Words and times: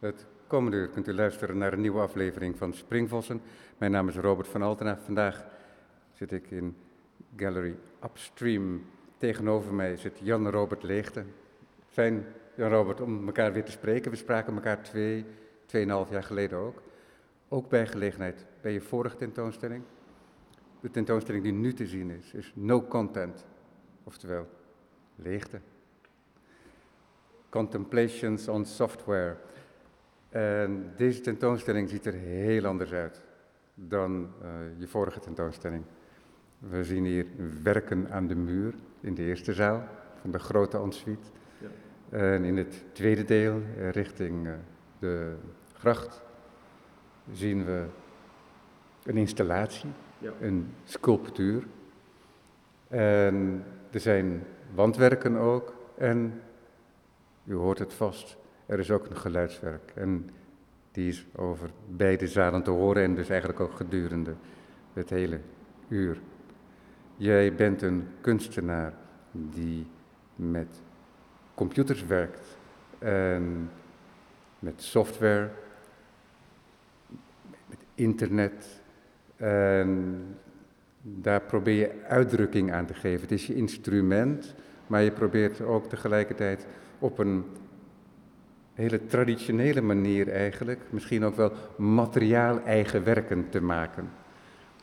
Het 0.00 0.26
komende 0.46 0.76
uur 0.76 0.88
kunt 0.88 1.08
u 1.08 1.14
luisteren 1.14 1.58
naar 1.58 1.72
een 1.72 1.80
nieuwe 1.80 2.00
aflevering 2.00 2.56
van 2.56 2.72
Springvossen. 2.72 3.40
Mijn 3.78 3.90
naam 3.90 4.08
is 4.08 4.16
Robert 4.16 4.48
van 4.48 4.62
Altena. 4.62 4.98
Vandaag 4.98 5.46
zit 6.12 6.32
ik 6.32 6.50
in 6.50 6.76
Gallery 7.36 7.76
Upstream. 8.04 8.84
Tegenover 9.16 9.74
mij 9.74 9.96
zit 9.96 10.18
Jan-Robert 10.22 10.82
Leegte. 10.82 11.24
Fijn, 11.86 12.26
Jan-Robert, 12.54 13.00
om 13.00 13.26
elkaar 13.26 13.52
weer 13.52 13.64
te 13.64 13.70
spreken. 13.70 14.10
We 14.10 14.16
spraken 14.16 14.54
elkaar 14.54 14.82
twee, 14.82 15.24
tweeënhalf 15.66 16.10
jaar 16.10 16.24
geleden 16.24 16.58
ook. 16.58 16.82
Ook 17.48 17.68
bij 17.68 17.86
gelegenheid 17.86 18.46
bij 18.60 18.72
je 18.72 18.80
vorige 18.80 19.16
tentoonstelling. 19.16 19.82
De 20.80 20.90
tentoonstelling 20.90 21.42
die 21.42 21.52
nu 21.52 21.72
te 21.72 21.86
zien 21.86 22.10
is, 22.10 22.32
is 22.32 22.52
No 22.54 22.82
Content. 22.82 23.44
Oftewel, 24.04 24.48
leegte. 25.16 25.60
Contemplations 27.48 28.48
on 28.48 28.64
Software. 28.64 29.36
En 30.30 30.92
deze 30.96 31.20
tentoonstelling 31.20 31.88
ziet 31.88 32.06
er 32.06 32.12
heel 32.12 32.64
anders 32.66 32.92
uit 32.92 33.22
dan 33.74 34.28
uh, 34.42 34.48
je 34.78 34.86
vorige 34.88 35.20
tentoonstelling. 35.20 35.84
We 36.58 36.84
zien 36.84 37.04
hier 37.04 37.26
werken 37.62 38.10
aan 38.10 38.26
de 38.26 38.34
muur 38.34 38.74
in 39.00 39.14
de 39.14 39.22
eerste 39.22 39.52
zaal 39.52 39.84
van 40.20 40.30
de 40.30 40.38
grote 40.38 40.78
ensuite. 40.78 41.28
Ja. 41.58 41.68
En 42.18 42.44
in 42.44 42.56
het 42.56 42.84
tweede 42.92 43.24
deel, 43.24 43.56
uh, 43.56 43.90
richting 43.90 44.46
uh, 44.46 44.52
de 44.98 45.34
gracht, 45.74 46.22
zien 47.32 47.64
we 47.64 47.84
een 49.04 49.16
installatie, 49.16 49.90
ja. 50.18 50.32
een 50.40 50.74
sculptuur. 50.84 51.66
En 52.88 53.64
er 53.90 54.00
zijn 54.00 54.42
wandwerken 54.74 55.36
ook. 55.36 55.74
En 55.96 56.42
u 57.44 57.54
hoort 57.54 57.78
het 57.78 57.92
vast, 57.92 58.36
er 58.70 58.78
is 58.78 58.90
ook 58.90 59.06
een 59.06 59.16
geluidswerk. 59.16 59.92
En 59.94 60.30
die 60.92 61.08
is 61.08 61.26
over 61.36 61.70
beide 61.88 62.26
zalen 62.26 62.62
te 62.62 62.70
horen 62.70 63.02
en 63.02 63.14
dus 63.14 63.28
eigenlijk 63.28 63.60
ook 63.60 63.72
gedurende 63.72 64.34
het 64.92 65.10
hele 65.10 65.40
uur. 65.88 66.20
Jij 67.16 67.54
bent 67.54 67.82
een 67.82 68.08
kunstenaar 68.20 68.92
die 69.30 69.86
met 70.36 70.80
computers 71.54 72.04
werkt 72.06 72.58
en 72.98 73.70
met 74.58 74.82
software, 74.82 75.50
met 77.66 77.78
internet. 77.94 78.82
En 79.36 80.22
daar 81.02 81.40
probeer 81.40 81.76
je 81.76 82.04
uitdrukking 82.08 82.72
aan 82.72 82.86
te 82.86 82.94
geven. 82.94 83.20
Het 83.20 83.32
is 83.32 83.46
je 83.46 83.54
instrument, 83.54 84.54
maar 84.86 85.02
je 85.02 85.12
probeert 85.12 85.60
ook 85.60 85.88
tegelijkertijd 85.88 86.66
op 86.98 87.18
een 87.18 87.44
hele 88.80 89.06
traditionele 89.06 89.80
manier 89.80 90.28
eigenlijk, 90.28 90.80
misschien 90.90 91.24
ook 91.24 91.36
wel 91.36 91.52
materiaal 91.76 92.60
eigen 92.64 93.04
werken 93.04 93.46
te 93.50 93.62
maken. 93.62 94.10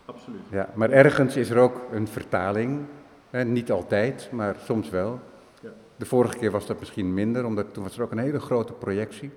Absoluut. 0.06 0.42
Ja, 0.50 0.70
maar 0.74 0.90
ergens 0.90 1.36
is 1.36 1.50
er 1.50 1.58
ook 1.58 1.82
een 1.92 2.08
vertaling, 2.08 2.86
hè, 3.30 3.44
niet 3.46 3.72
altijd, 3.72 4.30
maar 4.32 4.56
soms 4.64 4.90
wel. 4.90 5.20
Ja. 5.62 5.70
De 5.96 6.06
vorige 6.06 6.38
keer 6.38 6.52
was 6.52 6.66
dat 6.68 6.80
misschien 6.80 7.14
minder, 7.14 7.46
omdat 7.46 7.74
toen 7.74 7.84
was 7.84 7.98
er 7.98 8.04
ook 8.04 8.12
een 8.12 8.18
hele 8.18 8.40
grote 8.40 8.74
projectie, 8.74 9.32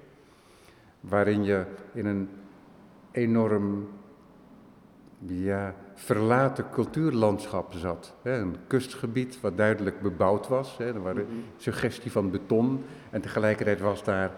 waarin 1.01 1.45
je 1.45 1.65
in 1.93 2.07
een 2.07 2.29
enorm 3.11 3.89
ja, 5.27 5.75
verlaten 5.95 6.71
cultuurlandschap 6.71 7.73
zat. 7.73 8.15
Een 8.23 8.57
kustgebied 8.67 9.41
wat 9.41 9.57
duidelijk 9.57 10.01
bebouwd 10.01 10.49
was. 10.49 10.79
Er 10.79 11.03
waren 11.03 11.25
mhm. 11.25 11.35
suggestie 11.57 12.13
van 12.13 12.31
beton. 12.31 12.85
En 13.11 13.21
tegelijkertijd 13.21 13.81
was 13.81 14.05
daar 14.05 14.31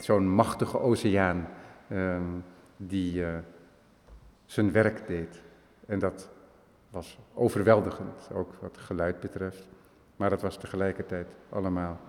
zo'n 0.00 0.28
machtige 0.28 0.80
oceaan 0.80 1.48
ehm, 1.88 2.22
die 2.76 3.14
uh, 3.14 3.28
zijn 4.44 4.72
werk 4.72 5.06
deed. 5.06 5.40
En 5.86 5.98
dat 5.98 6.28
was 6.90 7.18
overweldigend, 7.34 8.30
ook 8.32 8.54
wat 8.60 8.78
geluid 8.78 9.20
betreft. 9.20 9.66
Maar 10.16 10.30
het 10.30 10.42
was 10.42 10.56
tegelijkertijd 10.56 11.28
allemaal 11.48 12.00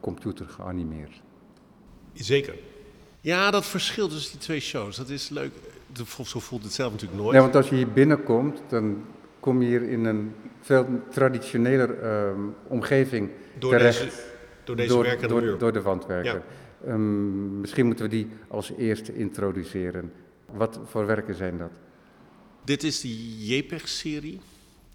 computer 0.00 0.48
geanimeerd. 0.48 1.22
Zeker. 2.12 2.54
Ja, 3.20 3.50
dat 3.50 3.66
verschil 3.66 4.08
tussen 4.08 4.30
die 4.30 4.40
twee 4.40 4.60
shows, 4.60 4.96
dat 4.96 5.08
is 5.08 5.28
leuk. 5.28 5.52
Zo 6.24 6.40
voelt 6.40 6.62
het 6.62 6.72
zelf 6.72 6.92
natuurlijk 6.92 7.20
nooit. 7.20 7.34
Ja, 7.34 7.40
want 7.40 7.54
als 7.54 7.68
je 7.68 7.74
hier 7.74 7.92
binnenkomt, 7.92 8.60
dan 8.68 9.04
kom 9.40 9.62
je 9.62 9.68
hier 9.68 9.82
in 9.82 10.04
een 10.04 10.34
veel 10.60 10.86
traditioneler 11.10 12.02
uh, 12.02 12.44
omgeving 12.68 13.30
door 13.58 13.70
terecht. 13.70 14.00
Deze, 14.00 14.22
door 14.64 14.76
deze 14.76 15.02
werken 15.02 15.28
door, 15.28 15.58
door, 15.58 15.72
de 15.72 15.82
wandwerken. 15.82 16.42
Ja. 16.84 16.92
Um, 16.92 17.60
misschien 17.60 17.86
moeten 17.86 18.04
we 18.04 18.10
die 18.10 18.28
als 18.48 18.72
eerste 18.78 19.14
introduceren. 19.14 20.12
Wat 20.52 20.80
voor 20.84 21.06
werken 21.06 21.34
zijn 21.34 21.58
dat? 21.58 21.70
Dit 22.64 22.82
is 22.82 23.00
de 23.00 23.46
JPEG-serie. 23.46 24.40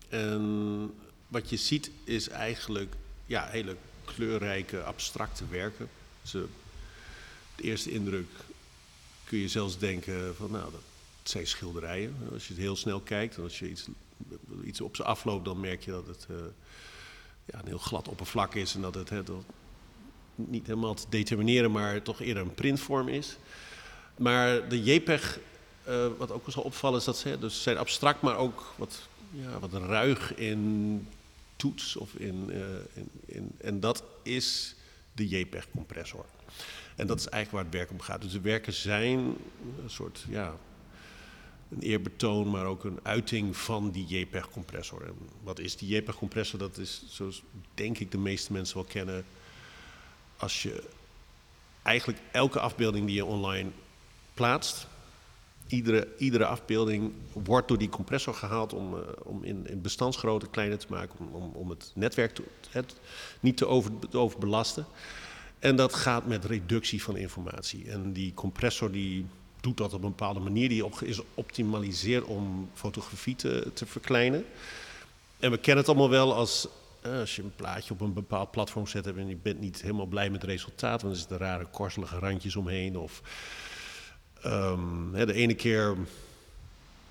En 0.10 0.92
wat 1.28 1.50
je 1.50 1.58
ziet 1.58 1.92
is 2.04 2.30
eigenlijk 2.30 2.94
ja, 3.26 3.48
hele 3.48 3.76
kleurrijke, 4.06 4.84
abstracte 4.84 5.44
werken. 5.50 5.90
Ze 6.22 6.46
de 7.56 7.64
eerste 7.64 7.92
indruk 7.92 8.28
kun 9.24 9.38
je 9.38 9.48
zelfs 9.48 9.78
denken 9.78 10.36
van 10.36 10.52
nou, 10.52 10.72
dat 10.72 10.82
zijn 11.24 11.48
schilderijen. 11.48 12.16
Als 12.34 12.48
je 12.48 12.54
het 12.54 12.62
heel 12.62 12.76
snel 12.76 13.00
kijkt 13.00 13.38
en 13.38 13.44
als 13.44 13.60
je 13.60 13.70
iets, 13.70 13.88
iets 14.64 14.82
op 14.82 14.96
ze 14.96 15.04
afloopt, 15.04 15.46
dan 15.46 15.60
merk 15.60 15.84
je 15.84 15.92
dat 15.92 16.08
het 16.08 16.28
uh, 16.32 16.38
ja, 17.46 17.60
een 17.60 17.68
heel 17.68 17.78
glad 17.78 18.08
oppervlak 18.08 18.56
is 18.56 18.76
en 18.76 18.82
dat 18.82 18.96
het 18.96 19.12
niet 20.36 20.68
helemaal 20.68 20.94
te 20.94 21.06
determineren, 21.10 21.72
maar 21.72 22.02
toch 22.02 22.22
eerder 22.22 22.44
een 22.44 22.54
printvorm 22.54 23.08
is. 23.08 23.38
Maar 24.18 24.70
de 24.70 24.84
JPEG, 24.84 25.40
uh, 25.88 26.08
wat 26.18 26.32
ook 26.32 26.46
wel 26.46 26.54
zal 26.54 26.64
opvallen, 26.64 27.00
is 27.00 27.06
dat 27.06 27.18
ze 27.18 27.40
dus 27.40 27.64
zijn 27.64 27.78
abstract, 27.78 28.22
maar 28.22 28.38
ook 28.38 28.74
wat, 28.78 29.08
ja, 29.32 29.60
wat 29.60 29.74
ruig 29.74 30.36
in 30.36 31.08
toets 31.56 31.96
of 31.96 32.14
in, 32.14 32.50
uh, 32.50 32.58
in, 32.94 33.10
in 33.26 33.52
en 33.58 33.80
dat 33.80 34.04
is 34.24 34.76
de 35.14 35.28
JPEG-compressor. 35.28 36.26
En 36.96 37.08
dat 37.08 37.20
is 37.20 37.28
eigenlijk 37.28 37.52
waar 37.52 37.72
het 37.72 37.90
werk 37.90 38.00
om 38.00 38.06
gaat. 38.06 38.22
Dus 38.22 38.32
de 38.32 38.42
werken 38.42 38.74
zijn 38.74 39.18
een 39.84 39.90
soort, 39.90 40.26
ja, 40.30 40.56
een 41.72 41.82
eerbetoon, 41.82 42.50
maar 42.50 42.66
ook 42.66 42.84
een 42.84 43.00
uiting 43.04 43.58
van 43.58 43.92
die 43.92 44.06
JPEG-compressor. 44.08 45.06
En 45.06 45.14
wat 45.44 45.60
is 45.60 45.76
die 45.76 45.96
JPEG-compressor? 45.96 46.60
Dat 46.60 46.78
is, 46.78 47.04
zoals 47.08 47.44
denk 47.74 47.98
ik 47.98 48.12
de 48.12 48.18
meeste 48.18 48.52
mensen 48.52 48.76
wel 48.76 48.86
kennen, 48.86 49.26
als 50.38 50.64
je 50.64 50.84
eigenlijk 51.82 52.20
elke 52.32 52.60
afbeelding 52.60 53.06
die 53.06 53.16
je 53.16 53.26
online 53.26 53.70
plaatst, 54.34 54.88
iedere, 55.68 56.08
iedere 56.18 56.46
afbeelding 56.46 57.14
wordt 57.34 57.68
door 57.68 57.78
die 57.78 57.90
compressor 57.90 58.34
gehaald 58.34 58.74
om, 58.74 58.94
uh, 58.94 59.00
om 59.24 59.44
in, 59.44 59.68
in 59.68 59.82
bestandsgrootte 59.82 60.48
kleiner 60.48 60.78
te 60.78 60.88
maken, 60.90 61.20
om, 61.20 61.28
om, 61.28 61.52
om 61.54 61.70
het 61.70 61.92
netwerk 61.96 62.40
het, 62.70 62.96
niet 63.40 63.58
te, 63.58 63.68
over, 63.68 63.92
te 64.10 64.18
overbelasten. 64.18 64.86
En 65.60 65.76
dat 65.76 65.94
gaat 65.94 66.26
met 66.26 66.46
reductie 66.46 67.04
van 67.04 67.18
informatie. 67.18 67.90
En 67.90 68.14
die 68.14 68.34
compressor 68.34 68.92
die 68.92 69.26
doet 69.62 69.78
dat 69.78 69.94
op 69.94 70.04
een 70.04 70.10
bepaalde 70.10 70.40
manier. 70.40 70.70
Die 70.70 70.86
is 71.00 71.22
optimaliseerd 71.34 72.24
om 72.24 72.70
fotografie 72.74 73.36
te, 73.36 73.72
te 73.74 73.86
verkleinen. 73.86 74.46
En 75.40 75.52
we 75.52 75.58
kennen 75.58 75.84
het 75.84 75.94
allemaal 75.94 76.10
wel 76.10 76.34
als 76.34 76.68
eh, 77.02 77.20
als 77.20 77.36
je 77.36 77.42
een 77.42 77.56
plaatje 77.56 77.94
op 77.94 78.02
een 78.02 78.14
bepaald 78.14 78.52
platform 78.52 78.88
zet 78.88 79.08
en 79.08 79.28
je 79.28 79.36
bent 79.36 79.60
niet 79.60 79.82
helemaal 79.82 80.06
blij 80.06 80.30
met 80.30 80.42
het 80.42 80.52
resultaat, 80.52 81.02
want 81.02 81.14
er 81.14 81.20
zitten 81.20 81.38
rare 81.38 81.66
korselige 81.66 82.20
randjes 82.20 82.56
omheen. 82.56 82.98
Of 82.98 83.22
hè, 85.12 85.26
de 85.26 85.34
ene 85.34 85.54
keer 85.54 85.98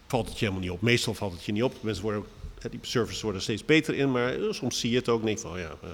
valt 0.06 0.28
het 0.28 0.39
je 0.39 0.44
helemaal 0.44 0.69
niet 0.69 0.78
op. 0.78 0.81
Meestal 0.81 1.15
valt 1.15 1.33
het 1.33 1.44
je 1.44 1.53
niet 1.53 1.62
op. 1.62 1.83
Mensen 1.83 2.03
worden, 2.03 2.25
die 2.71 2.78
services 2.83 3.22
worden 3.22 3.43
steeds 3.43 3.65
beter 3.65 3.94
in, 3.94 4.10
maar 4.10 4.37
uh, 4.37 4.53
soms 4.53 4.81
zie 4.81 4.91
je 4.91 4.97
het 4.97 5.09
ook. 5.09 5.39
van, 5.39 5.50
oh 5.50 5.59
ja, 5.59 5.71
uh, 5.84 5.91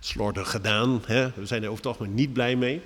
slordig 0.00 0.50
gedaan. 0.50 1.02
Hè? 1.06 1.30
We 1.34 1.46
zijn 1.46 1.62
er 1.62 1.68
over 1.68 1.84
het 1.84 1.92
algemeen 1.92 2.14
niet 2.14 2.32
blij 2.32 2.56
mee. 2.56 2.80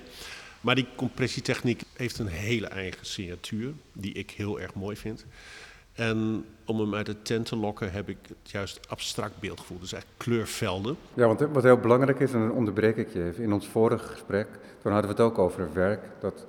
Maar 0.63 0.75
die 0.75 0.87
compressietechniek 0.95 1.81
heeft 1.93 2.19
een 2.19 2.27
hele 2.27 2.67
eigen 2.67 3.05
signatuur, 3.05 3.73
die 3.93 4.13
ik 4.13 4.31
heel 4.31 4.59
erg 4.59 4.73
mooi 4.73 4.95
vind. 4.95 5.25
En 5.93 6.45
om 6.65 6.79
hem 6.79 6.95
uit 6.95 7.05
de 7.05 7.21
tent 7.21 7.45
te 7.45 7.55
lokken 7.55 7.91
heb 7.91 8.09
ik 8.09 8.17
het 8.27 8.51
juist 8.51 8.89
abstract 8.89 9.39
beeldgevoel, 9.39 9.79
dus 9.79 9.93
echt 9.93 10.05
kleurvelden. 10.17 10.97
Ja, 11.13 11.27
want 11.27 11.39
wat 11.39 11.63
heel 11.63 11.77
belangrijk 11.77 12.19
is, 12.19 12.33
en 12.33 12.39
dan 12.39 12.51
onderbreek 12.51 12.97
ik 12.97 13.13
je 13.13 13.23
even, 13.23 13.43
in 13.43 13.53
ons 13.53 13.67
vorige 13.67 14.07
gesprek, 14.07 14.47
toen 14.81 14.91
hadden 14.91 15.15
we 15.15 15.21
het 15.21 15.31
ook 15.31 15.37
over 15.37 15.73
werk, 15.73 16.01
dat 16.19 16.45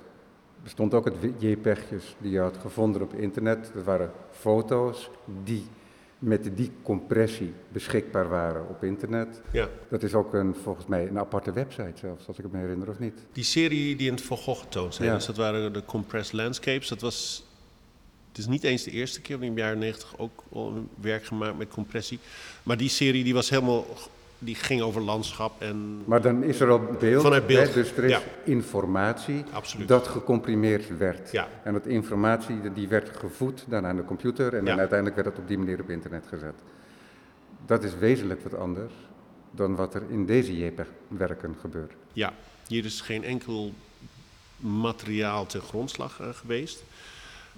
bestond 0.63 0.93
ook 0.93 1.05
het 1.05 1.15
JPEG'jes 1.37 2.15
die 2.17 2.31
je 2.31 2.39
had 2.39 2.57
gevonden 2.57 3.01
op 3.01 3.13
internet. 3.13 3.71
Dat 3.73 3.83
waren 3.83 4.11
foto's 4.31 5.09
die 5.43 5.65
met 6.25 6.57
die 6.57 6.71
compressie 6.81 7.53
beschikbaar 7.71 8.29
waren 8.29 8.69
op 8.69 8.83
internet. 8.83 9.41
Ja. 9.51 9.69
Dat 9.89 10.03
is 10.03 10.13
ook 10.13 10.33
een, 10.33 10.55
volgens 10.63 10.85
mij 10.85 11.07
een 11.07 11.19
aparte 11.19 11.51
website 11.51 11.93
zelfs, 11.95 12.27
als 12.27 12.37
ik 12.37 12.51
me 12.51 12.57
herinner, 12.57 12.89
of 12.89 12.99
niet? 12.99 13.25
Die 13.31 13.43
serie 13.43 13.95
die 13.95 14.07
in 14.07 14.13
het 14.13 14.23
Van 14.23 14.37
Gogh 14.37 14.61
getoond 14.61 14.95
zijn, 14.95 15.07
ja. 15.07 15.15
dus 15.15 15.25
dat 15.25 15.37
waren 15.37 15.73
de 15.73 15.85
Compressed 15.85 16.33
Landscapes. 16.33 16.87
Dat 16.87 17.01
was, 17.01 17.45
het 18.27 18.37
is 18.37 18.47
niet 18.47 18.63
eens 18.63 18.83
de 18.83 18.91
eerste 18.91 19.21
keer, 19.21 19.43
in 19.43 19.55
de 19.55 19.61
jaren 19.61 19.77
90 19.77 20.17
ook 20.17 20.43
al 20.49 20.87
werk 21.01 21.25
gemaakt 21.25 21.57
met 21.57 21.67
compressie. 21.67 22.19
Maar 22.63 22.77
die 22.77 22.89
serie 22.89 23.23
die 23.23 23.33
was 23.33 23.49
helemaal, 23.49 23.85
die 24.45 24.55
ging 24.55 24.81
over 24.81 25.01
landschap 25.01 25.61
en 25.61 26.03
Maar 26.05 26.21
dan 26.21 26.43
is 26.43 26.59
er 26.59 26.69
al 26.69 26.79
beeld, 26.99 27.21
Vanuit 27.21 27.47
beeld, 27.47 27.67
hè, 27.67 27.73
dus 27.73 27.91
er 27.97 28.03
is 28.03 28.11
ja. 28.11 28.21
informatie 28.43 29.43
Absoluut. 29.51 29.87
dat 29.87 30.07
gecomprimeerd 30.07 30.97
werd. 30.97 31.31
Ja. 31.31 31.47
En 31.63 31.73
dat 31.73 31.85
informatie 31.85 32.73
die 32.73 32.87
werd 32.87 33.17
gevoed 33.17 33.65
dan 33.67 33.85
aan 33.85 33.95
de 33.95 34.05
computer 34.05 34.53
en 34.53 34.65
dan 34.65 34.79
uiteindelijk 34.79 35.21
werd 35.21 35.35
dat 35.35 35.43
op 35.43 35.47
die 35.47 35.57
manier 35.57 35.81
op 35.81 35.89
internet 35.89 36.25
gezet. 36.29 36.55
Dat 37.65 37.83
is 37.83 37.95
wezenlijk 37.95 38.43
wat 38.43 38.55
anders 38.55 38.93
dan 39.51 39.75
wat 39.75 39.93
er 39.93 40.03
in 40.09 40.25
deze 40.25 40.57
JPEG-werken 40.57 41.55
gebeurt. 41.59 41.93
Ja, 42.13 42.33
hier 42.67 42.85
is 42.85 43.01
geen 43.01 43.23
enkel 43.23 43.73
materiaal 44.57 45.45
ten 45.45 45.61
grondslag 45.61 46.19
eh, 46.19 46.29
geweest. 46.29 46.83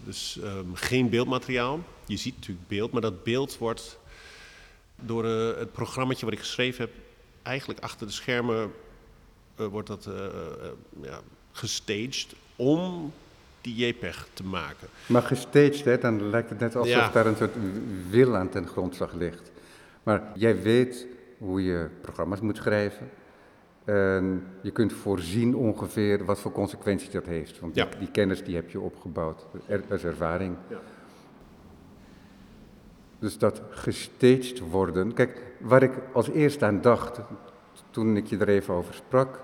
Dus 0.04 0.40
ehm, 0.44 0.74
geen 0.74 1.10
beeldmateriaal. 1.10 1.80
Je 2.06 2.18
ziet 2.18 2.36
natuurlijk 2.36 2.68
beeld, 2.68 2.92
maar 2.92 3.01
dat 3.01 3.24
beeld 3.24 3.57
wordt 3.57 4.00
door 5.02 5.26
eh, 5.26 5.58
het 5.60 5.72
programmaatje 5.72 6.26
wat 6.26 6.34
ik 6.34 6.40
geschreven 6.40 6.84
heb, 6.86 6.94
eigenlijk 7.42 7.80
achter 7.80 8.08
de 8.08 8.14
schermen 8.14 8.72
eh, 9.56 9.66
wordt 9.66 9.88
dat 9.88 10.06
eh, 10.06 10.14
ja, 11.02 11.20
gestaged 11.52 12.36
om 12.56 13.14
die 13.62 13.88
JPEG 13.88 14.28
te 14.34 14.44
maken. 14.44 14.88
Maar 15.06 15.22
gestaged, 15.22 15.86
hè, 15.86 15.98
dan 15.98 16.30
lijkt 16.30 16.50
het 16.50 16.60
net 16.60 16.76
alsof 16.76 16.94
Ja. 16.94 17.10
daar 17.10 17.26
een 17.26 17.36
soort 17.36 17.56
wil 18.10 18.36
aan 18.36 18.50
ten 18.50 18.68
grondslag 18.68 19.14
ligt. 19.14 19.52
Maar 20.04 20.32
jij 20.36 20.62
weet 20.62 21.06
hoe 21.38 21.64
je 21.64 21.88
programma's 22.02 22.40
moet 22.40 22.58
schrijven. 22.58 23.10
En 23.86 24.48
je 24.62 24.72
kunt 24.72 24.94
voorzien 24.94 25.56
ongeveer 25.56 26.26
wat 26.26 26.40
voor 26.40 26.52
consequenties 26.52 27.10
dat 27.10 27.26
heeft. 27.26 27.60
Want 27.60 27.76
Ja. 27.76 27.86
die, 27.86 28.00
die 28.00 28.12
kennis 28.12 28.44
die 28.44 28.56
heb 28.56 28.70
je 28.70 28.80
opgebouwd. 28.80 29.46
Er, 29.68 29.84
is 29.90 30.04
ervaring. 30.04 30.56
Ja. 30.70 30.80
Dus 33.19 33.38
dat 33.38 33.62
gestaged 33.69 34.60
worden. 34.60 35.14
Kijk, 35.14 35.42
waar 35.60 35.84
ik 35.84 35.92
als 36.12 36.30
eerste 36.30 36.66
aan 36.66 36.81
dacht, 36.81 37.19
toen 37.90 38.18
ik 38.18 38.28
je 38.28 38.38
er 38.38 38.50
even 38.50 38.74
over 38.74 38.94
sprak, 38.94 39.40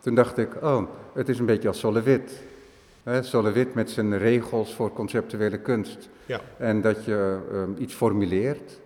toen 0.00 0.14
dacht 0.14 0.38
ik, 0.38 0.62
oh, 0.62 0.82
het 1.12 1.28
is 1.28 1.38
een 1.38 1.46
beetje 1.46 1.68
als 1.68 1.78
Solowit. 1.78 2.42
Solowit 3.20 3.74
met 3.74 3.90
zijn 3.90 4.18
regels 4.18 4.74
voor 4.74 4.92
conceptuele 4.92 5.58
kunst. 5.58 6.08
Ja. 6.26 6.40
En 6.58 6.80
dat 6.80 7.04
je 7.04 7.38
ehm, 7.52 7.70
iets 7.82 7.94
formuleert. 7.94 8.80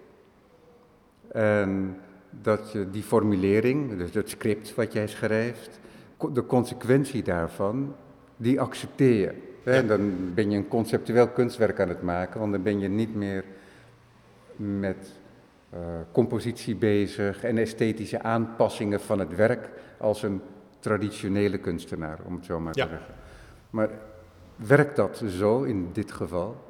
En 1.28 1.96
dat 2.30 2.72
je 2.72 2.90
die 2.90 3.02
formulering, 3.02 3.98
dus 3.98 4.14
het 4.14 4.30
script 4.30 4.74
wat 4.74 4.92
jij 4.92 5.06
schrijft, 5.06 5.80
de 6.32 6.46
consequentie 6.46 7.22
daarvan, 7.22 7.94
die 8.36 8.60
accepteer 8.60 9.20
je. 9.20 9.32
En 9.64 9.86
dan 9.86 10.12
ben 10.34 10.50
je 10.50 10.56
een 10.56 10.68
conceptueel 10.68 11.28
kunstwerk 11.28 11.80
aan 11.80 11.88
het 11.88 12.02
maken, 12.02 12.40
want 12.40 12.52
dan 12.52 12.62
ben 12.62 12.80
je 12.80 12.88
niet 12.88 13.14
meer 13.14 13.44
met 14.56 15.12
eh, 15.70 15.78
compositie 16.12 16.74
bezig 16.76 17.44
en 17.44 17.58
esthetische 17.58 18.22
aanpassingen 18.22 19.00
van 19.00 19.18
het 19.18 19.34
werk 19.34 19.68
als 19.98 20.22
een 20.22 20.40
traditionele 20.80 21.58
kunstenaar, 21.58 22.18
om 22.24 22.34
het 22.34 22.44
zo 22.44 22.60
maar 22.60 22.76
Ja. 22.76 22.84
te 22.84 22.90
zeggen. 22.90 23.14
Maar 23.70 23.90
werkt 24.56 24.96
dat 24.96 25.22
zo 25.38 25.62
in 25.62 25.88
dit 25.92 26.12
geval? 26.12 26.62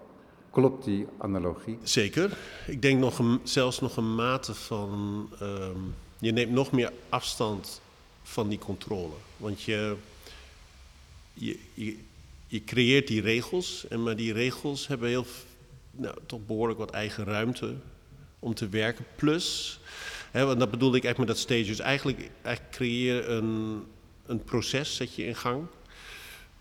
Klopt 0.51 0.85
die 0.85 1.07
analogie? 1.19 1.79
Zeker. 1.83 2.37
Ik 2.67 2.83
denk 2.83 3.01
nog 3.01 3.19
een, 3.19 3.41
zelfs 3.43 3.81
nog 3.81 3.97
een 3.97 4.15
mate 4.15 4.55
van. 4.55 5.29
ehm, 5.41 5.79
je 6.19 6.33
neemt 6.33 6.51
nog 6.53 6.73
meer 6.73 6.93
afstand 7.09 7.81
van 8.23 8.49
die 8.49 8.59
controle. 8.59 9.13
Want 9.37 9.63
je, 9.63 9.97
je, 11.33 11.59
je, 11.75 11.97
je 12.47 12.65
creëert 12.65 13.07
die 13.07 13.21
regels, 13.21 13.89
en 13.89 14.03
maar 14.03 14.17
die 14.17 14.33
regels 14.33 14.87
hebben 14.87 15.09
heel, 15.09 15.25
nou, 15.97 16.15
toch 16.27 16.47
behoorlijk 16.47 16.79
wat 16.79 16.91
eigen 16.91 17.25
ruimte 17.25 17.75
om 18.39 18.55
te 18.55 18.69
werken. 18.69 19.05
Plus, 19.17 19.81
hè, 20.31 20.45
want 20.45 20.59
dat 20.59 20.71
bedoelde 20.71 20.97
ik 20.97 21.05
echt 21.05 21.19
met 21.19 21.27
dat 21.27 21.39
stage. 21.39 21.65
Dus 21.65 21.79
eigenlijk, 21.79 22.31
eigenlijk 22.43 22.75
creëer 22.75 23.31
een, 23.31 23.83
een 24.27 24.45
proces, 24.45 24.97
zet 24.97 25.15
je 25.15 25.25
in 25.25 25.37
gang 25.37 25.67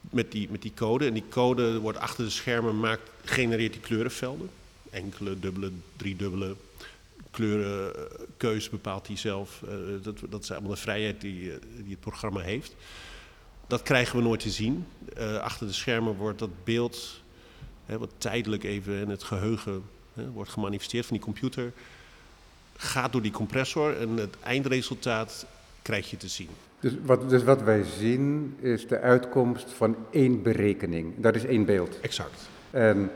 met 0.02 0.32
die, 0.32 0.48
met 0.52 0.62
die 0.62 0.74
code. 0.76 1.06
En 1.06 1.14
die 1.14 1.28
code 1.30 1.80
wordt 1.80 1.98
achter 1.98 2.24
de 2.24 2.30
schermen 2.30 2.80
maakt, 2.80 3.10
genereert 3.24 3.74
die 3.74 3.82
kleurenvelden. 3.82 4.50
Enkele, 4.90 5.40
dubbele, 5.40 5.72
driedubbele 5.98 6.56
kleurenkeuze 7.34 8.70
bepaalt 8.70 9.08
hij 9.08 9.18
zelf. 9.18 9.64
Eh, 9.68 9.76
dat, 10.02 10.20
dat 10.30 10.44
is 10.44 10.52
allemaal 10.52 10.70
de 10.70 10.76
vrijheid 10.76 11.22
die, 11.22 11.52
eh, 11.52 11.58
die 11.76 11.92
het 11.92 12.00
programma 12.00 12.40
heeft. 12.40 12.76
Dat 13.68 13.82
krijgen 13.82 14.18
we 14.18 14.24
nooit 14.24 14.40
te 14.40 14.50
zien. 14.50 14.86
Eh, 15.16 15.38
achter 15.38 15.68
de 15.68 15.74
schermen 15.74 16.16
wordt 16.16 16.40
dat 16.40 16.64
beeld, 16.64 17.22
hè, 17.86 17.98
wat 17.98 18.10
tijdelijk 18.18 18.64
even 18.64 18.94
in 18.94 19.10
het 19.10 19.24
geheugen 19.24 19.84
hè, 20.14 20.32
wordt 20.32 20.50
gemanifesteerd 20.50 21.06
van 21.06 21.16
die 21.16 21.26
computer, 21.26 21.72
gaat 22.76 23.12
door 23.12 23.22
die 23.22 23.32
compressor 23.32 23.98
en 23.98 24.18
het 24.18 24.36
eindresultaat 24.44 25.46
krijg 25.82 26.10
je 26.10 26.18
te 26.18 26.28
zien. 26.28 26.50
Dus 26.80 26.94
wat, 27.06 27.30
dus 27.30 27.44
wat 27.44 27.62
wij 27.62 27.84
zien 27.84 28.56
is 28.60 28.88
de 28.88 29.00
uitkomst 29.00 29.72
van 29.72 29.96
één 30.10 30.42
berekening. 30.42 31.14
Dat 31.18 31.36
is 31.36 31.46
één 31.46 31.66
beeld. 31.66 32.00
Exact. 32.00 32.50
En 32.72 33.12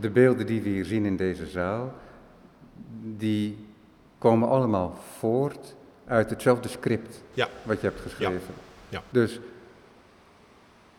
de 0.00 0.10
beelden 0.10 0.46
die 0.46 0.60
we 0.62 0.68
hier 0.68 0.84
zien 0.84 1.04
in 1.04 1.16
deze 1.16 1.46
zaal, 1.46 1.94
die 3.16 3.56
komen 4.18 4.48
allemaal 4.48 4.98
voort 5.18 5.74
uit 6.06 6.30
hetzelfde 6.30 6.68
script 6.68 7.22
Ja. 7.34 7.48
wat 7.62 7.80
je 7.80 7.86
hebt 7.86 8.00
geschreven. 8.00 8.54
Ja. 8.88 9.02
Dus 9.10 9.40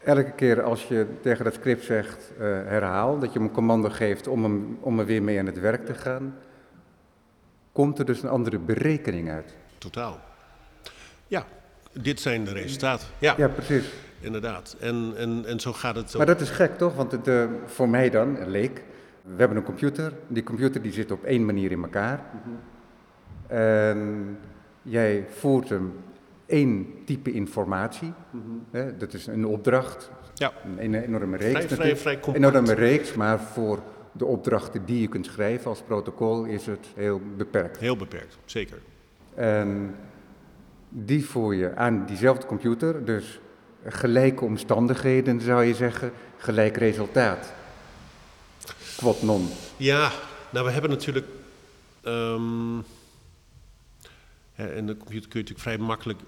elke 0.03 0.31
keer 0.31 0.61
als 0.61 0.87
je 0.87 1.05
tegen 1.21 1.43
dat 1.43 1.53
script 1.53 1.83
zegt 1.83 2.31
eh, 2.37 2.45
herhaal, 2.45 3.19
dat 3.19 3.33
je 3.33 3.39
hem 3.39 3.47
een 3.47 3.53
commando 3.53 3.89
geeft 3.89 4.27
om, 4.27 4.43
hem, 4.43 4.77
om 4.79 4.99
er 4.99 5.05
weer 5.05 5.23
mee 5.23 5.39
aan 5.39 5.45
het 5.45 5.59
werk 5.59 5.85
te 5.85 5.93
gaan, 5.93 6.35
komt 7.71 7.99
er 7.99 8.05
dus 8.05 8.23
een 8.23 8.29
andere 8.29 8.59
berekening 8.59 9.29
uit. 9.29 9.55
Totaal. 9.77 10.19
Ja, 11.27 11.45
dit 11.91 12.19
zijn 12.19 12.43
de 12.43 12.51
resultaten. 12.51 13.07
Ja, 13.19 13.33
Ja, 13.37 13.47
precies. 13.47 13.85
inderdaad. 14.19 14.75
En, 14.79 15.13
en, 15.17 15.43
en 15.45 15.59
zo 15.59 15.73
gaat 15.73 15.95
het 15.95 16.07
ook. 16.09 16.17
Maar 16.17 16.25
dat 16.25 16.41
is 16.41 16.49
gek 16.49 16.77
toch? 16.77 16.95
Want 16.95 17.11
het, 17.11 17.27
eh, 17.27 17.45
voor 17.65 17.89
mij 17.89 18.09
dan, 18.09 18.49
leek, 18.49 18.83
we 19.21 19.35
hebben 19.37 19.57
een 19.57 19.63
computer. 19.63 20.13
Die 20.27 20.43
computer 20.43 20.81
die 20.81 20.91
zit 20.93 21.11
op 21.11 21.23
één 21.23 21.45
manier 21.45 21.71
in 21.71 21.81
elkaar. 21.83 22.19
En 23.47 24.37
jij 24.81 25.25
voert 25.29 25.69
hem 25.69 25.93
één 26.51 26.93
type 27.05 27.31
informatie. 27.31 28.13
Hè, 28.71 28.97
dat 28.97 29.13
is 29.13 29.27
een 29.27 29.45
opdracht. 29.45 30.11
Ja. 30.33 30.53
Een 30.77 30.93
enorme 30.93 31.37
reeks. 31.37 31.51
Vrij, 31.51 31.67
vrij, 31.67 31.77
natuurlijk. 31.77 31.99
vrij 31.99 32.35
Een 32.35 32.35
enorme 32.35 32.73
reeks, 32.73 33.13
maar 33.13 33.39
voor 33.39 33.83
de 34.11 34.25
opdrachten 34.25 34.85
die 34.85 35.01
je 35.01 35.07
kunt 35.07 35.25
schrijven 35.25 35.69
als 35.69 35.81
protocol 35.81 36.45
is 36.45 36.65
het 36.65 36.87
heel 36.95 37.21
beperkt. 37.37 37.77
Heel 37.77 37.97
beperkt, 37.97 38.37
zeker. 38.45 38.81
En 39.33 39.95
die 40.89 41.25
voer 41.25 41.55
je 41.55 41.75
aan 41.75 42.05
diezelfde 42.05 42.45
computer, 42.45 43.05
dus 43.05 43.39
gelijke 43.85 44.45
omstandigheden 44.45 45.41
zou 45.41 45.63
je 45.63 45.73
zeggen, 45.73 46.11
gelijk 46.37 46.77
resultaat. 46.77 47.53
Quod 48.97 49.21
non. 49.21 49.47
Ja, 49.77 50.11
nou 50.49 50.65
we 50.65 50.71
hebben 50.71 50.89
natuurlijk... 50.89 51.25
ehm, 52.01 52.79
hè, 54.53 54.75
in 54.75 54.87
de 54.87 54.97
computer 54.97 55.29
kun 55.29 55.39
je 55.39 55.49
natuurlijk 55.49 55.59
vrij 55.59 55.77
makkelijk... 55.77 56.19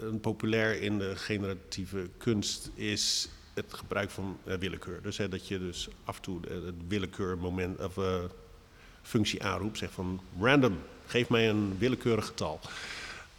eh, 0.00 0.06
een 0.06 0.20
populair 0.20 0.82
in 0.82 0.98
de 0.98 1.12
generatieve 1.16 2.08
kunst 2.16 2.70
is 2.74 3.28
het 3.54 3.74
gebruik 3.74 4.10
van 4.10 4.36
eh, 4.44 4.54
willekeur. 4.58 5.02
Dus 5.02 5.16
hè, 5.18 5.28
dat 5.28 5.48
je 5.48 5.58
dus 5.58 5.88
af 6.04 6.16
en 6.16 6.22
toe 6.22 6.40
eh, 6.48 6.54
het 6.54 6.74
willekeurmoment 6.88 7.84
of 7.84 7.98
functie 9.02 9.42
aanroept. 9.42 9.78
Zeg 9.78 9.90
van 9.90 10.20
random, 10.40 10.78
geef 11.06 11.28
mij 11.28 11.48
een 11.48 11.76
willekeurig 11.78 12.26
getal. 12.26 12.60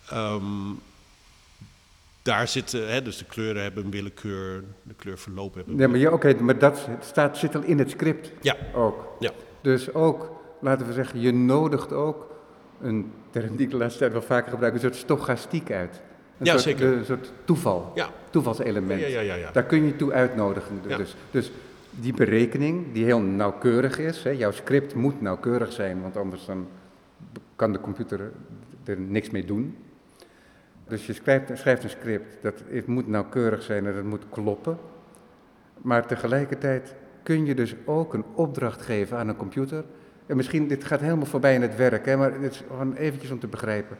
Ehm, 0.10 0.44
daar 2.22 2.48
zitten, 2.48 2.92
hè, 2.92 3.02
dus 3.02 3.18
de 3.18 3.26
kleuren 3.26 3.62
hebben 3.62 3.86
een 3.86 3.92
willekeur, 3.92 4.64
de 4.84 4.94
kleurverloop 4.94 5.54
hebben 5.54 5.74
een 5.74 5.80
Nee, 5.80 5.88
maar, 5.88 6.00
ja, 6.00 6.12
oké, 6.12 6.34
maar 6.34 6.60
dat 6.60 6.88
staat, 7.02 7.38
zit 7.38 7.56
al 7.56 7.62
in 7.62 7.80
het 7.80 7.90
script 7.90 8.32
Ja, 8.42 8.56
ook. 8.74 9.08
ja. 9.20 9.32
Dus 9.62 9.94
ook, 9.94 10.32
laten 10.62 10.88
we 10.88 10.94
zeggen, 10.94 11.20
je 11.20 11.34
nodigt 11.34 11.94
ook 11.94 12.36
een 12.82 13.12
term 13.30 13.56
die 13.56 13.66
ik 13.66 13.72
de 13.72 13.78
laatste 13.78 14.00
tijd 14.00 14.12
wel 14.12 14.22
vaker 14.22 14.52
gebruik, 14.52 14.74
een 14.74 14.80
soort 14.80 14.96
stochastiek 14.96 15.72
uit. 15.72 16.02
Een 16.38 16.46
Ja, 16.46 16.52
soort, 16.52 16.64
zeker. 16.64 16.88
Een 16.98 17.06
soort 17.06 17.32
toeval, 17.46 17.92
Ja. 17.96 18.10
toevalselement. 18.30 19.02
Ja, 19.02 19.08
ja, 19.08 19.20
ja, 19.20 19.36
ja. 19.36 19.52
Daar 19.52 19.64
kun 19.64 19.86
je 19.86 19.96
toe 19.96 20.12
uitnodigen. 20.12 20.82
Dus, 20.98 21.16
dus 21.32 21.52
die 21.90 22.14
berekening, 22.14 22.94
die 22.94 23.06
heel 23.06 23.20
nauwkeurig 23.22 24.00
is, 24.00 24.24
hè, 24.24 24.30
jouw 24.30 24.52
script 24.52 24.96
moet 24.96 25.22
nauwkeurig 25.22 25.72
zijn, 25.72 26.02
want 26.02 26.18
anders 26.18 26.46
dan 26.46 26.68
kan 27.56 27.72
de 27.72 27.80
computer 27.80 28.32
er 28.84 29.00
niks 29.00 29.30
mee 29.30 29.46
doen. 29.46 29.78
Dus 30.88 31.06
je 31.06 31.14
schrijft, 31.14 31.52
schrijft 31.54 31.84
een 31.84 31.90
script, 31.90 32.38
dat 32.42 32.64
het 32.70 32.88
moet 32.88 33.08
nauwkeurig 33.08 33.62
zijn 33.64 33.86
en 33.86 33.96
dat 33.96 34.04
moet 34.04 34.24
kloppen. 34.30 34.78
Maar 35.82 36.08
tegelijkertijd 36.08 36.96
kun 37.24 37.46
je 37.46 37.56
dus 37.56 37.76
ook 37.86 38.14
een 38.14 38.24
opdracht 38.34 38.82
geven 38.82 39.18
aan 39.18 39.28
een 39.28 39.36
computer. 39.36 39.84
En 40.26 40.36
misschien, 40.36 40.68
dit 40.68 40.84
gaat 40.84 41.00
helemaal 41.00 41.26
voorbij 41.26 41.54
in 41.54 41.62
het 41.62 41.76
werk, 41.76 42.06
hè, 42.06 42.18
maar 42.18 42.34
het 42.34 42.52
is 42.52 42.64
gewoon 42.68 42.94
eventjes 42.94 43.32
om 43.32 43.40
te 43.40 43.48
begrijpen. 43.48 43.98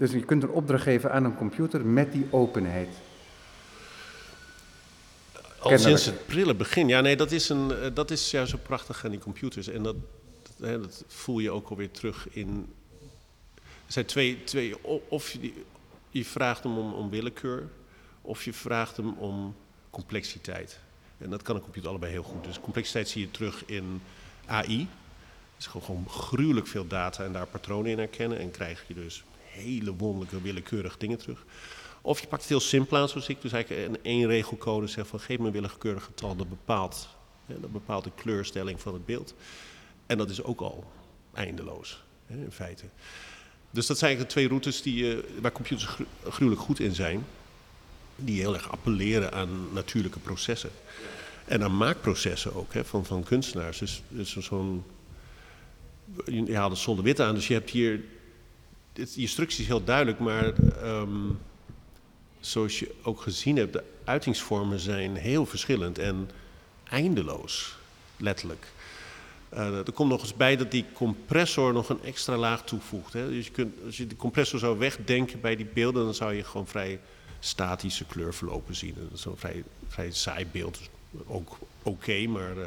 Dus 0.00 0.10
je 0.10 0.24
kunt 0.24 0.42
een 0.42 0.50
opdracht 0.50 0.82
geven 0.82 1.12
aan 1.12 1.24
een 1.24 1.34
computer 1.34 1.86
met 1.86 2.12
die 2.12 2.26
openheid. 2.30 2.88
Al 5.58 5.78
sinds 5.78 6.04
het 6.04 6.26
prille 6.26 6.54
begin. 6.54 6.88
Ja, 6.88 7.00
nee, 7.00 7.16
dat 7.16 7.32
is, 7.32 7.48
een, 7.48 7.70
eh, 7.70 7.90
dat 7.94 8.10
is 8.10 8.30
juist 8.30 8.50
zo 8.50 8.58
prachtig 8.62 9.04
aan 9.04 9.10
die 9.10 9.20
computers. 9.20 9.68
En 9.68 9.82
dat, 9.82 9.96
dat, 10.42 10.68
hè, 10.68 10.80
dat 10.80 11.04
voel 11.06 11.38
je 11.38 11.50
ook 11.50 11.68
alweer 11.68 11.90
terug 11.90 12.28
in... 12.30 12.72
Er 13.64 13.92
zijn 13.92 14.04
twee, 14.04 14.44
twee 14.44 14.84
of 15.08 15.30
je, 15.30 15.52
je 16.10 16.24
vraagt 16.24 16.62
hem 16.62 16.78
om, 16.78 16.92
om 16.92 17.10
willekeur, 17.10 17.68
of 18.22 18.44
je 18.44 18.52
vraagt 18.52 18.96
hem 18.96 19.12
om 19.12 19.54
complexiteit. 19.90 20.78
En 21.18 21.30
dat 21.30 21.42
kan 21.42 21.56
een 21.56 21.62
computer 21.62 21.90
allebei 21.90 22.12
heel 22.12 22.22
goed. 22.22 22.44
Dus 22.44 22.60
complexiteit 22.60 23.08
zie 23.08 23.20
je 23.20 23.30
terug 23.30 23.62
in 23.66 24.02
AI. 24.46 24.78
Het 24.78 25.58
is 25.58 25.66
gewoon, 25.66 25.86
gewoon 25.86 26.08
gruwelijk 26.08 26.66
veel 26.66 26.86
data 26.86 27.24
en 27.24 27.32
daar 27.32 27.46
patronen 27.46 27.90
in 27.90 27.98
herkennen. 27.98 28.38
En 28.38 28.50
krijg 28.50 28.84
je 28.86 28.94
dus 28.94 29.24
hele 29.50 29.94
wonderlijke, 29.94 30.42
willekeurige 30.42 30.98
dingen 30.98 31.18
terug. 31.18 31.44
Of 32.02 32.20
je 32.20 32.26
pakt 32.26 32.40
het 32.40 32.50
heel 32.50 32.60
simpel 32.60 32.96
aan, 32.96 33.08
zoals 33.08 33.28
ik. 33.28 33.40
Dus 33.40 33.52
eigenlijk 33.52 33.88
een 33.88 33.98
één 34.02 34.26
regelcode 34.26 34.86
zegt 34.86 35.08
van 35.08 35.20
geef 35.20 35.38
me 35.38 35.46
een 35.46 35.52
willekeurig 35.52 36.04
getal. 36.04 36.36
Dat 36.36 36.48
bepaalt, 36.48 37.08
hè, 37.46 37.60
dat 37.60 37.72
bepaalt 37.72 38.04
de 38.04 38.12
kleurstelling 38.14 38.80
van 38.80 38.92
het 38.92 39.06
beeld. 39.06 39.34
En 40.06 40.18
dat 40.18 40.30
is 40.30 40.42
ook 40.42 40.60
al 40.60 40.90
eindeloos, 41.34 42.02
hè, 42.26 42.36
in 42.36 42.52
feite. 42.52 42.84
Dus 43.70 43.86
dat 43.86 43.98
zijn 43.98 44.10
eigenlijk 44.10 44.28
de 44.28 44.40
twee 44.40 44.48
routes 44.48 44.82
die, 44.82 45.16
uh, 45.16 45.40
waar 45.40 45.52
computers 45.52 45.88
gruwelijk 46.28 46.62
goed 46.62 46.80
in 46.80 46.94
zijn. 46.94 47.24
Die 48.16 48.40
heel 48.40 48.54
erg 48.54 48.70
appelleren 48.70 49.32
aan 49.32 49.72
natuurlijke 49.72 50.18
processen. 50.18 50.70
En 51.44 51.62
aan 51.62 51.76
maakprocessen 51.76 52.54
ook, 52.54 52.74
hè, 52.74 52.84
van, 52.84 53.04
van 53.04 53.22
kunstenaars. 53.22 53.78
Dus, 53.78 54.02
dus 54.08 54.36
zo'n... 54.36 54.84
Je 56.24 56.56
haalde 56.56 56.74
zonder 56.74 57.04
wit 57.04 57.20
aan, 57.20 57.34
dus 57.34 57.46
je 57.46 57.54
hebt 57.54 57.70
hier... 57.70 58.04
Het, 59.00 59.14
je 59.14 59.20
instructie 59.20 59.62
is 59.62 59.66
heel 59.66 59.84
duidelijk, 59.84 60.18
maar... 60.18 60.52
Um, 60.84 61.38
zoals 62.40 62.78
je 62.78 62.94
ook 63.02 63.20
gezien 63.20 63.56
hebt, 63.56 63.72
de 63.72 63.84
uitingsvormen 64.04 64.78
zijn 64.78 65.16
heel 65.16 65.46
verschillend 65.46 65.98
en 65.98 66.30
eindeloos, 66.84 67.76
letterlijk. 68.16 68.66
Uh, 69.54 69.86
er 69.86 69.92
komt 69.92 70.10
nog 70.10 70.20
eens 70.20 70.34
bij 70.36 70.56
dat 70.56 70.70
die 70.70 70.84
compressor 70.92 71.72
nog 71.72 71.88
een 71.88 72.02
extra 72.02 72.36
laag 72.36 72.64
toevoegt. 72.64 73.12
Hè. 73.12 73.28
Dus 73.28 73.46
je 73.46 73.52
kunt, 73.52 73.74
als 73.84 73.96
je 73.96 74.06
de 74.06 74.16
compressor 74.16 74.58
zou 74.58 74.78
wegdenken 74.78 75.40
bij 75.40 75.56
die 75.56 75.66
beelden, 75.66 76.04
dan 76.04 76.14
zou 76.14 76.34
je 76.34 76.44
gewoon 76.44 76.66
vrij 76.66 77.00
statische 77.38 78.04
kleurverlopen 78.04 78.74
zien. 78.74 78.94
Dat 79.10 79.24
een 79.24 79.36
vrij, 79.36 79.64
vrij 79.88 80.10
saai 80.10 80.46
beeld. 80.52 80.78
Dus 80.78 80.88
ook 81.26 81.58
oké, 81.82 82.26
maar, 82.26 82.56
uh, 82.56 82.64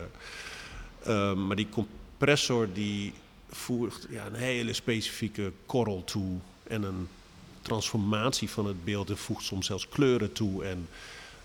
uh, 1.08 1.34
maar 1.34 1.56
die 1.56 1.70
compressor 1.70 2.74
die 2.74 3.13
voegt 3.56 4.08
ja, 4.10 4.26
een 4.26 4.34
hele 4.34 4.74
specifieke 4.74 5.52
korrel 5.66 6.04
toe 6.04 6.38
en 6.68 6.84
een 6.84 7.08
transformatie 7.62 8.50
van 8.50 8.66
het 8.66 8.84
beeld 8.84 9.10
en 9.10 9.18
voegt 9.18 9.44
soms 9.44 9.66
zelfs 9.66 9.90
kleuren 9.90 10.32
toe. 10.32 10.64
En, 10.66 10.88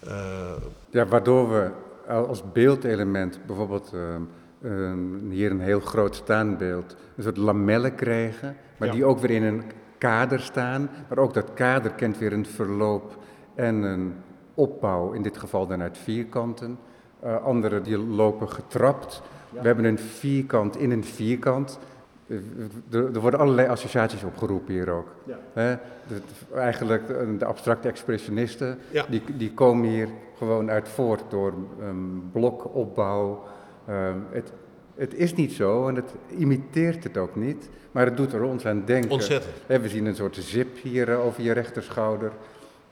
uh... 0.06 0.52
Ja, 0.90 1.06
waardoor 1.06 1.50
we 1.50 1.70
als 2.12 2.42
beeldelement 2.52 3.38
bijvoorbeeld 3.46 3.92
uh, 3.94 4.92
hier 5.30 5.50
een 5.50 5.60
heel 5.60 5.80
groot 5.80 6.14
staanbeeld 6.14 6.96
een 7.16 7.22
soort 7.22 7.36
lamellen 7.36 7.94
krijgen, 7.94 8.56
maar 8.76 8.88
ja. 8.88 8.94
die 8.94 9.04
ook 9.04 9.18
weer 9.18 9.30
in 9.30 9.42
een 9.42 9.62
kader 9.98 10.40
staan. 10.40 10.90
Maar 11.08 11.18
ook 11.18 11.34
dat 11.34 11.54
kader 11.54 11.90
kent 11.90 12.18
weer 12.18 12.32
een 12.32 12.46
verloop 12.46 13.18
en 13.54 13.74
een 13.74 14.14
opbouw, 14.54 15.12
in 15.12 15.22
dit 15.22 15.38
geval 15.38 15.66
dan 15.66 15.82
uit 15.82 15.98
vierkanten. 15.98 16.78
Uh, 17.24 17.44
andere 17.44 17.80
die 17.80 17.98
lopen 17.98 18.50
getrapt. 18.50 19.22
Ja. 19.52 19.60
We 19.60 19.66
hebben 19.66 19.84
een 19.84 19.98
vierkant 19.98 20.76
in 20.76 20.90
een 20.90 21.04
vierkant. 21.04 21.78
Er, 22.28 23.14
er, 23.14 23.20
worden 23.20 23.40
allerlei 23.40 23.68
associaties 23.68 24.24
opgeroepen 24.24 24.74
hier 24.74 24.90
ook. 24.90 25.08
Ja. 25.24 25.38
He, 25.52 25.76
de, 26.06 26.20
eigenlijk 26.54 27.08
de 27.38 27.44
abstracte 27.44 27.88
expressionisten, 27.88 28.78
ja. 28.90 29.04
die, 29.08 29.22
die 29.36 29.52
komen 29.52 29.88
hier 29.88 30.08
gewoon 30.36 30.70
uit 30.70 30.88
voort 30.88 31.22
door 31.28 31.54
um, 31.82 32.30
blokopbouw. 32.32 33.44
Um, 33.88 34.24
het, 34.30 34.52
het 34.94 35.14
is 35.14 35.34
niet 35.34 35.52
zo 35.52 35.88
en 35.88 35.94
het 35.94 36.14
imiteert 36.36 37.04
het 37.04 37.16
ook 37.16 37.36
niet, 37.36 37.68
maar 37.92 38.04
het 38.04 38.16
doet 38.16 38.32
er 38.32 38.42
ons 38.42 38.66
aan 38.66 38.82
denken. 38.84 39.10
Ontzettend. 39.10 39.54
He, 39.66 39.80
we 39.80 39.88
zien 39.88 40.06
een 40.06 40.14
soort 40.14 40.36
zip 40.36 40.76
hier 40.82 41.08
uh, 41.08 41.24
over 41.24 41.42
je 41.42 41.52
rechterschouder. 41.52 42.32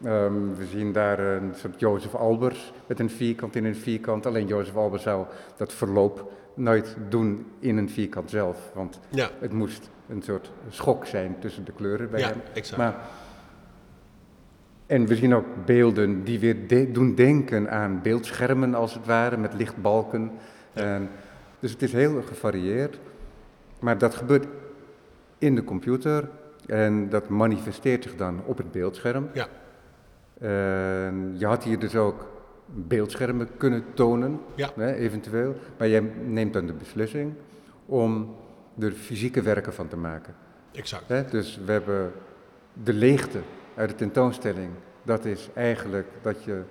Um, 0.04 0.54
we 0.56 0.66
zien 0.66 0.92
daar 0.92 1.18
een 1.18 1.52
soort 1.54 1.80
Jozef 1.80 2.14
Albers 2.14 2.72
met 2.86 3.00
een 3.00 3.10
vierkant 3.10 3.56
in 3.56 3.64
een 3.64 3.76
vierkant. 3.76 4.26
Alleen 4.26 4.46
Jozef 4.46 4.76
Albers 4.76 5.02
zou 5.02 5.26
dat 5.56 5.72
verloop 5.72 6.32
nooit 6.56 6.96
doen 7.08 7.46
in 7.58 7.76
een 7.76 7.90
vierkant 7.90 8.30
zelf. 8.30 8.70
Want 8.74 9.00
ja. 9.08 9.30
het 9.38 9.52
moest 9.52 9.90
een 10.08 10.22
soort 10.22 10.50
schok 10.68 11.06
zijn 11.06 11.36
tussen 11.38 11.64
de 11.64 11.72
kleuren 11.72 12.10
bij 12.10 12.20
ja, 12.20 12.28
hem. 12.28 12.40
Exact. 12.52 12.78
Maar, 12.78 12.94
en 14.86 15.06
we 15.06 15.16
zien 15.16 15.34
ook 15.34 15.46
beelden 15.64 16.24
die 16.24 16.38
weer 16.38 16.66
de 16.66 16.90
doen 16.90 17.14
denken 17.14 17.70
aan 17.70 18.02
beeldschermen 18.02 18.74
als 18.74 18.94
het 18.94 19.06
ware, 19.06 19.36
met 19.36 19.54
lichtbalken. 19.54 20.30
Ja. 20.72 20.82
En, 20.82 21.08
dus 21.58 21.70
het 21.70 21.82
is 21.82 21.92
heel 21.92 22.22
gevarieerd. 22.22 22.98
Maar 23.80 23.98
dat 23.98 24.14
gebeurt 24.14 24.46
in 25.38 25.54
de 25.54 25.64
computer 25.64 26.28
en 26.66 27.08
dat 27.08 27.28
manifesteert 27.28 28.02
zich 28.02 28.16
dan 28.16 28.42
op 28.44 28.56
het 28.56 28.72
beeldscherm. 28.72 29.28
Ja. 29.32 29.46
En 30.38 31.34
je 31.38 31.46
had 31.46 31.64
hier 31.64 31.78
dus 31.78 31.96
ook 31.96 32.35
beeldschermen 32.66 33.48
kunnen 33.56 33.84
tonen, 33.94 34.40
ja. 34.54 34.70
hè, 34.74 34.94
eventueel. 34.94 35.56
Maar 35.78 35.88
jij 35.88 36.00
neemt 36.24 36.52
dan 36.52 36.66
de 36.66 36.72
beslissing 36.72 37.34
om 37.86 38.36
er 38.78 38.92
fysieke 38.92 39.42
werken 39.42 39.74
van 39.74 39.88
te 39.88 39.96
maken. 39.96 40.34
Exact. 40.72 41.08
Hè, 41.08 41.24
dus 41.24 41.60
we 41.64 41.72
hebben 41.72 42.12
de 42.72 42.92
leegte 42.92 43.38
uit 43.74 43.88
de 43.88 43.94
tentoonstelling. 43.94 44.70
Dat 45.02 45.24
is 45.24 45.48
eigenlijk 45.54 46.08
dat, 46.22 46.44
je, 46.44 46.62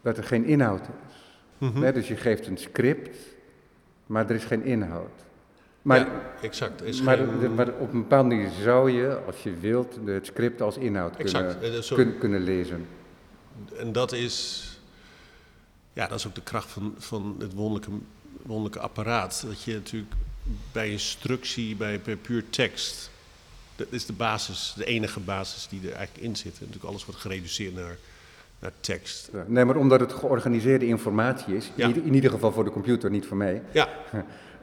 dat 0.00 0.16
er 0.16 0.24
geen 0.24 0.44
inhoud 0.44 0.80
is. 0.80 1.40
Mm 1.58 1.70
-hmm. 1.72 1.82
hè, 1.82 1.92
dus 1.92 2.08
je 2.08 2.16
geeft 2.16 2.46
een 2.46 2.58
script, 2.58 3.18
maar 4.06 4.28
er 4.28 4.34
is 4.34 4.44
geen 4.44 4.62
inhoud. 4.62 5.24
Maar, 5.82 5.98
ja, 5.98 6.08
exact. 6.40 6.82
Is 6.82 7.02
maar, 7.02 7.16
geen... 7.16 7.38
de, 7.38 7.48
maar, 7.48 7.68
op 7.78 7.92
een 7.92 8.00
bepaalde 8.00 8.28
manier 8.28 8.50
zou 8.50 8.90
je, 8.90 9.18
als 9.26 9.42
je 9.42 9.56
wilt, 9.60 9.98
het 10.04 10.26
script 10.26 10.62
als 10.62 10.76
inhoud 10.78 11.16
exact. 11.16 11.58
kunnen, 11.58 11.84
Zo... 11.84 11.94
kun, 11.94 12.18
kunnen 12.18 12.40
lezen. 12.40 12.86
En 13.78 13.92
dat 13.92 14.12
is, 14.12 14.64
ja, 15.92 16.06
dat 16.06 16.18
is 16.18 16.26
ook 16.26 16.34
de 16.34 16.42
kracht 16.42 16.70
van, 16.70 16.94
van 16.98 17.36
het 17.38 17.52
wonderlijke, 17.52 17.90
wonderlijke 18.42 18.80
apparaat. 18.80 19.44
Dat 19.46 19.62
je 19.62 19.72
natuurlijk 19.72 20.14
bij 20.72 20.90
instructie, 20.90 21.76
bij, 21.76 22.00
bij 22.00 22.16
puur 22.16 22.44
tekst, 22.50 23.10
dat 23.76 23.86
is 23.90 24.06
de 24.06 24.12
basis, 24.12 24.74
de 24.76 24.84
enige 24.84 25.20
basis 25.20 25.68
die 25.68 25.80
er 25.88 25.94
eigenlijk 25.94 26.26
in 26.26 26.36
zit. 26.36 26.52
En 26.52 26.58
natuurlijk 26.58 26.84
alles 26.84 27.04
wordt 27.04 27.20
gereduceerd 27.20 27.74
naar, 27.74 27.96
naar 28.58 28.72
tekst. 28.80 29.30
Nee, 29.46 29.64
maar 29.64 29.76
omdat 29.76 30.00
het 30.00 30.12
georganiseerde 30.12 30.86
informatie 30.86 31.56
is, 31.56 31.70
ja. 31.74 31.86
in 31.86 32.14
ieder 32.14 32.30
geval 32.30 32.52
voor 32.52 32.64
de 32.64 32.70
computer, 32.70 33.10
niet 33.10 33.26
voor 33.26 33.36
mij. 33.36 33.62
Ja. 33.72 33.88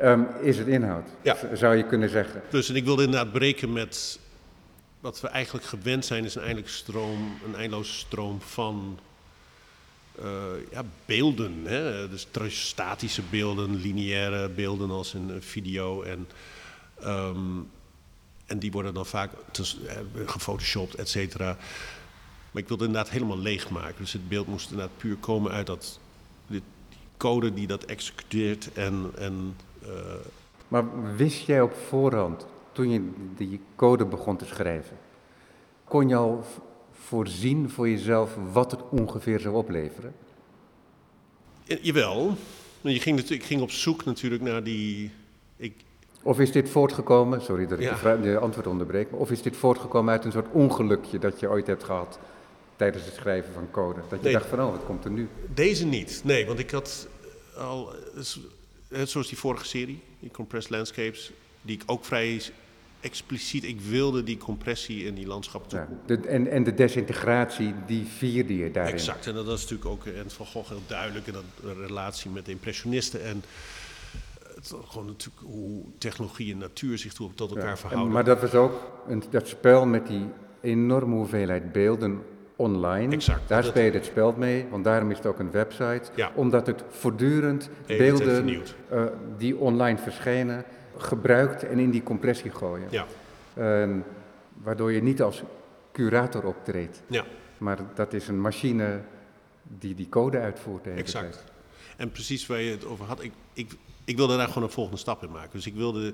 Um, 0.01 0.27
is 0.41 0.57
het 0.57 0.67
inhoud, 0.67 1.07
ja. 1.21 1.37
zou 1.53 1.75
je 1.75 1.85
kunnen 1.85 2.09
zeggen. 2.09 2.41
Dus 2.49 2.69
en 2.69 2.75
ik 2.75 2.85
wilde 2.85 3.03
inderdaad 3.03 3.31
breken 3.31 3.73
met 3.73 4.19
wat 5.03 5.21
we 5.21 5.27
eigenlijk 5.27 5.65
gewend 5.65 6.05
zijn, 6.05 6.25
is 6.25 6.35
een 6.35 6.41
eindeloze 6.41 6.73
stroom, 6.73 7.37
een 7.45 7.55
eindeloze 7.55 7.93
stroom 7.93 8.41
van 8.41 8.99
uh, 10.19 10.25
ja, 10.71 10.83
beelden. 11.05 11.65
Hè? 11.65 12.09
Dus 12.09 12.27
statische 12.47 13.21
beelden, 13.29 13.75
lineaire 13.75 14.49
beelden 14.49 14.89
als 14.89 15.13
een 15.13 15.41
video. 15.41 16.01
En, 16.01 16.27
um, 17.05 17.69
en 18.45 18.59
die 18.59 18.71
worden 18.71 18.93
dan 18.93 19.05
vaak 19.05 19.31
uh, 19.59 19.65
gefotoshopt, 20.25 20.95
et 20.95 21.09
cetera. 21.09 21.57
Maar 22.51 22.61
ik 22.61 22.67
wilde 22.67 22.85
inderdaad 22.85 23.11
helemaal 23.11 23.39
leegmaken. 23.39 23.95
Dus 23.97 24.13
het 24.13 24.29
beeld 24.29 24.47
moest 24.47 24.71
inderdaad 24.71 24.97
puur 24.97 25.15
komen 25.15 25.51
uit 25.51 25.67
dat, 25.67 25.99
die 26.47 26.63
code 27.17 27.53
die 27.53 27.67
dat 27.67 27.83
executeert. 27.83 28.73
En, 28.73 29.11
en, 29.17 29.57
uh, 29.83 29.89
maar 30.67 31.15
wist 31.15 31.45
jij 31.45 31.61
op 31.61 31.73
voorhand, 31.87 32.45
toen 32.73 32.89
je 32.89 33.11
die 33.37 33.59
code 33.75 34.05
begon 34.05 34.37
te 34.37 34.45
schrijven, 34.45 34.97
kon 35.83 36.07
je 36.07 36.15
al 36.15 36.43
voorzien 36.91 37.69
voor 37.69 37.89
jezelf 37.89 38.37
wat 38.51 38.71
het 38.71 38.81
ongeveer 38.89 39.39
zou 39.39 39.55
opleveren? 39.55 40.13
Ja, 41.63 41.77
jawel. 41.81 42.35
Je 42.81 42.99
ging, 42.99 43.19
ik 43.19 43.43
ging 43.43 43.61
op 43.61 43.71
zoek 43.71 44.05
natuurlijk 44.05 44.41
naar 44.41 44.63
die. 44.63 45.11
Ik... 45.57 45.73
Of 46.21 46.39
is 46.39 46.51
dit 46.51 46.69
voortgekomen, 46.69 47.41
sorry 47.41 47.67
dat 47.67 47.79
ik 47.79 48.01
ja. 48.01 48.15
de, 48.15 48.37
antwoord 48.37 48.67
onderbreek, 48.67 49.11
maar 49.11 49.19
of 49.19 49.31
is 49.31 49.41
dit 49.41 49.57
voortgekomen 49.57 50.11
uit 50.11 50.25
een 50.25 50.31
soort 50.31 50.51
ongelukje 50.51 51.19
dat 51.19 51.39
je 51.39 51.49
ooit 51.49 51.67
hebt 51.67 51.83
gehad 51.83 52.19
tijdens 52.75 53.05
het 53.05 53.13
schrijven 53.13 53.53
van 53.53 53.71
code? 53.71 53.99
Dat 54.09 54.19
je 54.19 54.23
nee, 54.23 54.33
dacht 54.33 54.45
van, 54.45 54.61
oh, 54.61 54.71
wat 54.71 54.85
komt 54.85 55.05
er 55.05 55.11
nu? 55.11 55.29
Deze 55.53 55.85
niet, 55.85 56.21
nee, 56.23 56.45
want 56.45 56.59
ik 56.59 56.71
had 56.71 57.07
al, 57.57 57.93
zoals 59.03 59.27
die 59.27 59.37
vorige 59.37 59.65
serie, 59.65 60.01
die 60.19 60.31
Compressed 60.31 60.71
Landscapes, 60.71 61.31
die 61.61 61.75
ik 61.75 61.83
ook 61.85 62.05
vrij 62.05 62.41
expliciet, 63.03 63.63
ik 63.63 63.81
wilde 63.81 64.23
die 64.23 64.37
compressie 64.37 65.05
in 65.05 65.13
die 65.13 65.27
landschappen 65.27 65.69
toevoegen. 65.69 66.21
Ja, 66.23 66.29
en, 66.29 66.47
en 66.47 66.63
de 66.63 66.73
desintegratie, 66.73 67.73
die 67.85 68.05
vierde 68.05 68.57
je 68.57 68.71
daarin. 68.71 68.93
Exact, 68.93 69.27
en 69.27 69.33
dat 69.33 69.47
is 69.47 69.61
natuurlijk 69.61 69.89
ook 69.89 70.05
en 70.05 70.29
Van 70.31 70.45
Gogh 70.45 70.69
heel 70.69 70.81
duidelijk 70.87 71.27
in 71.27 71.33
dat 71.33 71.75
relatie 71.77 72.31
met 72.31 72.45
de 72.45 72.51
impressionisten. 72.51 73.23
En 73.23 73.43
het, 74.55 74.73
gewoon 74.87 75.05
natuurlijk 75.05 75.43
hoe 75.45 75.83
technologie 75.97 76.51
en 76.51 76.57
natuur 76.57 76.97
zich 76.97 77.13
tot 77.13 77.39
elkaar 77.39 77.65
ja, 77.65 77.77
verhouden. 77.77 78.07
En, 78.07 78.13
maar 78.13 78.23
dat 78.23 78.41
was 78.41 78.53
ook 78.53 78.91
een, 79.07 79.23
dat 79.29 79.47
spel 79.47 79.85
met 79.85 80.07
die 80.07 80.25
enorme 80.61 81.15
hoeveelheid 81.15 81.71
beelden 81.71 82.21
online. 82.55 83.13
Exact, 83.13 83.49
Daar 83.49 83.79
je 83.83 83.91
het 83.91 84.05
spel 84.05 84.33
mee, 84.37 84.65
want 84.69 84.83
daarom 84.83 85.11
is 85.11 85.17
het 85.17 85.25
ook 85.25 85.39
een 85.39 85.51
website. 85.51 86.01
Ja. 86.15 86.31
Omdat 86.35 86.67
het 86.67 86.83
voortdurend 86.89 87.69
beelden 87.87 88.49
uh, 88.49 89.03
die 89.37 89.57
online 89.57 89.97
verschijnen 89.97 90.63
gebruikt 91.03 91.63
en 91.63 91.79
in 91.79 91.91
die 91.91 92.03
compressie 92.03 92.51
gooien. 92.51 92.87
Ja. 92.89 93.05
En 93.53 94.03
waardoor 94.53 94.91
je 94.91 95.01
niet 95.01 95.21
als 95.21 95.43
curator 95.91 96.45
optreedt. 96.45 97.01
Ja. 97.07 97.25
Maar 97.57 97.79
dat 97.95 98.13
is 98.13 98.27
een 98.27 98.41
machine 98.41 99.01
die 99.63 99.95
die 99.95 100.09
code 100.09 100.39
uitvoert. 100.39 100.87
Exact. 100.87 101.33
tijd. 101.33 101.43
En 101.97 102.11
precies 102.11 102.45
waar 102.45 102.61
je 102.61 102.71
het 102.71 102.85
over 102.85 103.05
had, 103.05 103.23
ik, 103.23 103.31
ik, 103.53 103.71
ik 104.03 104.17
wilde 104.17 104.37
daar 104.37 104.47
gewoon 104.47 104.63
een 104.63 104.69
volgende 104.69 104.99
stap 104.99 105.23
in 105.23 105.31
maken. 105.31 105.51
Dus 105.51 105.65
ik 105.65 105.75
wilde, 105.75 106.13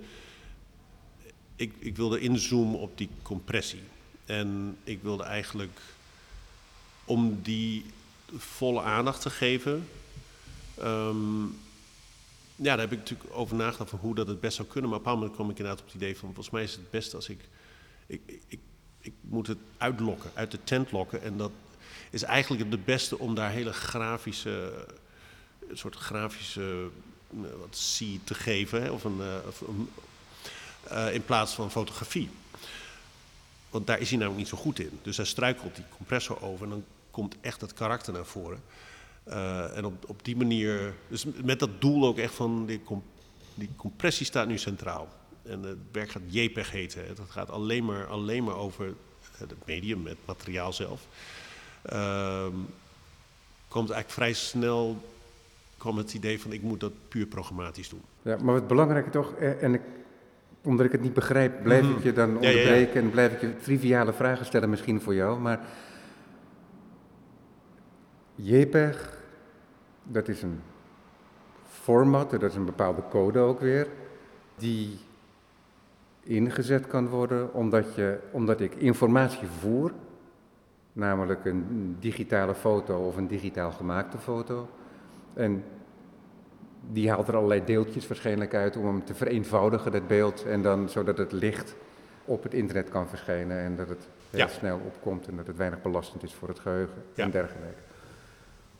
ik, 1.55 1.73
ik 1.79 1.95
wilde 1.95 2.19
inzoomen 2.19 2.79
op 2.79 2.97
die 2.97 3.09
compressie. 3.21 3.83
En 4.25 4.77
ik 4.83 5.01
wilde 5.01 5.23
eigenlijk, 5.23 5.79
om 7.05 7.39
die 7.41 7.85
volle 8.37 8.81
aandacht 8.81 9.21
te 9.21 9.29
geven, 9.29 9.87
ehm, 10.77 11.43
ja, 12.61 12.75
daar 12.75 12.79
heb 12.79 12.91
ik 12.91 12.97
natuurlijk 12.97 13.29
over 13.33 13.55
nagedacht 13.55 13.89
van 13.89 13.99
hoe 13.99 14.15
dat 14.15 14.27
het 14.27 14.39
best 14.39 14.55
zou 14.55 14.67
kunnen. 14.67 14.89
Maar 14.89 14.99
op 14.99 15.05
een 15.05 15.11
moment 15.11 15.33
kwam 15.33 15.49
ik 15.49 15.57
inderdaad 15.57 15.81
op 15.81 15.85
het 15.85 15.95
idee 15.95 16.17
van, 16.17 16.27
volgens 16.27 16.49
mij 16.49 16.63
is 16.63 16.71
het 16.71 16.89
best 16.89 17.15
als 17.15 17.29
ik, 17.29 17.39
ik, 18.07 18.21
ik, 18.47 18.59
ik, 18.99 19.13
moet 19.21 19.47
het 19.47 19.57
uitlokken, 19.77 20.31
uit 20.33 20.51
de 20.51 20.63
tent 20.63 20.91
lokken. 20.91 21.21
En 21.21 21.37
dat 21.37 21.51
is 22.09 22.23
eigenlijk 22.23 22.71
het 22.71 22.85
beste 22.85 23.19
om 23.19 23.35
daar 23.35 23.51
hele 23.51 23.73
grafische, 23.73 24.85
een 25.69 25.77
soort 25.77 25.95
grafische, 25.95 26.89
eh, 27.31 27.49
wat 27.59 27.77
zie 27.77 28.19
te 28.23 28.33
geven, 28.33 28.81
hè, 28.81 28.89
of 28.89 29.03
een, 29.03 29.21
eh, 29.21 31.07
eh, 31.07 31.13
in 31.13 31.25
plaats 31.25 31.53
van 31.53 31.71
fotografie. 31.71 32.29
Want 33.69 33.87
daar 33.87 33.99
is 33.99 34.09
hij 34.09 34.17
namelijk 34.17 34.41
niet 34.41 34.51
zo 34.51 34.57
goed 34.57 34.79
in. 34.79 34.99
Dus 35.01 35.17
hij 35.17 35.25
struikelt 35.25 35.75
die 35.75 35.85
compressor 35.97 36.41
over 36.41 36.63
en 36.63 36.69
dan 36.69 36.83
komt 37.11 37.35
echt 37.41 37.61
het 37.61 37.73
karakter 37.73 38.13
naar 38.13 38.25
voren. 38.25 38.61
Eh, 39.29 39.77
en 39.77 39.85
op, 39.85 40.09
op 40.09 40.25
die 40.25 40.35
manier, 40.37 40.93
dus 41.07 41.25
met 41.43 41.59
dat 41.59 41.81
doel 41.81 42.05
ook 42.05 42.17
echt 42.17 42.33
van, 42.33 42.65
die, 42.65 42.81
die 43.53 43.69
compressie 43.75 44.25
staat 44.25 44.47
nu 44.47 44.57
centraal. 44.57 45.07
En 45.43 45.63
het 45.63 45.77
werk 45.91 46.09
gaat 46.09 46.21
JPEG 46.25 46.71
heten. 46.71 47.05
hè. 47.05 47.13
Dat 47.13 47.29
gaat 47.29 47.49
alleen 47.49 47.85
maar, 47.85 48.05
alleen 48.07 48.43
maar 48.43 48.55
over 48.55 48.93
het 49.37 49.53
medium, 49.65 50.05
het 50.05 50.17
materiaal 50.25 50.73
zelf. 50.73 51.07
Ehm, 51.81 52.53
komt 53.67 53.89
eigenlijk 53.89 54.09
vrij 54.09 54.33
snel 54.33 54.97
kwam 55.77 55.97
het 55.97 56.13
idee 56.13 56.41
van 56.41 56.51
ik 56.51 56.61
moet 56.61 56.79
dat 56.79 56.91
puur 57.07 57.25
programmatisch 57.25 57.89
doen. 57.89 58.01
Ja, 58.21 58.37
maar 58.41 58.55
het 58.55 58.67
belangrijke 58.67 59.09
toch, 59.09 59.33
eh, 59.33 59.63
en 59.63 59.73
ik, 59.73 59.81
omdat 60.63 60.85
ik 60.85 60.91
het 60.91 61.01
niet 61.01 61.13
begrijp, 61.13 61.63
blijf 61.63 61.89
ik 61.89 62.03
je 62.03 62.13
dan 62.13 62.31
Mhm. 62.33 62.43
Ja, 62.43 62.49
ja, 62.49 62.55
ja. 62.55 62.61
onderbreken 62.61 63.01
en 63.01 63.09
blijf 63.09 63.33
ik 63.33 63.41
je 63.41 63.57
triviale 63.57 64.13
vragen 64.13 64.45
stellen 64.45 64.69
misschien 64.69 65.01
voor 65.01 65.15
jou. 65.15 65.39
Maar 65.39 65.59
JPEG, 68.35 69.18
dat 70.11 70.27
is 70.27 70.41
een 70.41 70.61
format, 71.67 72.29
dat 72.29 72.43
is 72.43 72.55
een 72.55 72.65
bepaalde 72.65 73.01
code 73.09 73.39
ook 73.39 73.59
weer, 73.59 73.87
die 74.55 74.99
ingezet 76.23 76.87
kan 76.87 77.07
worden 77.07 77.53
omdat, 77.53 77.95
je, 77.95 78.19
omdat 78.31 78.61
ik 78.61 78.75
informatie 78.75 79.47
voer, 79.47 79.91
namelijk 80.93 81.45
een 81.45 81.95
digitale 81.99 82.55
foto 82.55 83.07
of 83.07 83.17
een 83.17 83.27
digitaal 83.27 83.71
gemaakte 83.71 84.17
foto. 84.17 84.69
En 85.33 85.63
die 86.91 87.09
haalt 87.09 87.27
er 87.27 87.35
allerlei 87.35 87.63
deeltjes 87.65 88.07
waarschijnlijk 88.07 88.53
uit 88.53 88.77
om 88.77 88.85
hem 88.85 89.03
te 89.03 89.13
vereenvoudigen, 89.13 89.91
dat 89.91 90.07
beeld. 90.07 90.45
En 90.45 90.61
dan 90.61 90.89
zodat 90.89 91.17
het 91.17 91.31
licht 91.31 91.75
op 92.25 92.43
het 92.43 92.53
internet 92.53 92.89
kan 92.89 93.07
verschijnen 93.07 93.57
en 93.57 93.75
dat 93.75 93.89
het 93.89 94.07
heel 94.29 94.39
Ja. 94.39 94.47
snel 94.47 94.79
opkomt 94.85 95.27
en 95.27 95.35
dat 95.35 95.47
het 95.47 95.57
weinig 95.57 95.81
belastend 95.81 96.23
is 96.23 96.33
voor 96.33 96.47
het 96.47 96.59
geheugen 96.59 97.03
Ja. 97.13 97.23
en 97.23 97.31
dergelijke. 97.31 97.81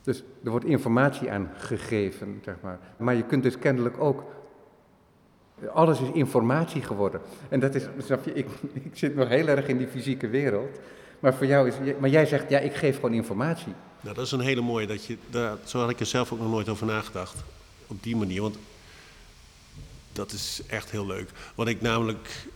Dus 0.10 0.24
er 0.44 0.50
wordt 0.50 0.66
informatie 0.66 1.32
aan 1.32 1.52
gegeven, 1.58 2.42
zeg 2.46 2.56
maar. 2.62 2.80
Maar 2.98 3.16
je 3.16 3.24
kunt 3.24 3.44
dus 3.44 3.58
kennelijk 3.58 3.98
ook. 4.00 4.24
Alles 5.74 6.00
is 6.00 6.12
informatie 6.14 6.82
geworden. 6.82 7.22
En 7.50 7.60
dat 7.60 7.76
is, 7.76 7.88
snap 7.98 8.26
je, 8.26 8.34
ik, 8.34 8.48
ik 8.84 8.92
zit 8.94 9.16
nog 9.16 9.28
heel 9.28 9.48
erg 9.48 9.68
in 9.68 9.78
die 9.78 9.88
fysieke 9.88 10.28
wereld. 10.28 10.80
Maar 11.20 11.34
voor 11.34 11.46
jou 11.46 11.68
is. 11.68 11.74
Maar 12.00 12.10
jij 12.10 12.26
zegt, 12.26 12.50
ja, 12.50 12.60
ik 12.60 12.76
geef 12.76 12.96
gewoon 12.96 13.14
informatie. 13.14 13.74
Nou, 14.02 14.16
dat 14.16 14.26
is 14.26 14.32
een 14.32 14.40
hele 14.40 14.62
mooie. 14.62 14.88
Dat 14.88 15.06
je, 15.06 15.18
zo 15.64 15.80
had 15.80 15.90
ik 15.90 16.00
er 16.00 16.06
zelf 16.06 16.34
ook 16.34 16.40
nog 16.40 16.52
nooit 16.52 16.70
over 16.70 16.86
nagedacht. 16.86 17.44
Op 17.88 18.04
die 18.04 18.16
manier. 18.16 18.42
Want 18.42 18.58
dat 20.12 20.32
is 20.32 20.62
echt 20.68 20.92
heel 20.92 21.06
leuk. 21.06 21.30
Wat 21.56 21.68
ik 21.68 21.82
namelijk. 21.82 22.48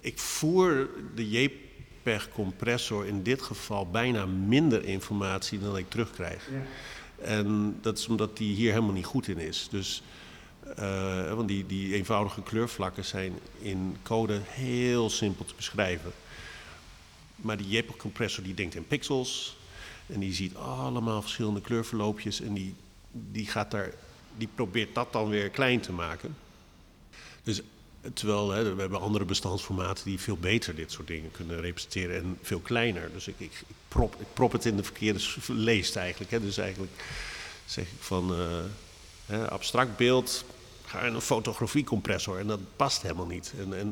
Ik 0.00 0.18
voer 0.18 0.88
de 1.14 1.28
JPEG-compressor 2.02 3.06
in 3.06 3.22
dit 3.22 3.42
geval 3.42 3.90
bijna 3.90 4.26
minder 4.26 4.84
informatie 4.84 5.58
dan 5.58 5.76
ik 5.76 5.90
terugkrijg. 5.90 6.48
En 7.20 7.78
dat 7.80 7.98
is 7.98 8.06
omdat 8.06 8.36
die 8.36 8.54
hier 8.54 8.70
helemaal 8.70 8.92
niet 8.92 9.04
goed 9.04 9.28
in 9.28 9.38
is. 9.38 9.68
Dus, 9.70 10.02
eh, 10.76 11.34
want 11.34 11.48
die, 11.48 11.66
die 11.66 11.94
eenvoudige 11.94 12.42
kleurvlakken 12.42 13.04
zijn 13.04 13.38
in 13.58 13.96
code 14.02 14.40
heel 14.44 15.10
simpel 15.10 15.44
te 15.44 15.54
beschrijven. 15.56 16.12
Maar 17.36 17.56
die 17.56 17.68
JPEG-compressor 17.68 18.44
die 18.44 18.54
denkt 18.54 18.74
in 18.74 18.86
pixels. 18.86 19.56
En 20.06 20.20
die 20.20 20.34
ziet 20.34 20.56
allemaal 20.56 21.22
verschillende 21.22 21.60
kleurverloopjes. 21.60 22.40
En 22.40 22.54
die, 22.54 22.74
die, 23.10 23.46
gaat 23.46 23.70
daar, 23.70 23.90
die 24.36 24.48
probeert 24.54 24.94
dat 24.94 25.12
dan 25.12 25.28
weer 25.28 25.50
klein 25.50 25.80
te 25.80 25.92
maken. 25.92 26.36
Dus 27.42 27.62
terwijl 28.14 28.50
hè, 28.50 28.74
we 28.74 28.80
hebben 28.80 29.00
andere 29.00 29.24
bestandsformaten 29.24 30.04
die 30.04 30.20
veel 30.20 30.36
beter 30.36 30.74
dit 30.74 30.92
soort 30.92 31.06
dingen 31.06 31.30
kunnen 31.30 31.60
representeren. 31.60 32.16
En 32.16 32.38
veel 32.42 32.60
kleiner. 32.60 33.10
Dus 33.12 33.28
ik, 33.28 33.34
ik, 33.38 33.52
ik, 33.68 33.74
prop, 33.88 34.16
ik 34.20 34.26
prop 34.32 34.52
het 34.52 34.64
in 34.64 34.76
de 34.76 34.82
verkeerde 34.82 35.20
leest 35.46 35.96
eigenlijk. 35.96 36.30
Hè. 36.30 36.40
Dus 36.40 36.56
eigenlijk 36.58 36.92
zeg 37.64 37.84
ik 37.84 38.00
van 38.00 38.34
eh, 38.34 38.46
hè, 39.26 39.50
abstract 39.50 39.96
beeld. 39.96 40.44
Ga 40.84 41.00
in 41.00 41.14
een 41.14 41.20
fotografiecompressor. 41.20 42.38
En 42.38 42.46
dat 42.46 42.60
past 42.76 43.02
helemaal 43.02 43.26
niet. 43.26 43.52
En, 43.58 43.72
er 43.72 43.86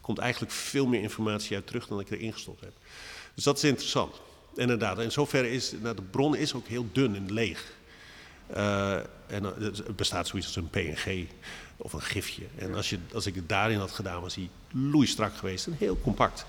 komt 0.00 0.18
eigenlijk 0.18 0.52
veel 0.52 0.86
meer 0.86 1.00
informatie 1.00 1.56
uit 1.56 1.66
terug 1.66 1.86
dan 1.86 2.00
ik 2.00 2.10
erin 2.10 2.32
gestopt 2.32 2.60
heb. 2.60 2.72
Dus 3.34 3.44
dat 3.44 3.56
is 3.56 3.64
interessant. 3.64 4.20
Inderdaad, 4.54 4.98
in 4.98 5.12
zoverre 5.12 5.50
is 5.50 5.72
nou, 5.82 5.96
de 5.96 6.02
bron 6.02 6.36
is 6.36 6.54
ook 6.54 6.66
heel 6.66 6.86
dun 6.92 7.14
en 7.14 7.32
leeg. 7.32 7.74
Eh, 8.46 8.94
en 9.26 9.42
dan- 9.42 9.54
het 9.62 9.96
bestaat 9.96 10.28
zoiets 10.28 10.46
als 10.46 10.56
een 10.56 10.70
PNG 10.70 11.26
of 11.76 11.92
een 11.92 12.02
gifje. 12.02 12.44
En 12.58 12.74
als, 12.74 12.90
je, 12.90 12.98
als 13.14 13.26
ik 13.26 13.34
het 13.34 13.48
daarin 13.48 13.78
had 13.78 13.90
gedaan, 13.90 14.20
was 14.20 14.34
hij 14.34 14.50
loeistrak 14.70 15.34
geweest 15.34 15.66
en 15.66 15.74
heel 15.78 15.98
compact. 16.02 16.46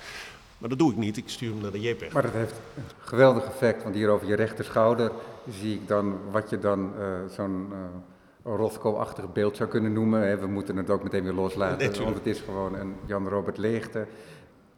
Maar 0.57 0.69
dat 0.69 0.79
doe 0.79 0.91
ik 0.91 0.97
niet, 0.97 1.17
ik 1.17 1.29
stuur 1.29 1.51
hem 1.51 1.61
naar 1.61 1.71
de 1.71 1.81
JPEG. 1.81 2.11
Maar 2.13 2.21
dat 2.21 2.33
heeft 2.33 2.53
een 2.75 2.83
geweldig 2.99 3.43
effect, 3.45 3.83
want 3.83 3.95
hier 3.95 4.09
over 4.09 4.27
je 4.27 4.35
rechterschouder 4.35 5.11
zie 5.59 5.73
ik 5.73 5.87
dan 5.87 6.17
wat 6.31 6.49
je 6.49 6.59
dan 6.59 6.93
eh, 6.99 7.05
zo'n 7.35 7.67
eh 7.71 7.77
Rothko-achtig 8.55 9.33
beeld 9.33 9.57
zou 9.57 9.69
kunnen 9.69 9.93
noemen. 9.93 10.21
Hè. 10.27 10.37
We 10.37 10.47
moeten 10.47 10.77
het 10.77 10.89
ook 10.89 11.03
meteen 11.03 11.23
weer 11.23 11.33
loslaten, 11.33 11.91
Nee, 11.91 12.03
want 12.03 12.15
het 12.15 12.25
is 12.25 12.39
gewoon 12.39 12.75
een 12.75 12.95
Jan-Robert 13.05 13.57
Leegte 13.57 14.07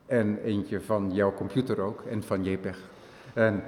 en 0.05 0.37
eentje 0.43 0.81
van 0.81 1.13
jouw 1.13 1.33
computer 1.33 1.79
ook 1.79 2.01
en 2.01 2.23
van 2.23 2.43
JPEG. 2.43 2.77
En 3.33 3.63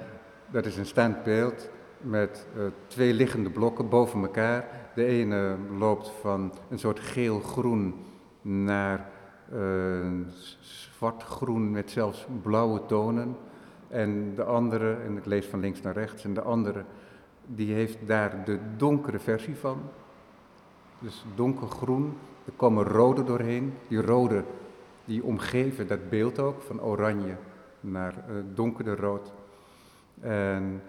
dat 0.50 0.66
is 0.66 0.76
een 0.76 0.86
staand 0.86 1.22
beeld 1.22 1.68
met 2.00 2.46
eh, 2.56 2.62
twee 2.86 3.14
liggende 3.14 3.50
blokken 3.50 3.88
boven 3.88 4.22
elkaar. 4.22 4.68
De 4.94 5.04
ene 5.04 5.56
loopt 5.78 6.08
van 6.20 6.52
een 6.70 6.78
soort 6.78 7.00
geel-groen 7.00 7.94
naar 8.42 9.08
s- 10.28 10.58
zwart-groen 10.96 11.70
met 11.70 11.90
zelfs 11.90 12.26
blauwe 12.42 12.86
tonen. 12.86 13.36
En 13.88 14.34
de 14.34 14.44
andere, 14.44 14.94
en 14.94 15.16
ik 15.16 15.24
lees 15.26 15.46
van 15.46 15.60
links 15.60 15.80
naar 15.80 15.94
rechts, 15.94 16.24
en 16.24 16.34
de 16.34 16.42
andere, 16.42 16.84
die 17.46 17.72
heeft 17.74 17.98
daar 18.06 18.44
de 18.44 18.58
donkere 18.76 19.18
versie 19.18 19.56
van. 19.56 19.80
Dus 20.98 21.24
donkergroen, 21.34 22.16
er 22.44 22.52
komen 22.56 22.84
rode 22.84 23.24
doorheen. 23.24 23.74
Die 23.88 24.02
rode, 24.02 24.44
die 25.04 25.24
omgeven 25.24 25.86
dat 25.86 26.08
beeld 26.10 26.38
ook, 26.38 26.62
van 26.62 26.80
oranje 26.82 27.36
naar 27.80 28.12
eh, 28.16 28.34
donkerder 28.54 28.98
rood. 29.00 29.32
En 30.20 30.82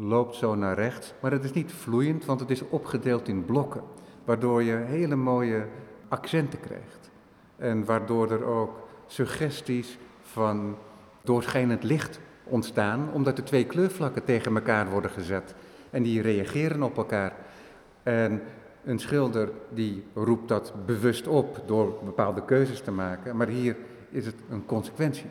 loopt 0.00 0.34
zo 0.34 0.54
naar 0.54 0.74
rechts, 0.74 1.14
maar 1.20 1.30
het 1.30 1.44
is 1.44 1.52
niet 1.52 1.72
vloeiend, 1.72 2.24
want 2.24 2.40
het 2.40 2.50
is 2.50 2.68
opgedeeld 2.68 3.28
in 3.28 3.44
blokken, 3.44 3.82
waardoor 4.24 4.62
je 4.62 4.74
hele 4.74 5.16
mooie 5.16 5.66
accenten 6.08 6.60
krijgt. 6.60 7.10
En 7.56 7.84
waardoor 7.84 8.30
er 8.30 8.44
ook 8.44 8.88
suggesties 9.06 9.98
van 10.22 10.76
doorschijnend 11.22 11.82
licht 11.82 12.20
ontstaan, 12.44 13.08
omdat 13.12 13.36
de 13.36 13.42
twee 13.42 13.64
kleurvlakken 13.64 14.24
tegen 14.24 14.54
elkaar 14.54 14.90
worden 14.90 15.10
gezet 15.10 15.54
en 15.90 16.02
die 16.02 16.22
reageren 16.22 16.82
op 16.82 16.96
elkaar. 16.96 17.32
En 18.02 18.42
een 18.84 18.98
schilder 18.98 19.50
die 19.68 20.04
roept 20.14 20.48
dat 20.48 20.72
bewust 20.86 21.26
op 21.26 21.62
door 21.66 21.98
bepaalde 22.04 22.44
keuzes 22.44 22.80
te 22.80 22.90
maken, 22.90 23.36
maar 23.36 23.48
hier 23.48 23.76
is 24.10 24.26
het 24.26 24.36
een 24.50 24.66
consequentie. 24.66 25.26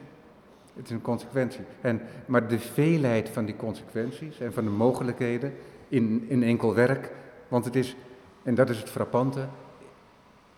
Het 0.77 0.85
is 0.85 0.91
een 0.91 1.01
consequentie. 1.01 1.61
En, 1.81 2.01
maar 2.25 2.47
de 2.47 2.59
veelheid 2.59 3.29
van 3.29 3.45
die 3.45 3.55
consequenties 3.55 4.39
en 4.39 4.53
van 4.53 4.63
de 4.63 4.69
mogelijkheden 4.69 5.53
in, 5.87 6.25
in 6.27 6.43
enkel 6.43 6.73
werk, 6.73 7.11
want 7.47 7.65
het 7.65 7.75
is, 7.75 7.95
en 8.43 8.55
dat 8.55 8.69
is 8.69 8.79
het 8.79 8.89
frappante, 8.89 9.47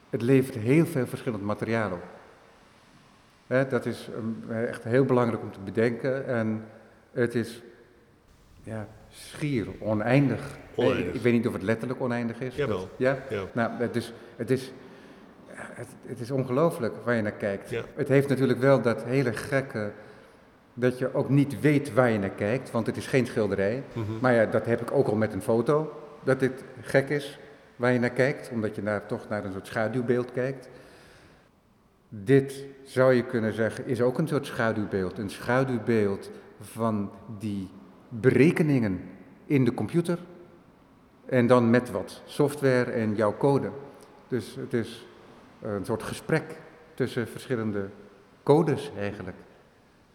het 0.09 0.21
levert 0.21 0.55
heel 0.55 0.85
veel 0.85 1.07
verschillend 1.07 1.43
materiaal 1.43 1.91
op. 1.91 2.03
Dat 3.69 3.85
is 3.85 4.09
um, 4.15 4.51
echt 4.51 4.83
heel 4.83 5.05
belangrijk 5.05 5.41
om 5.43 5.51
te 5.51 5.59
bedenken 5.59 6.27
en 6.27 6.65
het 7.11 7.35
is 7.35 7.61
ja, 8.63 8.87
schier 9.09 9.67
oneindig. 9.79 10.57
Oneindig. 10.75 11.13
Ik 11.13 11.21
weet 11.21 11.33
niet 11.33 11.47
of 11.47 11.53
het 11.53 11.61
letterlijk 11.61 12.01
oneindig 12.01 12.39
is. 12.39 12.55
Jawel. 12.55 12.77
Dat- 12.79 12.89
ja? 12.97 13.17
Ja. 13.29 13.43
Nou, 13.53 13.71
het 13.77 13.95
is, 13.95 14.13
het 14.35 14.49
is 14.49 14.71
het, 15.53 15.87
het 16.05 16.19
is 16.19 16.31
ongelooflijk 16.31 16.93
waar 17.03 17.15
je 17.15 17.21
naar 17.21 17.31
kijkt. 17.31 17.69
Ja. 17.69 17.83
Het 17.95 18.07
heeft 18.07 18.29
natuurlijk 18.29 18.59
wel 18.59 18.81
dat 18.81 19.03
hele 19.03 19.33
gekke, 19.33 19.91
dat 20.79 20.97
je 20.97 21.13
ook 21.13 21.29
niet 21.29 21.59
weet 21.59 21.93
waar 21.93 22.09
je 22.09 22.19
naar 22.19 22.29
kijkt, 22.29 22.71
want 22.71 22.85
het 22.85 22.97
is 22.97 23.07
geen 23.07 23.25
schilderij. 23.25 23.83
Mhm. 23.93 24.05
Maar 24.21 24.33
ja, 24.33 24.45
dat 24.45 24.65
heb 24.65 24.81
ik 24.81 24.91
ook 24.91 25.07
al 25.07 25.15
met 25.15 25.33
een 25.33 25.41
foto, 25.41 25.93
dat 26.23 26.39
dit 26.39 26.63
gek 26.81 27.09
is 27.09 27.39
waar 27.75 27.91
je 27.91 27.99
naar 27.99 28.09
kijkt, 28.09 28.49
omdat 28.51 28.75
je 28.75 28.81
naar, 28.81 29.05
toch 29.05 29.29
naar 29.29 29.45
een 29.45 29.51
soort 29.51 29.67
schaduwbeeld 29.67 30.31
kijkt. 30.31 30.69
Dit 32.09 32.65
zou 32.83 33.13
je 33.13 33.25
kunnen 33.25 33.53
zeggen 33.53 33.87
is 33.87 34.01
ook 34.01 34.17
een 34.17 34.27
soort 34.27 34.45
schaduwbeeld. 34.45 35.17
Een 35.17 35.29
schaduwbeeld 35.29 36.31
van 36.61 37.11
die 37.39 37.69
berekeningen 38.09 39.01
in 39.45 39.65
de 39.65 39.73
computer. 39.73 40.19
En 41.25 41.47
dan 41.47 41.69
met 41.69 41.91
wat 41.91 42.21
software 42.25 42.91
en 42.91 43.15
jouw 43.15 43.37
code. 43.37 43.69
Dus 44.27 44.55
het 44.55 44.73
is 44.73 45.07
een 45.61 45.85
soort 45.85 46.03
gesprek 46.03 46.43
tussen 46.93 47.27
verschillende 47.27 47.89
codes 48.43 48.91
eigenlijk. 48.97 49.37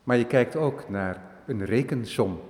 Maar 0.05 0.17
je 0.17 0.27
kijkt 0.27 0.57
ook 0.57 0.89
naar 0.89 1.23
een 1.47 1.65
rekensom. 1.65 2.41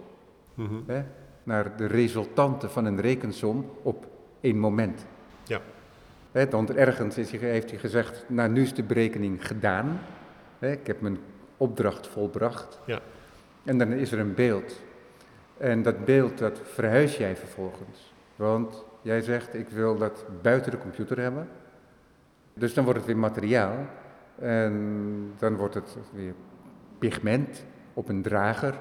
Mhm. 0.54 0.74
Hè? 0.86 1.04
Naar 1.42 1.76
de 1.76 1.86
resultanten 1.86 2.70
van 2.70 2.84
een 2.84 3.00
rekensom 3.00 3.70
op 3.82 4.06
één 4.40 4.58
moment. 4.58 5.06
Ja. 5.42 5.60
Hè, 6.32 6.48
want 6.48 6.70
ergens 6.70 7.18
is 7.18 7.30
hij, 7.30 7.40
heeft 7.40 7.70
hij 7.70 7.78
gezegd, 7.78 8.24
nou 8.28 8.50
nu 8.50 8.62
is 8.62 8.74
de 8.74 8.82
berekening 8.82 9.46
gedaan. 9.46 10.00
Hè, 10.58 10.70
ik 10.70 10.86
heb 10.86 11.00
mijn 11.00 11.18
opdracht 11.56 12.06
volbracht. 12.06 12.80
Ja. 12.86 13.00
En 13.64 13.78
dan 13.78 13.92
is 13.92 14.12
er 14.12 14.18
een 14.18 14.34
beeld. 14.34 14.82
En 15.56 15.82
dat 15.82 16.04
beeld, 16.04 16.38
dat 16.38 16.60
verhuis 16.64 17.16
jij 17.16 17.36
vervolgens. 17.36 18.12
Want 18.36 18.84
jij 19.02 19.20
zegt, 19.20 19.54
ik 19.54 19.68
wil 19.68 19.96
dat 19.96 20.24
buiten 20.42 20.70
de 20.70 20.78
computer 20.78 21.20
hebben. 21.20 21.48
Dus 22.54 22.74
dan 22.74 22.84
wordt 22.84 22.98
het 22.98 23.08
weer 23.08 23.18
materiaal. 23.18 23.86
En 24.38 25.32
dan 25.38 25.56
wordt 25.56 25.74
het 25.74 25.96
weer 26.12 26.34
pigment 26.98 27.64
op 27.94 28.08
een 28.08 28.22
drager. 28.22 28.74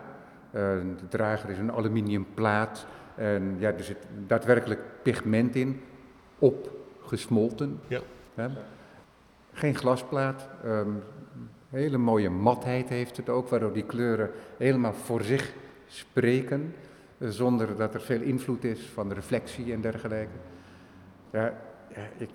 Eh, 0.52 0.62
de 1.00 1.08
drager 1.10 1.50
is 1.50 1.58
een 1.58 1.72
aluminiumplaat. 1.72 2.86
En 3.16 3.56
ja, 3.60 3.72
er 3.72 3.84
zit 3.84 3.98
daadwerkelijk 4.28 4.80
pigment 5.02 5.56
in, 5.56 5.82
opgesmolten. 6.40 7.80
Ja. 7.88 8.00
Hè? 8.36 8.48
Geen 9.52 9.76
glasplaat. 9.76 10.48
ehm, 10.64 10.90
hele 11.70 11.98
mooie 11.98 12.30
matheid 12.30 12.90
heeft 12.90 13.18
het 13.18 13.30
ook, 13.30 13.50
waardoor 13.50 13.74
die 13.74 13.86
kleuren 13.86 14.30
helemaal 14.58 14.94
voor 14.94 15.22
zich 15.24 15.54
spreken. 15.88 16.76
eh, 17.18 17.28
Zonder 17.30 17.76
dat 17.76 17.94
er 17.94 18.02
veel 18.02 18.22
invloed 18.22 18.64
is 18.64 18.82
van 18.94 19.10
de 19.10 19.16
reflectie 19.16 19.74
en 19.74 19.82
dergelijke. 19.82 20.32
Ja, 21.32 21.54
ja, 21.96 22.02
ik 22.18 22.30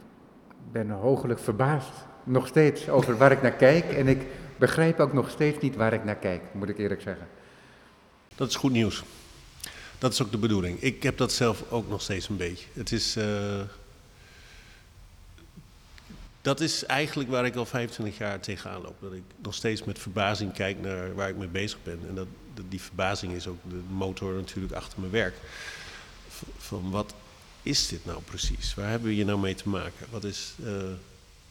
ben 0.73 0.91
hoogelijk 0.91 1.39
verbaasd. 1.41 2.07
Nog 2.25 2.47
steeds 2.47 2.89
over 2.91 3.17
waar 3.17 3.33
ik 3.33 3.43
naar 3.43 3.53
kijk. 3.53 3.85
En 3.85 4.09
ik 4.09 4.27
begrijp 4.59 5.01
ook 5.01 5.13
nog 5.13 5.31
steeds 5.31 5.59
niet 5.63 5.77
waar 5.77 5.93
ik 5.93 6.05
naar 6.05 6.17
kijk, 6.17 6.43
moet 6.53 6.69
ik 6.69 6.79
eerlijk 6.79 7.03
zeggen. 7.03 7.27
Dat 8.35 8.49
is 8.49 8.55
goed 8.57 8.73
nieuws. 8.73 9.03
Dat 9.99 10.13
is 10.13 10.23
ook 10.23 10.31
de 10.31 10.39
bedoeling. 10.39 10.81
Ik 10.81 11.03
heb 11.03 11.17
dat 11.17 11.33
zelf 11.33 11.65
ook 11.71 11.89
nog 11.89 12.03
steeds 12.03 12.29
een 12.29 12.37
beetje. 12.37 12.67
Het 12.73 12.93
is. 12.93 13.17
eh, 13.17 13.61
dat 16.43 16.61
is 16.61 16.85
eigenlijk 16.85 17.31
waar 17.31 17.47
ik 17.47 17.55
al 17.57 17.67
25 17.67 18.19
jaar 18.19 18.41
tegenaan 18.41 18.81
loop. 18.83 18.95
Dat 19.01 19.13
ik 19.13 19.23
nog 19.43 19.55
steeds 19.55 19.85
met 19.85 19.99
verbazing 19.99 20.53
kijk 20.53 20.81
naar 20.81 21.15
waar 21.15 21.29
ik 21.29 21.37
mee 21.37 21.49
bezig 21.49 21.79
ben. 21.83 22.01
En 22.09 22.15
dat, 22.15 22.27
dat- 22.55 22.65
die 22.69 22.81
verbazing 22.81 23.33
is 23.33 23.47
ook 23.47 23.59
de 23.69 23.81
motor 23.91 24.35
natuurlijk 24.35 24.73
achter 24.75 25.01
mijn 25.01 25.13
werk. 25.13 25.35
V- 26.29 26.43
Van 26.59 26.91
wat 26.91 27.15
is 27.63 27.89
dit 27.89 28.05
nou 28.05 28.23
precies? 28.23 28.75
Waar 28.75 28.89
hebben 28.91 29.09
we 29.09 29.15
hier 29.15 29.25
nou 29.25 29.39
mee 29.39 29.55
te 29.55 29.69
maken? 29.69 30.07
Wat 30.11 30.25
is, 30.25 30.53
eh, 30.65 30.73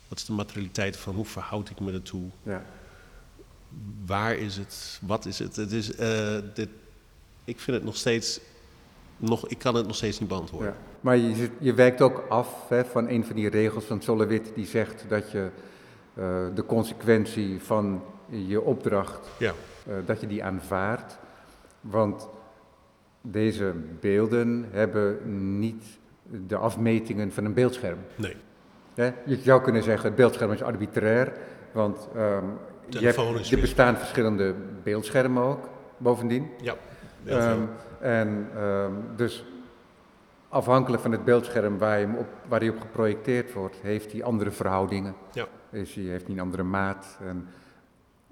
wat 0.07 0.17
is 0.17 0.25
de 0.25 0.31
materialiteit 0.33 0.97
van? 0.97 1.15
Hoe 1.15 1.25
verhoud 1.25 1.69
ik 1.69 1.79
me 1.79 1.91
ertoe? 1.93 2.29
Ja. 2.43 2.65
Waar 4.06 4.36
is 4.36 4.58
het? 4.58 4.99
Wat 5.06 5.25
is 5.25 5.39
het? 5.39 5.56
het 5.56 5.71
is, 5.71 5.95
eh, 5.95 6.38
dit, 6.53 6.69
ik 7.43 7.60
vind 7.60 7.77
het 7.77 7.86
nog 7.86 7.95
steeds. 7.95 8.39
Nog, 9.17 9.47
ik 9.47 9.58
kan 9.58 9.75
het 9.75 9.88
nog 9.88 9.95
steeds 9.95 10.19
niet 10.19 10.30
beantwoorden. 10.30 10.69
Ja. 10.69 10.75
Maar 11.01 11.17
je, 11.17 11.49
je 11.60 11.73
wijkt 11.73 12.01
ook 12.01 12.25
af 12.30 12.69
hè, 12.69 12.86
van 12.86 13.10
een 13.10 13.25
van 13.25 13.36
die 13.36 13.49
regels 13.49 13.86
van 13.86 14.01
Solowit 14.01 14.51
die 14.56 14.65
zegt 14.65 15.06
dat 15.08 15.32
je 15.32 15.49
eh, 16.13 16.45
de 16.56 16.65
consequentie 16.65 17.62
van 17.62 18.03
je 18.30 18.62
opdracht, 18.62 19.27
Ja. 19.39 19.53
eh, 19.88 19.93
dat 20.06 20.21
je 20.21 20.27
die 20.27 20.43
aanvaardt. 20.43 21.17
Want 21.82 22.27
deze 23.21 23.73
beelden 23.99 24.65
hebben 24.71 25.19
niet 25.60 25.84
de 26.47 26.56
afmetingen 26.56 27.32
van 27.32 27.45
een 27.45 27.53
beeldscherm. 27.53 27.97
Nee. 28.15 28.36
Hè? 28.93 29.12
Je 29.25 29.38
zou 29.43 29.62
kunnen 29.62 29.84
zeggen, 29.84 30.06
het 30.08 30.15
beeldscherm 30.15 30.51
is 30.51 30.63
arbitrair, 30.63 31.34
want 31.71 32.08
ehm, 32.15 32.45
Telefoon 32.89 33.39
is 33.39 33.52
er 33.52 33.60
bestaan 33.60 33.97
verschillende 33.97 34.56
beeldschermen 34.84 35.43
ook, 35.43 35.69
bovendien. 35.97 36.50
Ja. 36.62 36.76
Ehm, 37.26 37.62
en 38.00 38.50
ehm, 38.56 38.91
dus 39.15 39.45
afhankelijk 40.50 41.02
van 41.02 41.12
het 41.12 41.26
beeldscherm 41.26 41.78
waar, 41.78 41.97
hem 41.97 42.15
op, 42.15 42.28
waar 42.47 42.60
hij 42.60 42.69
op 42.69 42.80
geprojecteerd 42.80 43.54
wordt, 43.54 43.76
heeft 43.82 44.12
hij 44.12 44.23
andere 44.23 44.52
verhoudingen. 44.52 45.15
Ja. 45.32 45.47
Is 45.69 45.95
hij, 45.95 46.04
heeft 46.04 46.26
hij 46.26 46.36
een 46.36 46.41
andere 46.41 46.63
maat. 46.63 47.17
En 47.28 47.47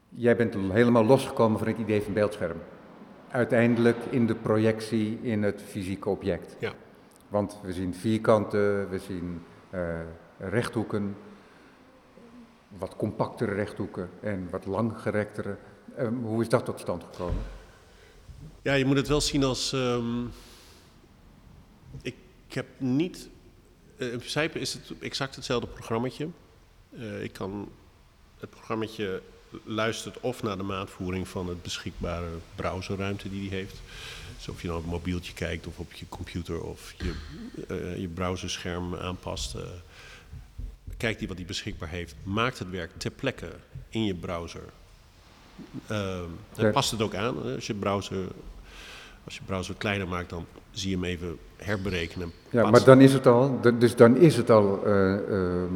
jij 0.10 0.36
bent 0.36 0.56
helemaal 0.72 1.06
losgekomen 1.06 1.60
van 1.60 1.68
het 1.68 1.78
idee 1.78 2.02
van 2.02 2.14
beeldscherm. 2.14 2.58
Uiteindelijk 3.32 3.98
in 4.10 4.26
de 4.28 4.36
projectie 4.36 5.20
in 5.22 5.44
het 5.44 5.62
fysieke 5.68 6.10
object. 6.10 6.56
Ja. 6.60 6.74
Want 7.28 7.60
we 7.64 7.74
zien 7.74 7.94
vierkanten, 7.94 8.90
we 8.90 9.00
zien 9.00 9.42
eh, 9.70 9.80
rechthoeken, 10.38 11.16
wat 12.78 12.96
compactere 12.96 13.54
rechthoeken 13.54 14.10
en 14.22 14.48
wat 14.50 14.66
langgerektere. 14.66 15.58
Ehm, 15.98 16.14
hoe 16.16 16.42
is 16.42 16.50
dat 16.50 16.66
tot 16.66 16.80
stand 16.80 17.04
gekomen? 17.04 17.42
ja, 18.62 18.74
je 18.74 18.86
moet 18.86 18.98
het 18.98 19.08
wel 19.08 19.22
zien 19.22 19.44
als. 19.44 19.74
ehm, 19.74 20.26
ik, 22.02 22.16
heb 22.50 22.66
niet. 22.78 23.30
eh, 23.98 24.12
in 24.12 24.18
principe 24.18 24.60
is 24.60 24.74
het 24.74 24.92
exact 25.00 25.36
hetzelfde 25.36 25.68
programmaatje. 25.68 26.28
Eh, 26.98 27.24
ik 27.24 27.34
kan. 27.34 27.70
Het 28.40 28.50
programmaatje 28.50 29.22
luistert 29.64 30.20
of 30.20 30.44
naar 30.44 30.58
de 30.58 30.64
maatvoering 30.64 31.28
van 31.28 31.48
het 31.48 31.62
beschikbare 31.62 32.30
browserruimte 32.56 33.30
die 33.30 33.42
die 33.42 33.50
heeft. 33.50 33.82
Dus 34.38 34.50
of 34.50 34.62
je 34.62 34.68
nou 34.68 34.80
op 34.80 34.86
een 34.86 34.92
mobieltje 34.92 35.34
kijkt 35.34 35.68
of 35.68 35.80
op 35.80 35.94
je 35.94 36.06
computer 36.10 36.62
of 36.62 36.94
je, 36.98 37.14
eh, 37.68 37.98
je 37.98 38.08
browserscherm 38.08 38.96
aanpast. 38.96 39.56
Kijkt 40.98 41.20
hij 41.20 41.28
wat 41.28 41.38
hij 41.38 41.46
beschikbaar 41.46 41.90
heeft. 41.90 42.16
Maakt 42.24 42.60
het 42.60 42.70
werk 42.70 42.92
ter 42.98 43.12
plekke 43.12 43.48
in 43.90 44.06
je 44.06 44.16
browser. 44.16 44.62
Ehm, 45.88 46.24
en 46.56 46.72
past 46.72 46.92
het 46.92 47.02
ook 47.02 47.16
aan. 47.16 47.36
hè? 47.46 47.56
Als 47.56 47.68
je 47.68 47.74
browser, 47.74 48.18
als 49.26 49.36
je 49.36 49.42
browser 49.46 49.76
kleiner 49.78 50.08
maakt, 50.08 50.30
dan 50.30 50.46
zie 50.72 50.90
je 50.90 50.96
hem 50.96 51.06
even 51.06 51.38
herberekenen. 51.58 52.32
Ja, 52.50 52.70
maar 52.70 52.84
dan 52.84 53.02
is 53.02 53.14
het 53.14 53.28
al, 53.28 53.60
dus 53.80 53.96
dan 53.96 54.18
is 54.18 54.36
het 54.38 54.50
al 54.50 54.86
eh, 54.86 55.14
ehm, 55.14 55.74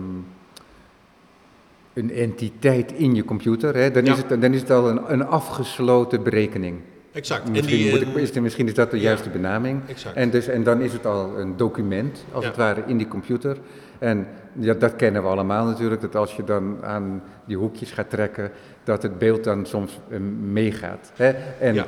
een 1.94 2.12
entiteit 2.12 2.92
in 2.92 3.16
je 3.16 3.26
computer. 3.26 3.76
Hè? 3.76 3.92
Dan, 3.92 4.06
Ja. 4.06 4.12
is 4.12 4.18
het, 4.18 4.42
dan 4.42 4.54
is 4.54 4.62
het 4.62 4.72
al 4.72 4.90
een, 4.90 5.12
een 5.14 5.26
afgesloten 5.26 6.24
berekening. 6.24 6.80
Exact. 7.12 7.46
En 7.46 7.52
Misschien, 7.52 7.78
die, 7.78 7.90
moet 7.90 8.02
eh, 8.02 8.08
ik, 8.10 8.16
is, 8.16 8.32
misschien 8.32 8.68
is 8.68 8.74
dat 8.74 8.92
de 8.92 8.98
ja. 8.98 9.04
juiste 9.04 9.30
benaming. 9.30 9.82
Exact. 9.88 10.16
En, 10.16 10.30
dus, 10.30 10.48
en 10.48 10.64
dan 10.64 10.82
is 10.82 10.94
het 10.94 11.06
al 11.06 11.40
een 11.40 11.58
document, 11.58 12.26
als 12.32 12.44
Ja. 12.44 12.50
het 12.50 12.58
ware, 12.58 12.84
in 12.88 12.98
die 12.98 13.08
computer. 13.08 13.58
En 14.00 14.28
ja, 14.60 14.74
dat 14.74 14.96
kennen 14.96 15.22
we 15.22 15.28
allemaal 15.28 15.66
natuurlijk, 15.66 16.02
dat 16.02 16.16
als 16.16 16.36
je 16.36 16.44
dan 16.44 16.78
aan 16.84 17.24
die 17.46 17.58
hoekjes 17.58 17.92
gaat 17.92 18.10
trekken, 18.10 18.52
dat 18.84 19.02
het 19.04 19.18
beeld 19.18 19.44
dan 19.44 19.66
soms 19.66 20.00
eh, 20.10 20.20
meegaat. 20.52 21.12
Hè? 21.16 21.30
En 21.60 21.74
Ja. 21.74 21.86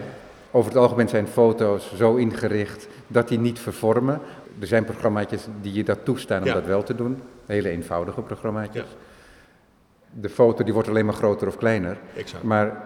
over 0.51 0.71
het 0.71 0.79
algemeen 0.79 1.09
zijn 1.09 1.27
foto's 1.27 1.93
zo 1.95 2.15
ingericht 2.15 2.87
dat 3.07 3.27
die 3.27 3.39
niet 3.39 3.59
vervormen. 3.59 4.19
Er 4.59 4.67
zijn 4.67 4.83
programmaatjes 4.85 5.47
die 5.61 5.73
je 5.73 5.83
dat 5.83 5.99
toestaan 6.05 6.41
om 6.41 6.47
Ja. 6.47 6.53
dat 6.53 6.65
wel 6.65 6.83
te 6.83 6.95
doen. 6.95 7.21
Hele 7.45 7.69
eenvoudige 7.69 8.21
programmaatjes. 8.21 8.83
Ja. 8.83 10.19
De 10.21 10.29
foto 10.29 10.63
die 10.63 10.73
wordt 10.73 10.89
alleen 10.89 11.05
maar 11.05 11.13
groter 11.13 11.47
of 11.47 11.57
kleiner. 11.57 11.97
exact. 12.15 12.43
Maar 12.43 12.81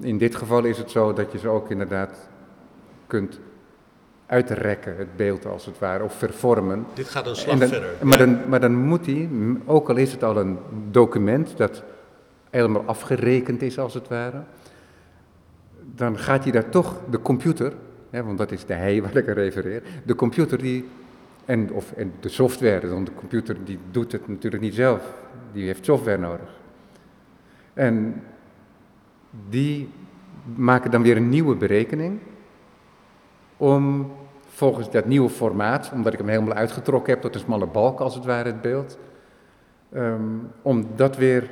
in 0.00 0.18
dit 0.18 0.34
geval 0.36 0.64
is 0.64 0.78
het 0.78 0.90
zo 0.90 1.12
dat 1.12 1.32
je 1.32 1.38
ze 1.38 1.48
ook 1.48 1.70
inderdaad 1.70 2.28
kunt 3.06 3.38
uitrekken, 4.26 4.96
het 4.96 5.16
beeld 5.16 5.46
als 5.46 5.66
het 5.66 5.78
ware, 5.78 6.04
of 6.04 6.14
vervormen. 6.14 6.86
Dit 6.94 7.08
gaat 7.08 7.26
een 7.26 7.36
slag 7.36 7.58
dan- 7.58 7.68
verder. 7.68 7.90
Maar, 8.02 8.18
Ja. 8.18 8.24
dan, 8.26 8.48
maar 8.48 8.60
dan 8.60 8.74
moet 8.74 9.06
hij, 9.06 9.28
ook 9.64 9.88
al 9.88 9.96
is 9.96 10.12
het 10.12 10.22
al 10.22 10.36
een 10.36 10.58
document 10.90 11.56
dat 11.56 11.82
helemaal 12.50 12.82
afgerekend 12.86 13.62
is 13.62 13.78
als 13.78 13.94
het 13.94 14.08
ware, 14.08 14.42
dan 15.94 16.18
gaat 16.18 16.42
hij 16.42 16.52
daar 16.52 16.68
toch 16.68 16.96
de 17.10 17.22
computer, 17.22 17.72
hè, 18.10 18.22
want 18.24 18.38
dat 18.38 18.52
is 18.52 18.64
de 18.64 18.74
hij 18.74 19.02
waar 19.02 19.16
ik 19.16 19.28
aan 19.28 19.34
refereer, 19.34 19.82
de 20.04 20.14
computer 20.14 20.58
die, 20.58 20.88
en, 21.44 21.70
of, 21.72 21.92
en 21.92 22.12
de 22.20 22.28
software, 22.28 22.88
want 22.88 23.06
de 23.06 23.14
computer 23.14 23.56
die 23.64 23.78
doet 23.90 24.12
het 24.12 24.28
natuurlijk 24.28 24.62
niet 24.62 24.74
zelf, 24.74 25.02
die 25.52 25.66
heeft 25.66 25.84
software 25.84 26.18
nodig. 26.18 26.54
En 27.74 28.22
die 29.48 29.88
maken 30.54 30.90
dan 30.90 31.02
weer 31.02 31.16
een 31.16 31.28
nieuwe 31.28 31.54
berekening 31.54 32.18
om 33.56 34.12
volgens 34.48 34.90
dat 34.90 35.06
nieuwe 35.06 35.28
formaat, 35.28 35.90
omdat 35.94 36.12
ik 36.12 36.18
hem 36.18 36.28
helemaal 36.28 36.56
uitgetrokken 36.56 37.12
heb 37.12 37.22
tot 37.22 37.34
een 37.34 37.40
smalle 37.40 37.66
balk 37.66 38.00
als 38.00 38.14
het 38.14 38.24
ware, 38.24 38.48
het 38.48 38.60
beeld, 38.60 38.98
ehm, 39.92 40.22
om 40.62 40.86
dat 40.96 41.16
weer, 41.16 41.50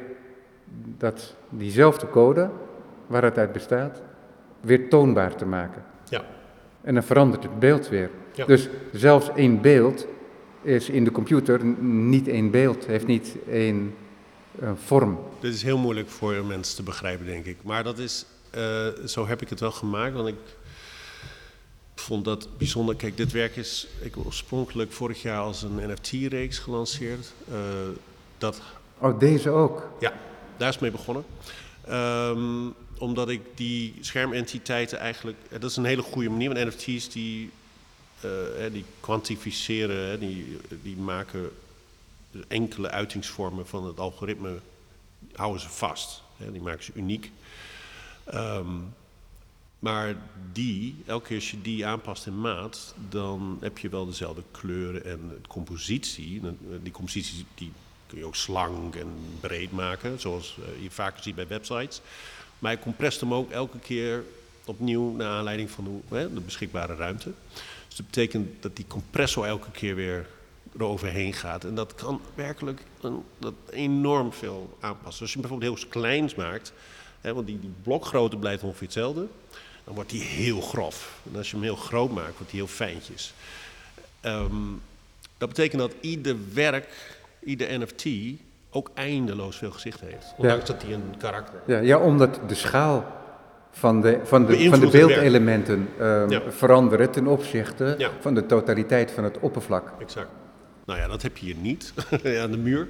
dat, 0.99 1.35
diezelfde 1.49 2.09
code, 2.09 2.51
waar 3.07 3.23
het 3.23 3.39
uit 3.39 3.53
bestaat, 3.53 4.03
weer 4.61 4.89
toonbaar 4.89 5.35
te 5.35 5.47
maken. 5.47 5.83
Ja. 6.09 6.25
En 6.81 6.95
dan 6.95 7.03
verandert 7.03 7.43
het 7.43 7.59
beeld 7.59 7.89
weer. 7.89 8.11
Ja. 8.33 8.45
Dus 8.47 8.69
zelfs 8.93 9.31
één 9.35 9.61
beeld 9.61 10.07
is 10.63 10.89
in 10.89 11.05
de 11.05 11.11
computer 11.11 11.65
niet 11.85 12.29
één 12.29 12.51
beeld, 12.51 12.87
heeft 12.87 13.07
niet 13.07 13.37
één 13.51 13.95
eh, 14.61 14.71
vorm. 14.75 15.19
Dit 15.41 15.55
is 15.55 15.63
heel 15.63 15.79
moeilijk 15.79 16.09
voor 16.09 16.45
mensen 16.45 16.77
te 16.77 16.83
begrijpen, 16.83 17.27
denk 17.27 17.45
ik. 17.45 17.57
Maar 17.63 17.85
dat 17.85 17.99
is, 17.99 18.27
eh, 18.51 18.87
zo 19.07 19.27
heb 19.27 19.43
ik 19.43 19.49
het 19.49 19.61
wel 19.61 19.71
gemaakt, 19.71 20.15
want 20.15 20.29
ik 20.29 20.35
vond 22.05 22.25
dat 22.25 22.49
bijzonder. 22.59 22.97
Kijk, 22.97 23.17
dit 23.17 23.33
werk 23.33 23.57
is 23.57 23.87
ik 24.01 24.17
oorspronkelijk 24.17 24.93
vorig 24.93 25.23
jaar 25.23 25.41
als 25.41 25.63
een 25.63 25.91
NFT-reeks 25.91 26.59
gelanceerd. 26.59 27.33
Eh, 27.51 27.57
dat, 28.39 28.61
Oh, 28.99 29.19
deze 29.19 29.51
ook. 29.51 29.89
ja, 30.01 30.13
daar 30.57 30.69
is 30.69 30.79
mee 30.79 30.91
begonnen. 30.91 31.25
Ehm, 31.87 32.69
omdat 32.99 33.29
ik 33.29 33.41
die 33.55 33.95
schermentiteiten 34.01 34.99
eigenlijk... 34.99 35.37
eh, 35.51 35.61
Dat 35.61 35.71
is 35.71 35.77
een 35.77 35.85
hele 35.85 36.03
goede 36.03 36.29
manier, 36.31 36.55
want 36.55 36.67
NFT's 36.67 37.09
die, 37.09 37.51
eh, 38.21 38.31
die 38.73 38.85
kwantificeren, 39.01 40.21
die, 40.21 40.59
die 40.83 40.97
maken 40.97 41.51
enkele 42.49 42.91
uitingsvormen 42.91 43.67
van 43.67 43.87
het 43.87 43.99
algoritme, 44.01 44.59
houden 45.33 45.61
ze 45.61 45.69
vast. 45.69 46.23
Die 46.53 46.61
maken 46.63 46.85
ze 46.85 46.93
uniek. 46.95 47.31
Ehm, 48.25 48.67
maar 49.85 50.17
die, 50.53 51.03
elke 51.07 51.27
keer 51.27 51.37
als 51.37 51.51
je 51.51 51.61
die 51.63 51.87
aanpast 51.87 52.27
in 52.27 52.41
maat, 52.41 52.95
dan 53.09 53.59
heb 53.61 53.79
je 53.79 53.89
wel 53.89 54.07
dezelfde 54.07 54.43
kleuren 54.51 55.05
en 55.05 55.45
compositie. 55.49 56.41
Eh, 56.45 56.51
Die 56.83 56.93
compositie 56.93 57.47
die 57.55 57.73
kun 58.07 58.19
je 58.19 58.25
ook 58.25 58.37
slank 58.37 58.95
en 58.95 59.09
breed 59.41 59.73
maken, 59.73 60.21
zoals 60.21 60.57
eh, 60.59 60.83
je 60.83 60.91
vaker 60.91 61.23
ziet 61.23 61.35
bij 61.35 61.47
websites. 61.47 62.01
Maar 62.59 62.73
je 62.73 62.79
comprest 62.79 63.21
hem 63.21 63.35
ook 63.35 63.51
elke 63.51 63.79
keer 63.79 64.25
opnieuw 64.65 65.15
naar 65.17 65.29
aanleiding 65.29 65.71
van 65.71 66.03
de, 66.09 66.31
de 66.35 66.41
beschikbare 66.41 66.95
ruimte. 66.95 67.33
Dus 67.89 67.97
dat 67.97 68.07
betekent 68.07 68.63
dat 68.63 68.77
die 68.77 68.87
compressor 68.87 69.47
elke 69.47 69.71
keer 69.71 69.95
weer 69.95 70.27
eroverheen 70.79 71.33
gaat. 71.33 71.65
En 71.65 71.75
dat 71.75 71.95
kan 71.95 72.21
werkelijk 72.35 72.83
een, 73.01 73.23
dat 73.39 73.55
enorm 73.71 74.33
veel 74.33 74.77
aanpassen. 74.81 75.23
Als 75.23 75.33
je 75.33 75.41
bijvoorbeeld 75.41 75.79
heel 75.79 75.89
kleins 75.89 76.35
maakt, 76.35 76.73
hè, 77.21 77.35
want 77.35 77.47
die, 77.47 77.61
die 77.61 77.73
blokgrootte 77.83 78.37
blijft 78.37 78.63
ongeveer 78.63 78.83
hetzelfde, 78.83 79.27
dan 79.85 79.95
wordt 79.95 80.11
die 80.11 80.23
heel 80.23 80.61
grof. 80.61 81.21
En 81.33 81.37
als 81.39 81.51
je 81.51 81.57
hem 81.57 81.65
heel 81.65 81.77
groot 81.77 82.11
maakt, 82.11 82.37
wordt 82.37 82.51
die 82.51 82.61
heel 82.61 82.69
fijntjes. 82.69 83.35
Ehm, 84.21 84.55
dat 85.39 85.49
betekent 85.49 85.81
dat 85.81 85.93
ieder 86.01 86.37
werk, 86.53 87.17
ieder 87.45 87.79
NFT 87.81 88.05
ook 88.71 88.91
eindeloos 88.95 89.57
veel 89.57 89.71
gezicht 89.71 90.01
heeft. 90.01 90.35
Ondanks 90.37 90.65
dat 90.67 90.83
hij 90.83 90.93
een 90.93 91.15
karakter 91.19 91.55
heeft. 91.55 91.67
Ja, 91.67 91.79
ja 91.79 91.99
omdat 91.99 92.41
de 92.47 92.55
schaal 92.55 93.23
van 93.71 94.01
de, 94.01 94.21
van 94.25 94.47
de, 94.47 94.69
van 94.69 94.81
de 94.81 94.87
beeldelementen 94.89 95.89
ehm, 95.99 96.31
Ja. 96.31 96.41
veranderen 96.51 97.11
ten 97.11 97.27
opzichte 97.27 97.95
Ja. 97.99 98.11
van 98.21 98.35
de 98.35 98.47
totaliteit 98.47 99.11
van 99.11 99.25
het 99.25 99.39
oppervlak. 99.39 99.93
Exact. 100.01 100.29
Nou 100.85 100.99
ja, 100.99 101.09
dat 101.09 101.23
heb 101.23 101.37
je 101.37 101.45
hier 101.47 101.57
niet 101.57 101.93
aan 102.43 102.51
de 102.51 102.59
muur. 102.59 102.89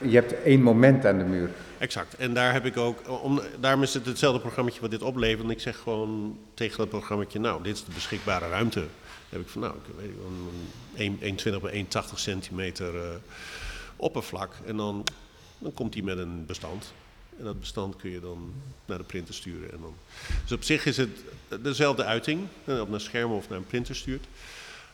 Je 0.00 0.14
hebt 0.14 0.42
één 0.42 0.62
moment 0.62 1.06
aan 1.06 1.18
de 1.18 1.24
muur. 1.24 1.50
Exact. 1.78 2.16
En 2.16 2.34
daar 2.34 2.52
heb 2.52 2.64
ik 2.64 2.76
ook, 2.76 3.22
om, 3.22 3.40
daarom 3.60 3.82
is 3.82 3.94
het 3.94 4.06
hetzelfde 4.06 4.40
programma 4.40 4.70
wat 4.80 4.90
dit 4.90 5.02
oplevert. 5.02 5.44
En 5.44 5.50
ik 5.50 5.60
zeg 5.60 5.78
gewoon 5.78 6.38
tegen 6.54 6.78
dat 6.78 6.88
programma, 6.88 7.24
nou, 7.32 7.62
dit 7.62 7.74
is 7.74 7.84
de 7.84 7.92
beschikbare 7.94 8.48
ruimte. 8.48 8.84
Heb 9.28 9.40
ik 9.40 9.48
van, 9.48 9.60
nou, 9.60 9.74
ik 9.74 9.94
weet 9.96 10.10
niet, 10.96 11.18
een 11.22 11.54
1,20 11.56 11.60
bij 11.60 11.86
1,80 12.04 12.14
centimeter 12.14 12.96
eh, 12.96 13.16
oppervlak. 13.96 14.54
En 14.66 14.76
dan, 14.76 15.04
dan 15.58 15.74
komt 15.74 15.94
hij 15.94 16.02
met 16.02 16.18
een 16.18 16.46
bestand. 16.46 16.92
En 17.38 17.44
dat 17.44 17.60
bestand 17.60 17.96
kun 17.96 18.10
je 18.10 18.20
dan 18.20 18.52
naar 18.84 18.98
de 18.98 19.04
printer 19.04 19.34
sturen. 19.34 19.72
En 19.72 19.78
dan, 19.80 19.94
dus 20.42 20.52
op 20.52 20.62
zich 20.62 20.86
is 20.86 20.96
het 20.96 21.24
dezelfde 21.62 22.04
uiting, 22.04 22.46
eh, 22.64 22.80
of 22.80 22.88
naar 22.88 23.00
schermen 23.00 23.36
of 23.36 23.48
naar 23.48 23.58
een 23.58 23.66
printer 23.66 23.96
stuurt. 23.96 24.24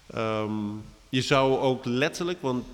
Ehm, 0.07 0.53
je 1.09 1.23
zou 1.23 1.59
ook 1.59 1.85
letterlijk, 1.85 2.43
want 2.43 2.67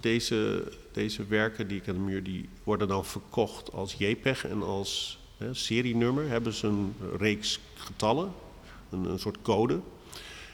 deze, 0.00 0.64
deze 0.98 1.26
werken 1.26 1.68
die 1.68 1.80
ik 1.80 1.88
aan 1.88 1.94
de 1.94 2.00
muur, 2.00 2.22
die 2.22 2.48
worden 2.64 2.88
dan 2.88 3.04
verkocht 3.04 3.72
als 3.72 3.94
JPEG 3.98 4.46
en 4.46 4.62
als 4.62 5.18
hè, 5.36 5.54
serienummer. 5.54 6.28
Hebben 6.28 6.52
ze 6.52 6.66
een 6.66 6.94
reeks 7.18 7.60
getallen, 7.74 8.32
een, 8.90 9.04
een 9.04 9.18
soort 9.18 9.42
code. 9.42 9.80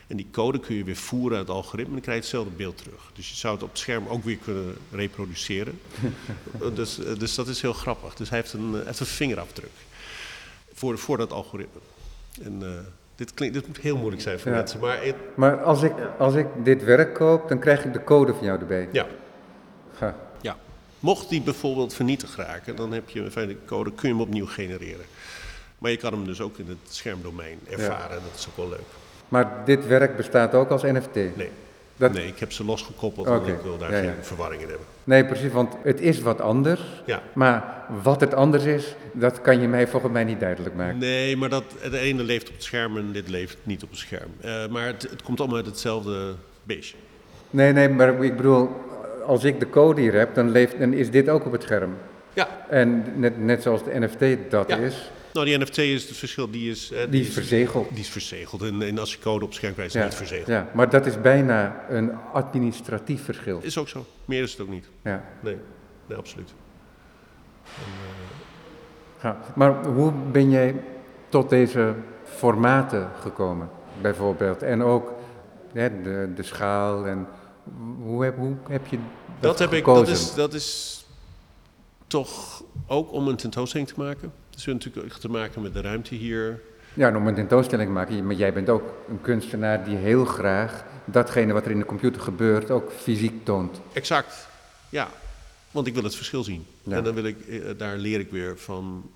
En 0.07 0.17
die 0.17 0.27
code 0.33 0.61
kun 0.61 0.75
je 0.77 0.85
weer 0.85 0.97
voeren 0.97 1.39
uit 1.39 1.47
het 1.49 1.57
algoritme 1.57 1.87
en 1.87 1.93
dan 1.93 2.01
krijg 2.03 2.17
je 2.19 2.23
hetzelfde 2.25 2.57
beeld 2.57 2.79
terug. 2.79 3.11
Dus 3.15 3.29
je 3.31 3.37
zou 3.37 3.55
het 3.55 3.63
op 3.63 3.69
het 3.71 3.79
scherm 3.79 4.07
ook 4.07 4.25
weer 4.25 4.37
kunnen 4.37 4.77
reproduceren. 4.91 5.81
dus, 6.75 6.99
eh, 7.05 7.19
dus 7.19 7.35
dat 7.35 7.49
is 7.49 7.61
heel 7.63 7.73
grappig. 7.73 8.15
Dus 8.15 8.29
hij 8.31 8.39
heeft 8.39 8.53
een, 8.53 8.75
eh, 8.79 8.87
heeft 8.87 9.01
een 9.01 9.07
vingerafdruk 9.07 9.71
voor, 10.73 10.99
voor 10.99 11.17
dat 11.17 11.33
algoritme. 11.33 11.81
En 12.43 12.63
eh, 12.63 12.69
dit, 13.15 13.35
klinkt, 13.35 13.55
dit 13.55 13.67
moet 13.67 13.79
heel 13.79 13.97
moeilijk 13.97 14.23
zijn 14.23 14.39
voor 14.41 14.51
Ja. 14.51 14.57
mensen, 14.57 14.81
maar 14.81 15.03
het- 15.05 15.37
Maar 15.37 15.63
als 15.63 15.83
ik, 15.83 15.93
als 16.19 16.35
ik 16.35 16.47
dit 16.65 16.85
werk 16.85 17.15
koop, 17.15 17.49
dan 17.49 17.59
krijg 17.59 17.85
ik 17.85 17.93
de 17.93 18.05
code 18.05 18.35
van 18.35 18.45
jou 18.45 18.59
erbij. 18.61 18.89
ja. 18.93 19.07
Ha. 19.99 20.17
Mocht 21.05 21.29
die 21.29 21.41
bijvoorbeeld 21.41 21.95
vernietigd 21.95 22.35
raken, 22.35 22.77
dan 22.77 22.93
heb 22.93 23.09
je 23.09 23.21
een 23.21 23.31
fijne 23.31 23.57
code, 23.67 23.91
kun 23.93 24.09
je 24.09 24.15
hem 24.15 24.23
opnieuw 24.23 24.47
genereren. 24.47 25.05
Maar 25.79 25.91
je 25.91 25.97
kan 25.97 26.13
hem 26.13 26.25
dus 26.25 26.41
ook 26.41 26.59
in 26.59 26.69
het 26.69 26.79
schermdomein 26.89 27.59
ervaren, 27.71 28.21
dat 28.23 28.39
is 28.39 28.47
ook 28.49 28.57
wel 28.57 28.69
leuk. 28.69 28.87
Maar 29.29 29.63
dit 29.65 29.87
werk 29.87 30.17
bestaat 30.17 30.55
ook 30.55 30.71
als 30.71 30.83
NFT? 30.83 31.15
Nee, 31.15 31.51
Dat- 31.97 32.13
nee 32.13 32.27
ik 32.27 32.39
heb 32.39 32.53
ze 32.53 32.65
losgekoppeld, 32.65 33.27
Oké, 33.27 33.37
want 33.37 33.49
ik 33.49 33.61
wil 33.63 33.79
daar 33.79 33.91
ja, 33.93 33.97
geen 33.99 34.07
ja. 34.17 34.23
verwarring 34.23 34.63
in 34.63 34.69
hebben. 34.69 34.87
Nee, 35.05 35.25
precies, 35.25 35.53
want 35.53 35.75
het 35.83 36.01
is 36.01 36.21
wat 36.21 36.41
anders. 36.41 36.81
Ja. 37.07 37.23
Maar 37.33 37.85
wat 38.03 38.21
het 38.21 38.35
anders 38.35 38.65
is, 38.65 38.95
dat 39.13 39.41
kan 39.41 39.61
je 39.61 39.69
mij 39.69 39.89
volgens 39.89 40.13
mij 40.13 40.25
niet 40.25 40.41
duidelijk 40.41 40.75
maken. 40.75 40.99
Nee, 40.99 41.37
maar 41.37 41.49
dat, 41.49 41.65
het 41.79 41.93
ene 41.93 42.23
leeft 42.23 42.49
op 42.49 42.55
het 42.55 42.63
scherm 42.63 42.97
en 42.97 43.13
dit 43.13 43.29
leeft 43.29 43.57
niet 43.63 43.83
op 43.83 43.91
het 43.91 43.99
scherm. 43.99 44.31
Eh, 44.41 44.67
maar 44.67 44.87
het, 44.87 45.03
het 45.03 45.23
komt 45.23 45.39
allemaal 45.41 45.57
uit 45.57 45.67
hetzelfde 45.67 46.35
beestje. 46.63 46.97
Nee, 47.51 47.73
nee, 47.73 47.89
maar 47.89 48.25
ik 48.25 48.37
bedoel, 48.37 48.71
als 49.27 49.45
ik 49.45 49.61
de 49.61 49.71
code 49.71 50.01
hier 50.01 50.13
heb, 50.13 50.35
dan, 50.35 50.51
leeft, 50.51 50.79
dan 50.79 50.93
is 50.93 51.11
dit 51.11 51.29
ook 51.29 51.45
op 51.47 51.53
het 51.53 51.63
scherm. 51.63 51.95
Ja. 52.33 52.49
En 52.69 53.05
net, 53.17 53.39
net 53.39 53.63
zoals 53.63 53.85
de 53.85 53.99
NFT 54.01 54.51
dat 54.51 54.69
Ja. 54.69 54.77
is, 54.77 55.11
Nou, 55.33 55.47
die 55.47 55.59
NFT 55.59 55.79
is 55.79 56.09
het 56.09 56.17
verschil, 56.17 56.51
die 56.51 56.71
is... 56.71 56.93
eh, 56.93 57.01
die 57.11 57.21
is 57.21 57.33
verzegeld. 57.33 57.89
Die 57.91 57.99
is 57.99 58.09
verzegeld. 58.09 58.63
En, 58.63 58.83
en 58.83 58.99
als 58.99 59.13
je 59.13 59.19
code 59.19 59.43
op 59.45 59.49
het 59.49 59.55
scherm 59.57 59.75
krijgt, 59.75 59.95
is 59.95 60.01
het 60.01 60.13
Ja, 60.13 60.19
niet 60.19 60.29
verzegeld. 60.29 60.49
ja, 60.57 60.69
maar 60.75 60.91
dat 60.91 61.07
is 61.07 61.21
bijna 61.21 61.85
een 61.89 62.13
administratief 62.33 63.25
verschil. 63.25 63.59
Is 63.63 63.79
ook 63.79 63.89
zo. 63.89 64.05
Meer 64.25 64.43
is 64.43 64.53
het 64.53 64.61
ook 64.61 64.69
niet. 64.69 64.89
Ja. 65.03 65.25
Nee, 65.41 65.57
nee 66.09 66.19
absoluut. 66.19 66.55
Ja. 69.23 69.37
Maar 69.55 69.85
hoe 69.85 70.13
ben 70.33 70.51
jij 70.51 70.75
tot 71.29 71.51
deze 71.51 71.95
formaten 72.25 73.09
gekomen, 73.21 73.69
bijvoorbeeld? 74.01 74.63
En 74.63 74.83
ook 74.83 75.13
hè, 75.73 76.03
de, 76.03 76.29
de 76.35 76.43
schaal 76.43 77.07
en 77.07 77.27
hoe 78.03 78.25
heb, 78.25 78.37
hoe 78.37 78.57
heb 78.69 78.87
je 78.87 78.97
dat, 78.97 79.07
Dat, 79.41 79.59
heb 79.59 79.73
ik, 79.73 79.85
gekozen? 79.85 80.05
dat, 80.07 80.15
is, 80.15 80.35
dat 80.35 80.55
is 80.55 81.05
toch 82.07 82.63
ook 82.87 83.13
om 83.13 83.29
een 83.29 83.37
tentoonstelling 83.37 83.89
te 83.89 83.95
maken. 83.97 84.33
Het 84.51 84.59
is 84.59 84.67
natuurlijk 84.67 85.15
te 85.15 85.29
maken 85.29 85.63
met 85.63 85.73
de 85.73 85.81
ruimte 85.81 86.15
hier. 86.15 86.61
Ja, 86.95 87.09
en 87.09 87.17
om 87.17 87.27
een 87.27 87.35
tentoonstelling 87.35 87.89
te 87.89 87.95
maken, 87.95 88.27
maar 88.27 88.37
jij 88.37 88.53
bent 88.53 88.69
ook 88.69 88.95
een 89.09 89.21
kunstenaar 89.21 89.85
die 89.85 89.97
heel 89.97 90.25
graag 90.25 90.85
datgene 91.05 91.53
wat 91.53 91.65
er 91.65 91.71
in 91.71 91.79
de 91.79 91.85
computer 91.85 92.23
gebeurt 92.23 92.71
ook 92.71 92.93
fysiek 92.93 93.45
toont. 93.45 93.81
Exact, 93.93 94.49
ja. 94.89 95.09
Want 95.71 95.87
ik 95.87 95.95
wil 95.95 96.03
het 96.03 96.17
verschil 96.17 96.45
zien. 96.45 96.67
Ja. 96.83 96.97
En 96.97 97.05
dan 97.05 97.15
wil 97.15 97.25
ik, 97.25 97.41
eh, 97.41 97.61
daar 97.77 97.97
leer 97.97 98.21
ik 98.21 98.31
weer 98.31 98.59
van, 98.59 99.11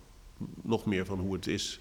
nog 0.63 0.85
meer 0.85 1.07
van 1.07 1.19
hoe 1.19 1.35
het 1.35 1.47
is. 1.47 1.81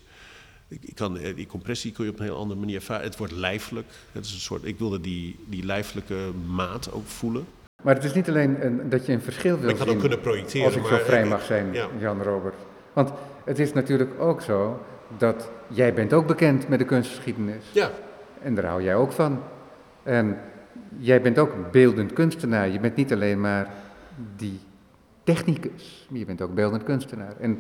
Ik, 0.70 0.96
kan, 0.96 1.18
eh, 1.18 1.36
die 1.36 1.46
compressie 1.48 1.92
kun 1.92 2.06
je 2.06 2.12
op 2.12 2.20
een 2.20 2.26
heel 2.26 2.38
andere 2.38 2.60
manier 2.60 2.76
ervaren. 2.76 3.04
Het 3.06 3.18
wordt 3.18 3.34
lijfelijk. 3.34 3.88
Het 4.12 4.26
is 4.26 4.34
een 4.34 4.40
soort, 4.40 4.66
ik 4.66 4.80
wilde 4.80 5.02
die, 5.02 5.36
die 5.46 5.66
lijfelijke 5.66 6.16
maat 6.48 6.92
ook 6.92 7.06
voelen. 7.08 7.46
Maar 7.84 7.96
het 7.96 8.04
is 8.04 8.14
niet 8.14 8.28
alleen 8.30 8.66
een, 8.66 8.90
dat 8.90 9.06
je 9.06 9.14
een 9.14 9.22
verschil 9.22 9.60
wil 9.60 9.70
ik 9.70 9.78
had 9.78 9.86
zien. 9.86 9.96
ook 9.96 10.02
kunnen 10.02 10.20
projecteren. 10.22 10.66
Als 10.68 10.76
ik 10.76 10.84
zo 10.86 10.90
maar- 10.92 11.00
vrij 11.00 11.26
mag 11.26 11.44
zijn, 11.44 11.74
Ja. 11.74 11.88
Jan 12.00 12.22
Robert. 12.22 12.56
Want 12.94 13.12
het 13.46 13.60
is 13.60 13.74
natuurlijk 13.74 14.20
ook 14.20 14.42
zo 14.42 14.82
dat 15.18 15.50
jij 15.68 15.94
bent 15.94 16.14
ook 16.14 16.28
bekend 16.28 16.68
met 16.68 16.80
de 16.80 16.86
kunstgeschiedenis. 16.86 17.64
Ja, 17.72 17.92
En 18.42 18.56
daar 18.56 18.66
hou 18.66 18.84
jij 18.84 18.96
ook 18.96 19.12
van. 19.12 19.40
En 20.04 20.38
jij 20.98 21.22
bent 21.22 21.40
ook 21.40 21.72
beeldend 21.72 22.14
kunstenaar. 22.14 22.70
Je 22.70 22.80
bent 22.80 22.96
niet 22.96 23.14
alleen 23.14 23.42
maar 23.42 23.74
die 24.36 24.60
technicus, 25.24 26.06
maar 26.10 26.20
je 26.20 26.26
bent 26.26 26.42
ook 26.42 26.54
beeldend 26.54 26.84
kunstenaar. 26.84 27.34
En 27.40 27.58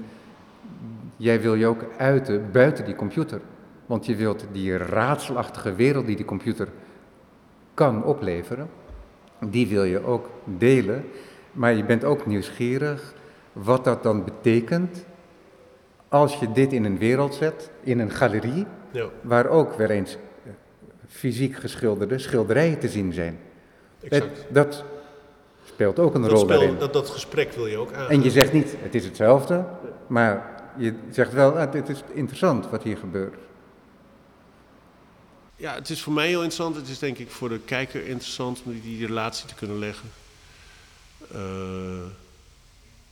jij 1.17 1.41
wil 1.41 1.55
je 1.55 1.65
ook 1.65 1.85
uiten 1.97 2.51
buiten 2.51 2.85
die 2.85 2.95
computer. 2.95 3.41
Want 3.85 4.05
je 4.05 4.15
wilt 4.15 4.45
die 4.51 4.77
raadselachtige 4.77 5.75
wereld 5.75 6.05
die 6.05 6.15
die 6.15 6.25
computer 6.25 6.67
kan 7.73 8.03
opleveren, 8.03 8.69
die 9.39 9.67
wil 9.67 9.83
je 9.83 10.05
ook 10.05 10.29
delen. 10.43 11.05
Maar 11.51 11.73
je 11.73 11.83
bent 11.85 12.03
ook 12.03 12.25
nieuwsgierig 12.25 13.13
wat 13.53 13.83
dat 13.83 14.03
dan 14.03 14.23
betekent 14.23 15.05
als 16.09 16.35
je 16.39 16.51
dit 16.51 16.73
in 16.73 16.85
een 16.85 16.97
wereld 16.97 17.35
zet, 17.35 17.71
in 17.83 17.99
een 17.99 18.11
galerie, 18.11 18.65
ja, 18.91 19.05
waar 19.21 19.47
ook 19.47 19.73
weer 19.73 19.89
eens 19.89 20.13
eh, 20.45 20.51
fysiek 21.07 21.55
geschilderde 21.55 22.17
schilderijen 22.17 22.79
te 22.79 22.87
zien 22.89 23.13
zijn. 23.13 23.39
exact. 24.01 24.25
Het- 24.37 24.45
dat 24.49 24.83
speelt 25.65 25.99
ook 25.99 26.15
een 26.15 26.21
Dat, 26.21 26.31
rol 26.31 26.45
daarin. 26.45 26.75
dat, 26.79 26.93
dat 26.93 27.09
gesprek 27.09 27.51
wil 27.51 27.67
je 27.67 27.77
ook 27.77 27.93
aan. 27.93 28.09
En 28.09 28.23
je 28.23 28.31
zegt 28.31 28.53
niet, 28.53 28.75
het 28.79 28.95
is 28.95 29.05
hetzelfde, 29.05 29.63
maar 30.07 30.56
je 30.77 30.93
zegt 31.11 31.33
wel, 31.33 31.59
ah, 31.59 31.71
dit 31.71 31.89
is 31.89 32.03
interessant 32.13 32.69
wat 32.69 32.83
hier 32.83 32.97
gebeurt. 32.97 33.35
Ja, 35.55 35.73
het 35.73 35.89
is 35.89 36.01
voor 36.01 36.13
mij 36.13 36.27
heel 36.27 36.43
interessant. 36.43 36.75
Het 36.75 36.87
is 36.87 36.99
denk 36.99 37.17
ik 37.17 37.31
voor 37.31 37.49
de 37.49 37.59
kijker 37.59 38.07
interessant 38.07 38.61
om 38.63 38.81
die, 38.81 39.05
relatie 39.05 39.47
te 39.47 39.55
kunnen 39.55 39.79
leggen. 39.79 40.09
Eh, 41.31 42.05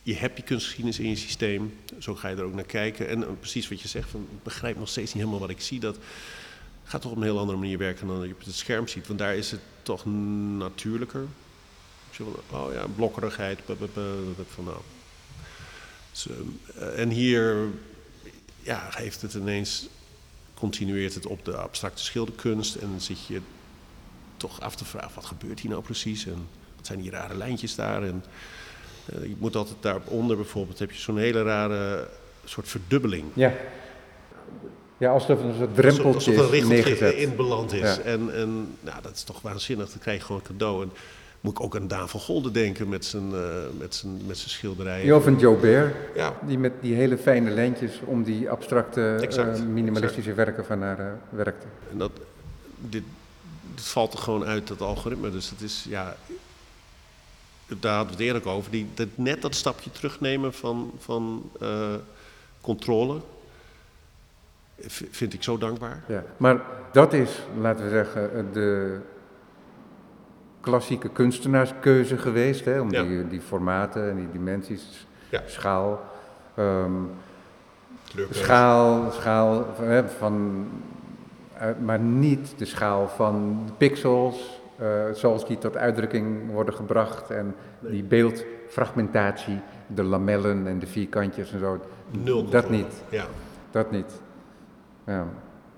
je 0.01 0.15
hebt 0.15 0.37
je 0.37 0.43
kunstgeschiedenis 0.43 0.99
in 0.99 1.09
je 1.09 1.15
systeem, 1.15 1.79
zo 1.99 2.15
ga 2.15 2.27
je 2.27 2.35
er 2.35 2.43
ook 2.43 2.53
naar 2.53 2.63
kijken. 2.63 3.07
En 3.07 3.23
eh, 3.23 3.29
precies 3.39 3.69
wat 3.69 3.81
je 3.81 3.87
zegt, 3.87 4.09
van, 4.09 4.27
ik 4.31 4.43
begrijp 4.43 4.77
nog 4.77 4.89
steeds 4.89 5.13
niet 5.13 5.23
helemaal 5.23 5.47
wat 5.47 5.55
ik 5.55 5.61
zie. 5.61 5.79
Dat 5.79 5.97
gaat 6.83 7.01
toch 7.01 7.11
op 7.11 7.17
een 7.17 7.23
heel 7.23 7.39
andere 7.39 7.57
manier 7.57 7.77
werken 7.77 8.07
dan 8.07 8.27
je 8.27 8.33
op 8.33 8.43
het 8.45 8.55
scherm 8.55 8.87
ziet. 8.87 9.07
Want 9.07 9.19
daar 9.19 9.35
is 9.35 9.51
het 9.51 9.61
toch 9.81 10.05
natuurlijker. 10.57 11.25
Oh 12.51 12.73
ja, 12.73 12.85
blokkerigheid. 12.95 13.59
Van, 14.47 14.63
nou. 14.63 14.77
Dus, 16.15 16.27
eh, 16.79 16.99
en 16.99 17.09
hier 17.09 17.55
ja, 18.61 18.87
heeft 18.91 19.21
het 19.21 19.33
ineens 19.33 19.87
continueert 20.53 21.13
het 21.13 21.25
op 21.25 21.45
de 21.45 21.57
abstracte 21.57 22.03
schilderkunst 22.03 22.75
en 22.75 22.87
dan 22.91 23.01
zit 23.01 23.25
je 23.25 23.39
toch 24.37 24.61
af 24.61 24.75
te 24.75 24.85
vragen, 24.85 25.11
wat 25.15 25.25
gebeurt 25.25 25.59
hier 25.59 25.71
nou 25.71 25.83
precies 25.83 26.25
en 26.25 26.47
wat 26.75 26.85
zijn 26.87 27.01
die 27.01 27.11
rare 27.11 27.35
lijntjes 27.35 27.75
daar 27.75 28.03
en 28.03 28.23
eh, 29.05 29.23
je 29.23 29.35
moet 29.37 29.55
altijd 29.55 29.77
daaronder 29.81 30.35
bijvoorbeeld 30.35 30.79
heb 30.79 30.91
je 30.91 30.99
zo'n 30.99 31.17
hele 31.17 31.43
rare 31.43 32.09
soort 32.45 32.67
verdubbeling. 32.67 33.25
Ja. 33.33 33.53
Ja, 34.97 35.11
alsof 35.11 35.39
er 35.39 35.45
een 35.45 35.55
soort 35.55 35.59
Alsof- 35.59 35.75
drempeltje 35.75 36.31
alsof 36.31 36.47
er 36.51 36.55
is 36.55 36.65
neergezet. 36.67 37.13
in 37.13 37.35
beland 37.35 37.73
is. 37.73 37.79
Ja. 37.95 37.99
En, 37.99 38.35
en 38.35 38.77
nou, 38.81 39.01
dat 39.01 39.15
is 39.15 39.23
toch 39.23 39.41
waanzinnig, 39.41 39.89
dat 39.91 40.01
krijg 40.01 40.19
je 40.19 40.25
gewoon 40.25 40.41
cadeau. 40.41 40.83
En 40.83 40.91
moet 41.45 41.57
ik 41.57 41.63
ook 41.63 41.75
aan 41.75 41.87
Daan 41.87 42.09
van 42.09 42.19
Golden 42.19 42.53
denken 42.53 42.89
met 42.89 43.05
zijn, 43.05 43.33
eh, 43.33 43.39
met 43.77 43.95
zijn, 43.95 44.25
met 44.25 44.37
zijn 44.37 44.49
schilderijen. 44.49 45.27
Een 45.27 45.37
Joe 45.37 45.57
Bear, 45.57 45.93
Ja, 46.15 46.33
die 46.45 46.57
met 46.57 46.73
die 46.81 46.95
hele 46.95 47.17
fijne 47.17 47.49
lijntjes 47.49 47.99
om 48.05 48.23
die 48.23 48.49
abstracte, 48.49 49.17
Exact, 49.21 49.59
eh, 49.59 49.65
minimalistische 49.65 50.33
werken 50.33 50.65
van 50.65 50.81
haar 50.81 50.99
eh, 50.99 51.05
werkte. 51.29 51.67
En 51.91 51.97
dat, 51.97 52.11
dit, 52.77 53.03
dit 53.75 53.85
valt 53.85 54.13
er 54.13 54.19
gewoon 54.19 54.43
uit 54.43 54.67
dat 54.67 54.81
algoritme. 54.81 55.31
Dus 55.31 55.49
het 55.49 55.61
is, 55.61 55.85
ja, 55.89 56.15
daar 57.79 57.95
hadden 57.95 58.17
we 58.17 58.23
het 58.23 58.35
ook 58.35 58.45
over. 58.45 58.71
Die, 58.71 58.87
dat, 58.93 59.07
net 59.15 59.41
dat 59.41 59.55
stapje 59.55 59.91
terugnemen 59.91 60.53
van, 60.53 60.91
van 60.99 61.51
controle 62.61 63.19
vind 64.87 65.33
ik 65.33 65.43
zo 65.43 65.57
dankbaar. 65.57 66.03
Ja. 66.07 66.23
Maar 66.37 66.61
dat 66.91 67.13
is, 67.13 67.39
laten 67.59 67.83
we 67.83 67.89
zeggen, 67.89 68.49
de 68.53 68.99
klassieke 70.69 71.09
kunstenaarskeuze 71.09 72.17
geweest, 72.17 72.65
hè, 72.65 72.79
om 72.79 72.91
Ja. 72.91 73.03
die, 73.03 73.27
die 73.27 73.41
formaten 73.41 74.09
en 74.09 74.15
die 74.15 74.31
dimensies, 74.31 75.07
Ja. 75.29 75.41
schaal. 75.45 76.01
Kleurkeuze. 78.11 78.43
Schaal, 78.43 79.11
schaal 79.11 79.65
hè, 79.81 80.07
van, 80.09 80.65
eh, 81.57 81.67
maar 81.83 81.99
niet 81.99 82.53
de 82.57 82.65
schaal 82.65 83.07
van 83.07 83.61
de 83.65 83.71
pixels, 83.77 84.59
eh, 84.77 84.87
zoals 85.13 85.47
die 85.47 85.57
tot 85.57 85.77
uitdrukking 85.77 86.51
worden 86.51 86.73
gebracht. 86.73 87.29
En 87.29 87.55
die 87.79 88.03
beeldfragmentatie, 88.03 89.59
de 89.87 90.03
lamellen 90.03 90.67
en 90.67 90.79
de 90.79 90.87
vierkantjes 90.87 91.51
en 91.53 91.59
zo. 91.59 91.79
Nul 92.23 92.49
Dat 92.49 92.69
niet, 92.69 92.93
Ja. 93.09 93.25
dat 93.71 93.91
niet. 93.91 94.21
Ja. 95.05 95.27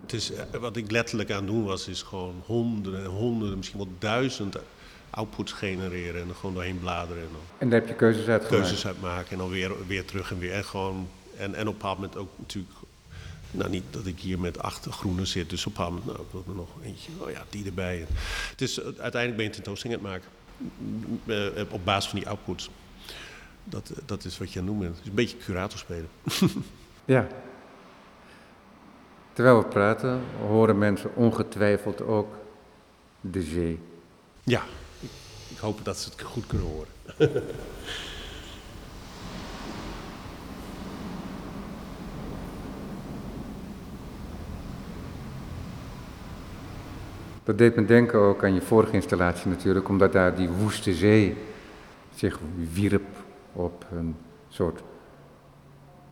Het 0.01 0.13
is, 0.13 0.33
eh, 0.33 0.59
wat 0.59 0.75
ik 0.77 0.91
letterlijk 0.91 1.31
aan 1.31 1.37
het 1.37 1.47
doen 1.47 1.65
was, 1.65 1.87
is 1.87 2.01
gewoon 2.01 2.35
honderden 2.45 3.03
en 3.03 3.09
honderden, 3.09 3.57
misschien 3.57 3.79
wel 3.79 3.89
duizend 3.99 4.57
outputs 5.09 5.51
genereren 5.51 6.21
en 6.21 6.29
er 6.29 6.35
gewoon 6.35 6.55
doorheen 6.55 6.79
bladeren 6.79 7.23
en 7.23 7.29
dan 7.31 7.41
En 7.57 7.69
daar 7.69 7.79
heb 7.79 7.89
je 7.89 7.95
keuzes 7.95 8.27
uit 8.27 8.45
gemaakt. 8.45 8.65
keuzes 8.65 8.87
uitmaken 8.87 9.31
en 9.31 9.37
dan 9.37 9.49
weer, 9.49 9.87
weer 9.87 10.05
terug 10.05 10.31
en 10.31 10.39
weer. 10.39 10.53
En, 10.53 10.63
gewoon, 10.63 11.09
en, 11.37 11.43
en 11.43 11.49
op 11.49 11.57
een 11.57 11.65
bepaald 11.65 11.97
moment 11.97 12.17
ook 12.17 12.29
natuurlijk, 12.35 12.73
nou 13.51 13.69
niet 13.69 13.83
dat 13.89 14.05
ik 14.05 14.19
hier 14.19 14.39
met 14.39 14.59
acht 14.59 14.85
groene 14.85 15.25
zit, 15.25 15.49
dus 15.49 15.65
op 15.65 15.77
een 15.77 15.83
bepaald 15.83 15.89
moment, 15.89 16.17
nou 16.17 16.27
ik 16.27 16.31
wil 16.31 16.43
er 16.47 16.59
nog 16.59 16.69
eentje, 16.83 17.11
oh 17.17 17.31
ja, 17.31 17.43
die 17.49 17.65
erbij. 17.65 18.05
Het 18.49 18.61
is, 18.61 18.79
eh, 18.79 18.85
uiteindelijk 18.85 19.35
ben 19.35 19.45
je 19.45 19.51
tentoonstelling 19.51 20.05
aan 20.05 20.11
het 20.11 20.23
maken, 21.25 21.55
eh, 21.55 21.73
op 21.73 21.85
basis 21.85 22.09
van 22.09 22.19
die 22.19 22.27
outputs. 22.29 22.69
Dat, 23.63 23.89
eh, 23.89 23.97
dat 24.05 24.25
is 24.25 24.37
wat 24.37 24.53
je 24.53 24.59
aan 24.59 24.65
het 24.65 24.73
doen 24.73 24.83
bent. 24.83 24.95
Het 24.95 25.03
is 25.03 25.09
een 25.09 25.15
beetje 25.15 25.37
curator 25.37 25.79
spelen. 25.79 26.09
Ja. 27.05 27.27
Terwijl 29.33 29.57
we 29.57 29.65
praten, 29.65 30.21
horen 30.47 30.77
mensen 30.77 31.15
ongetwijfeld 31.15 32.01
ook 32.01 32.35
de 33.21 33.41
zee. 33.41 33.79
Ja, 34.43 34.63
ik, 35.57 35.63
hoop 35.63 35.85
dat 35.85 35.97
ze 35.97 36.09
het 36.09 36.21
goed 36.21 36.47
kunnen 36.47 36.67
horen. 36.67 36.91
Dat 47.43 47.57
deed 47.57 47.75
me 47.75 47.85
denken 47.85 48.19
ook 48.19 48.43
aan 48.43 48.53
je 48.53 48.61
vorige 48.61 48.93
installatie 48.93 49.49
natuurlijk, 49.49 49.89
omdat 49.89 50.11
daar 50.11 50.35
die 50.35 50.49
woeste 50.49 50.93
zee 50.93 51.37
zich 52.15 52.39
wierp 52.73 53.05
op 53.53 53.85
een 53.91 54.15
soort 54.49 54.81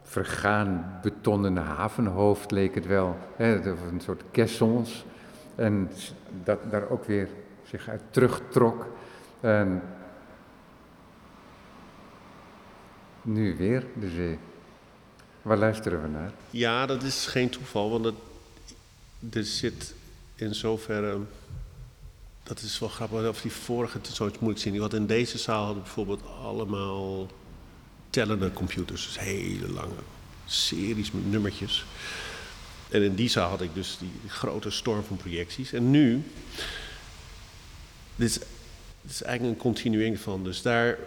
vergaan 0.02 1.00
betonnen 1.02 1.58
havenhoofd, 1.58 2.52
leek 2.52 2.76
het 2.76 2.86
wel. 2.86 3.18
Hè, 3.36 3.66
een 3.66 4.02
soort 4.02 4.24
caissons. 4.32 5.06
En 5.56 5.90
dat 6.44 6.60
daar 6.70 6.90
ook 6.90 7.06
weer 7.06 7.28
zich 7.64 7.90
uit 7.90 8.02
terugtrok. 8.10 8.86
En 9.46 9.82
nu 13.22 13.58
weer 13.58 13.86
de 14.00 14.10
zee. 14.10 14.38
Waar 15.42 15.58
luisteren 15.58 16.02
we 16.02 16.08
naar? 16.08 16.32
Ja, 16.50 16.86
dat 16.86 17.04
is 17.04 17.26
geen 17.26 17.50
toeval, 17.50 17.90
want 17.90 18.06
het, 18.06 18.16
er 19.34 19.44
zit 19.44 19.94
in 20.36 20.56
zoverre. 20.56 21.18
Dat 22.44 22.60
is 22.60 22.80
wel 22.80 22.90
grappig, 22.90 23.28
of 23.28 23.42
die 23.42 23.52
vorige 23.52 24.00
zoiets 24.02 24.40
moeilijk 24.40 24.64
zien. 24.64 24.80
Want 24.80 24.94
in 24.94 25.06
deze 25.06 25.38
zaal 25.38 25.66
hadden 25.66 25.84
bijvoorbeeld 25.84 26.22
allemaal 26.42 27.28
tellende 28.10 28.54
computers. 28.54 29.06
Dus 29.06 29.20
hele 29.20 29.70
lange 29.70 30.04
series 30.46 31.12
met 31.12 31.32
nummertjes. 31.32 31.86
En 32.90 33.02
in 33.02 33.16
die 33.16 33.30
zaal 33.30 33.50
had 33.50 33.62
ik 33.62 33.74
dus 33.74 33.98
die 34.00 34.12
grote 34.28 34.70
storm 34.70 35.04
van 35.04 35.18
projecties. 35.18 35.74
En 35.74 35.92
nu, 35.92 36.24
dit 38.16 38.30
is, 38.30 38.40
dit 39.06 39.14
is 39.14 39.22
eigenlijk 39.24 39.56
een 39.58 39.64
continuering 39.64 40.20
van. 40.20 40.44
Dus 40.44 40.62
daar, 40.62 40.98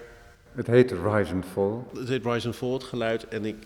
Het 0.53 0.67
heet 0.67 0.91
Rise 0.91 1.33
and 1.33 1.45
Fall. 1.53 1.73
het 1.99 2.09
heet 2.09 2.25
Rise 2.25 2.47
and 2.47 2.57
Fall, 2.57 2.73
het 2.73 2.85
geluid. 2.85 3.29
En 3.29 3.45
ik, 3.45 3.57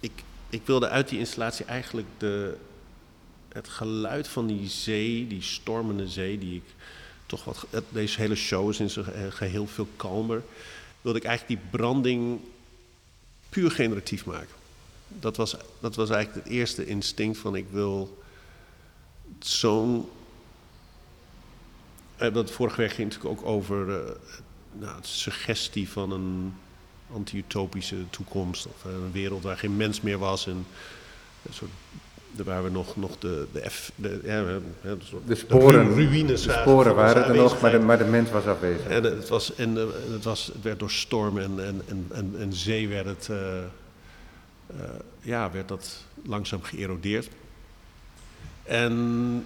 ik, 0.00 0.12
ik 0.48 0.62
wilde 0.64 0.88
uit 0.88 1.08
die 1.08 1.18
installatie 1.18 1.64
eigenlijk 1.64 2.06
de, 2.18 2.56
het 3.52 3.68
geluid 3.68 4.28
van 4.28 4.46
die 4.46 4.68
zee, 4.68 5.26
die 5.26 5.42
stormende 5.42 6.08
zee, 6.08 6.38
die 6.38 6.54
ik 6.54 6.62
toch 7.26 7.44
wat. 7.44 7.66
het- 7.70 7.84
Deze 7.88 8.20
hele 8.20 8.34
show 8.34 8.70
is 8.70 8.80
in 8.80 8.90
zijn 8.90 9.04
ge- 9.04 9.30
geheel 9.30 9.66
veel 9.66 9.88
kalmer. 9.96 10.42
Wilde 11.00 11.18
ik 11.18 11.24
eigenlijk 11.24 11.60
die 11.60 11.70
branding 11.70 12.40
puur 13.48 13.70
generatief 13.70 14.24
maken. 14.24 14.54
Dat 15.08 15.36
was, 15.36 15.56
dat 15.80 15.94
was 15.94 16.10
eigenlijk 16.10 16.44
het 16.44 16.54
eerste 16.54 16.86
instinct 16.86 17.38
van 17.38 17.56
ik 17.56 17.66
wil 17.70 18.22
zo'n. 19.40 20.08
Eh, 22.22 22.34
dat 22.34 22.50
vorige 22.50 22.80
week 22.80 22.92
ging 22.92 23.08
natuurlijk 23.08 23.40
ook 23.40 23.46
over 23.46 23.90
eh, 23.90 24.10
nou, 24.72 25.00
de 25.00 25.06
suggestie 25.06 25.88
van 25.88 26.12
een 26.12 26.54
anti-utopische 27.12 28.10
toekomst. 28.10 28.66
Of 28.66 28.84
eh, 28.84 28.92
een 28.92 29.12
wereld 29.12 29.42
waar 29.42 29.56
geen 29.56 29.76
mens 29.76 30.00
meer 30.00 30.18
was. 30.18 30.46
En 30.46 30.66
een 31.42 31.54
soort, 31.54 31.70
waar 32.36 32.64
we 32.64 32.70
nog, 32.70 32.96
nog 32.96 33.18
de, 33.18 33.46
de, 33.52 33.70
F, 33.70 33.92
de, 33.94 34.20
ja, 34.24 34.44
De 35.26 35.34
sporen, 35.34 35.94
ruïnes 35.94 36.42
de 36.42 36.48
zagen 36.48 36.62
sporen 36.62 36.94
waren 36.94 37.24
er 37.24 37.34
nog, 37.34 37.60
maar 37.60 37.70
de, 37.70 37.78
maar 37.78 37.98
de 37.98 38.04
mens 38.04 38.30
was 38.30 38.44
afwezig. 38.44 38.86
En 38.86 39.04
het, 39.04 39.28
was, 39.28 39.54
en, 39.54 39.78
eh, 39.78 39.84
het, 40.12 40.24
was, 40.24 40.46
het 40.46 40.62
werd 40.62 40.78
door 40.78 40.90
storm 40.90 41.38
en, 41.38 41.64
en, 41.64 41.82
en, 41.88 42.06
en, 42.12 42.34
en 42.38 42.52
zee 42.52 42.88
werd 42.88 43.06
het, 43.06 43.28
eh, 43.30 43.58
eh, 43.58 43.64
ja, 45.20 45.50
werd 45.50 45.68
dat 45.68 46.04
langzaam 46.24 46.62
geërodeerd. 46.62 47.28
En 48.62 49.44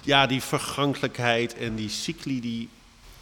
ja, 0.00 0.26
die 0.26 0.42
vergankelijkheid 0.42 1.54
en 1.54 1.74
die 1.74 1.88
cycli, 1.88 2.40
die, 2.40 2.68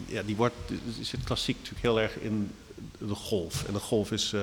ja, 0.06 0.22
die 0.22 0.36
wordt, 0.36 0.54
zit 1.00 1.24
klassiek 1.24 1.56
natuurlijk 1.56 1.82
heel 1.84 2.00
erg 2.00 2.18
in 2.18 2.50
de 2.98 3.14
golf. 3.14 3.64
En 3.66 3.72
de 3.72 3.78
golf 3.78 4.12
is 4.12 4.32
eh, 4.32 4.40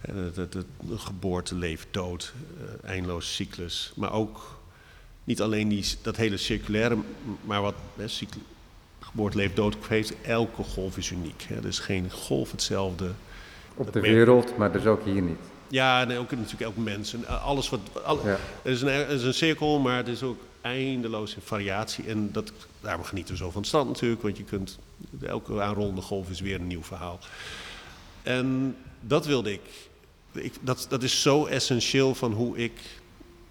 de, 0.00 0.30
de, 0.34 0.48
de, 0.48 0.64
de 0.80 0.98
geboorte, 0.98 1.54
leven, 1.54 1.86
dood, 1.90 2.32
eindeloos 2.84 3.34
cyclus. 3.34 3.92
Maar 3.96 4.12
ook 4.12 4.58
niet 5.24 5.40
alleen 5.40 5.68
die, 5.68 5.84
dat 6.02 6.16
hele 6.16 6.36
circulaire, 6.36 6.96
maar 7.44 7.62
wat 7.62 7.74
hè, 7.96 8.08
cycl- 8.08 8.38
geboorte, 9.00 9.36
leven, 9.36 9.54
dood 9.54 9.76
heeft. 9.88 10.12
Elke 10.22 10.62
golf 10.62 10.96
is 10.96 11.10
uniek. 11.10 11.44
Hè. 11.48 11.56
Er 11.56 11.66
is 11.66 11.78
geen 11.78 12.10
golf 12.10 12.50
hetzelfde. 12.50 13.10
Op 13.74 13.92
de 13.92 14.00
wereld, 14.00 14.56
maar 14.56 14.72
dus 14.72 14.84
ook 14.86 15.04
hier 15.04 15.22
niet. 15.22 15.38
Ja, 15.68 16.00
en 16.00 16.18
ook 16.18 16.30
natuurlijk 16.30 16.60
elk 16.60 16.76
mens. 16.76 17.14
En 17.14 17.26
alles 17.42 17.68
wat, 17.68 17.80
Ja. 18.24 18.38
er, 18.62 18.70
is 18.70 18.82
een, 18.82 18.88
er 18.88 19.08
is 19.08 19.22
een 19.22 19.34
cirkel, 19.34 19.78
maar 19.78 19.96
het 19.96 20.08
is 20.08 20.22
ook 20.22 20.40
eindeloos 20.64 21.34
in 21.34 21.42
variatie. 21.42 22.04
En 22.04 22.32
dat, 22.32 22.52
daarom 22.80 23.04
genieten 23.04 23.34
we 23.34 23.40
zo 23.40 23.50
van 23.50 23.64
stand 23.64 23.88
natuurlijk, 23.88 24.22
want 24.22 24.36
je 24.36 24.44
kunt, 24.44 24.78
elke 25.22 25.62
aanrollende 25.62 26.00
golf 26.00 26.30
is 26.30 26.40
weer 26.40 26.60
een 26.60 26.66
nieuw 26.66 26.82
verhaal. 26.82 27.18
En 28.22 28.76
dat 29.00 29.26
wilde 29.26 29.52
ik. 29.52 29.60
ik 30.32 30.54
dat, 30.60 30.86
dat 30.88 31.02
is 31.02 31.22
zo 31.22 31.46
essentieel 31.46 32.14
van 32.14 32.32
hoe 32.32 32.56
ik, 32.56 32.80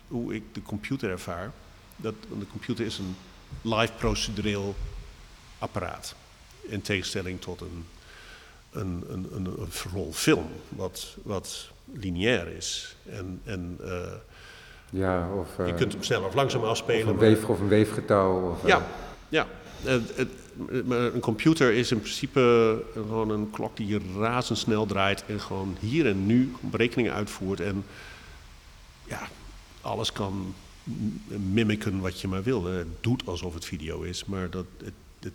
hoe 0.08 0.36
ik 0.36 0.44
de 0.52 0.62
computer 0.62 1.10
ervaar. 1.10 1.52
Dat, 1.96 2.14
de 2.40 2.48
computer 2.52 2.86
is 2.86 2.98
een 2.98 3.16
live 3.62 3.94
procedureel 3.94 4.76
apparaat. 5.58 6.16
In 6.62 6.82
tegenstelling 6.82 7.42
tot 7.42 7.62
een, 7.62 7.86
een, 8.72 9.04
een, 9.08 9.28
een, 9.32 9.46
een 9.46 9.92
rolfilm, 9.94 10.50
wat, 10.70 11.18
wat 11.24 11.70
lineair 11.92 12.48
is. 12.48 12.96
En, 13.10 13.42
en 13.44 13.78
uh, 13.82 14.12
ja, 14.94 15.30
of, 15.40 15.68
je 15.68 15.74
kunt 15.74 15.94
hem 15.94 16.04
sneller 16.04 16.28
of 16.28 16.34
langzaam 16.34 16.64
afspelen. 16.64 17.08
Of 17.08 17.14
een, 17.14 17.18
weef, 17.18 17.46
of 17.46 17.60
een 17.60 17.68
weefgetouw. 17.68 18.50
Of, 18.50 18.68
ja, 18.68 18.78
uh, 18.78 18.84
ja. 19.30 19.48
maar 20.86 21.00
een 21.00 21.20
computer 21.20 21.74
is 21.74 21.92
in 21.92 22.00
principe 22.00 22.82
gewoon 22.94 23.30
een 23.30 23.50
klok 23.50 23.78
die 23.78 24.00
razendsnel 24.18 24.86
draait 24.86 25.26
en 25.26 25.40
gewoon 25.40 25.78
hier 25.80 26.08
en 26.08 26.26
nu 26.26 26.54
berekeningen 26.60 27.14
uitvoert. 27.14 27.60
En 27.60 27.86
ja, 29.08 29.28
alles 29.82 30.12
kan 30.12 30.54
mimiken 31.28 32.00
wat 32.00 32.22
je 32.22 32.28
maar 32.28 32.44
wil. 32.44 32.66
Het 32.66 32.88
doet 33.02 33.22
alsof 33.26 33.54
het 33.54 33.66
video 33.66 34.02
is, 34.02 34.26
maar 34.26 34.50
dat, 34.50 34.66
het, 34.78 34.94
het, 35.20 35.34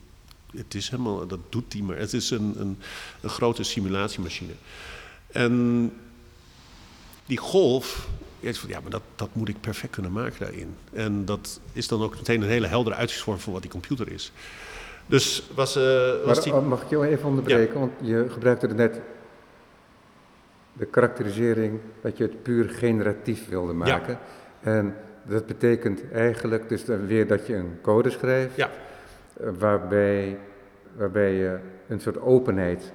het 0.57 0.75
is 0.75 0.89
helemaal, 0.89 1.27
dat 1.27 1.41
doet 1.49 1.71
die 1.71 1.83
maar. 1.83 1.97
Het 1.97 2.13
is 2.13 2.31
een, 2.31 2.55
een, 2.59 2.79
een 3.21 3.31
grote 3.31 3.63
simulatiemachine. 3.63 4.53
En 5.33 5.93
die 7.27 7.39
golf, 7.39 8.09
ja, 8.41 8.81
maar 8.81 8.91
dat, 8.91 9.03
dat 9.17 9.29
moet 9.33 9.49
ik 9.49 9.61
perfect 9.61 9.93
kunnen 9.93 10.13
maken 10.13 10.39
daarin. 10.39 10.75
En 10.93 11.25
dat 11.25 11.61
is 11.73 11.89
dan 11.89 12.03
ook 12.03 12.15
meteen 12.15 12.43
een 12.43 12.49
hele 12.49 12.67
heldere 12.67 12.97
uitzichtvorm 12.97 13.39
van 13.39 13.53
wat 13.53 13.63
die 13.63 13.71
computer 13.71 14.13
is. 14.13 14.33
Dus 15.07 15.49
was, 15.55 15.77
uh, 15.77 15.83
was 16.25 16.47
maar, 16.47 16.61
die... 16.61 16.69
Mag 16.69 16.83
ik 16.83 16.89
jou 16.89 17.07
even 17.07 17.29
onderbreken? 17.29 17.75
Ja. 17.75 17.81
Want 17.81 17.93
je 18.01 18.27
gebruikte 18.29 18.67
er 18.67 18.75
net 18.75 19.01
de 20.73 20.87
karakterisering 20.87 21.81
dat 22.03 22.17
je 22.17 22.23
het 22.23 22.43
puur 22.43 22.69
generatief 22.69 23.49
wilde 23.49 23.73
maken. 23.73 24.19
Ja. 24.63 24.71
En 24.71 24.97
dat 25.23 25.47
betekent 25.47 26.13
eigenlijk 26.13 26.69
dus 26.69 26.85
dan 26.85 27.07
weer 27.07 27.27
dat 27.27 27.47
je 27.47 27.55
een 27.55 27.79
code 27.83 28.11
schrijft, 28.11 28.57
ja. 28.57 28.71
waarbij, 29.59 30.39
waarbij 30.97 31.33
je 31.33 31.59
een 31.89 32.01
soort 32.01 32.21
openheid 32.21 32.93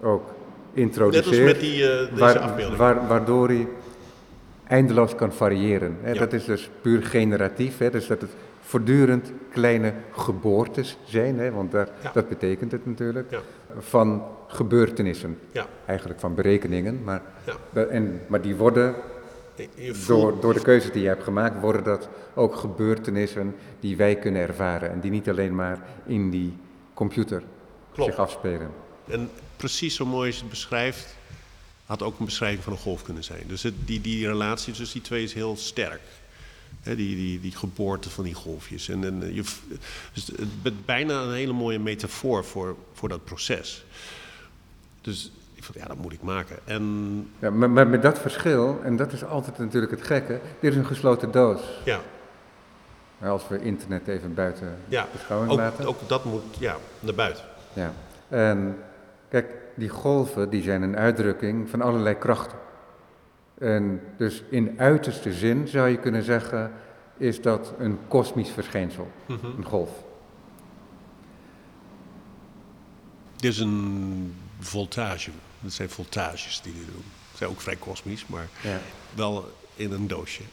ook 0.00 0.30
introduceert. 0.72 1.30
Net 1.30 1.38
als 1.44 1.52
met 1.52 1.60
die, 1.60 1.82
uh, 1.82 1.88
deze 1.88 2.14
waar, 2.14 2.38
afbeelding. 2.38 2.78
Waar, 2.78 3.06
waardoor 3.06 3.48
hij 3.48 3.68
eindeloos 4.66 5.14
kan 5.14 5.32
variëren. 5.32 5.96
Hè. 6.00 6.10
Ja. 6.12 6.18
Dat 6.18 6.32
is 6.32 6.44
dus 6.44 6.70
puur 6.80 7.02
generatief, 7.02 7.78
hè. 7.78 7.90
dus 7.90 8.06
dat 8.06 8.20
het 8.20 8.30
voortdurend 8.60 9.32
kleine 9.52 9.92
geboortes 10.12 10.98
zijn, 11.04 11.38
hè, 11.38 11.50
want 11.50 11.70
daar, 11.72 11.88
Ja. 12.02 12.10
dat 12.12 12.28
betekent 12.28 12.72
het 12.72 12.86
natuurlijk, 12.86 13.30
Ja. 13.30 13.40
van 13.78 14.22
gebeurtenissen. 14.46 15.38
Eigenlijk 15.86 16.20
van 16.20 16.34
berekeningen, 16.34 17.00
maar, 17.04 17.22
en, 17.90 18.20
maar 18.26 18.40
die 18.40 18.56
worden 18.56 18.94
door, 20.06 20.40
door 20.40 20.54
de 20.54 20.60
keuzes 20.62 20.92
die 20.92 21.02
je 21.02 21.08
hebt 21.08 21.22
gemaakt, 21.24 21.60
worden 21.60 21.84
dat 21.84 22.08
ook 22.34 22.54
gebeurtenissen 22.54 23.54
die 23.80 23.96
wij 23.96 24.14
kunnen 24.16 24.42
ervaren. 24.42 24.90
En 24.90 25.00
die 25.00 25.10
niet 25.10 25.28
alleen 25.28 25.54
maar 25.54 25.78
in 26.06 26.30
die 26.30 26.56
computer 26.94 27.42
Klopt. 27.92 28.10
zich 28.10 28.20
afspelen. 28.20 28.68
En 29.08 29.28
precies 29.56 29.94
zo 29.96 30.06
mooi 30.06 30.26
als 30.26 30.34
je 30.36 30.40
het 30.40 30.50
beschrijft, 30.50 31.16
had 31.86 32.02
ook 32.02 32.18
een 32.18 32.24
beschrijving 32.24 32.62
van 32.62 32.72
een 32.72 32.78
golf 32.78 33.02
kunnen 33.02 33.24
zijn. 33.24 33.42
Dus 33.46 33.62
het, 33.62 33.74
die, 33.84 34.00
die 34.00 34.26
relatie 34.26 34.72
tussen 34.72 34.98
die 34.98 35.06
twee 35.08 35.22
is 35.22 35.32
heel 35.32 35.56
sterk. 35.56 36.00
Die, 36.82 36.96
die, 36.96 37.40
die 37.40 37.56
geboorte 37.56 38.10
van 38.10 38.24
die 38.24 38.34
golfjes. 38.34 38.88
En, 38.88 39.04
en 39.04 39.34
je, 39.34 39.42
dus 40.12 40.26
het 40.26 40.38
is 40.62 40.72
bijna 40.84 41.20
een 41.22 41.32
hele 41.32 41.52
mooie 41.52 41.78
metafoor 41.78 42.44
voor, 42.44 42.76
voor 42.92 43.08
dat 43.08 43.24
proces. 43.24 43.84
Dus 45.00 45.30
ik 45.54 45.64
vond, 45.64 45.78
ja, 45.78 45.86
dat 45.86 45.96
moet 45.96 46.12
ik 46.12 46.22
maken. 46.22 46.58
En 46.64 47.30
Ja, 47.38 47.50
maar, 47.50 47.70
maar 47.70 47.88
met 47.88 48.02
dat 48.02 48.18
verschil, 48.18 48.80
en 48.82 48.96
dat 48.96 49.12
is 49.12 49.24
altijd 49.24 49.58
natuurlijk 49.58 49.92
het 49.92 50.02
gekke, 50.02 50.40
dit 50.60 50.70
is 50.70 50.76
een 50.76 50.86
gesloten 50.86 51.30
doos. 51.30 51.60
ja, 51.84 52.00
Maar 53.18 53.30
Als 53.30 53.48
we 53.48 53.60
internet 53.60 54.08
even 54.08 54.34
buiten 54.34 54.76
ja 54.88 55.06
beschouwing 55.12 55.52
ook, 55.52 55.58
laten. 55.58 55.86
ook 55.86 56.08
dat 56.08 56.24
moet 56.24 56.42
ja, 56.58 56.76
naar 57.00 57.14
buiten. 57.14 57.44
Ja. 57.72 57.92
En 58.28 58.76
kijk, 59.40 59.54
die 59.76 59.88
golven 59.88 60.50
die 60.50 60.62
zijn 60.62 60.82
een 60.82 60.96
uitdrukking 60.96 61.70
van 61.70 61.82
allerlei 61.82 62.18
krachten. 62.18 62.58
En 63.58 64.00
dus 64.16 64.42
in 64.50 64.74
uiterste 64.80 65.32
zin 65.32 65.68
zou 65.68 65.88
je 65.88 65.98
kunnen 65.98 66.22
zeggen, 66.22 66.72
is 67.16 67.42
dat 67.42 67.74
een 67.78 67.98
kosmisch 68.08 68.50
verschijnsel, 68.50 69.10
Mhm. 69.26 69.46
een 69.46 69.64
golf. 69.64 69.90
Dit 73.36 73.52
is 73.52 73.58
een 73.58 74.34
voltage. 74.58 75.30
Dat 75.60 75.72
zijn 75.72 75.90
voltages 75.90 76.60
die 76.60 76.72
die 76.72 76.84
doen. 76.84 77.04
Ze 77.30 77.36
zijn 77.36 77.50
ook 77.50 77.60
vrij 77.60 77.76
kosmisch, 77.76 78.26
maar 78.26 78.48
Ja. 78.62 78.78
wel 79.14 79.48
in 79.74 79.92
een 79.92 80.06
doosje. 80.08 80.42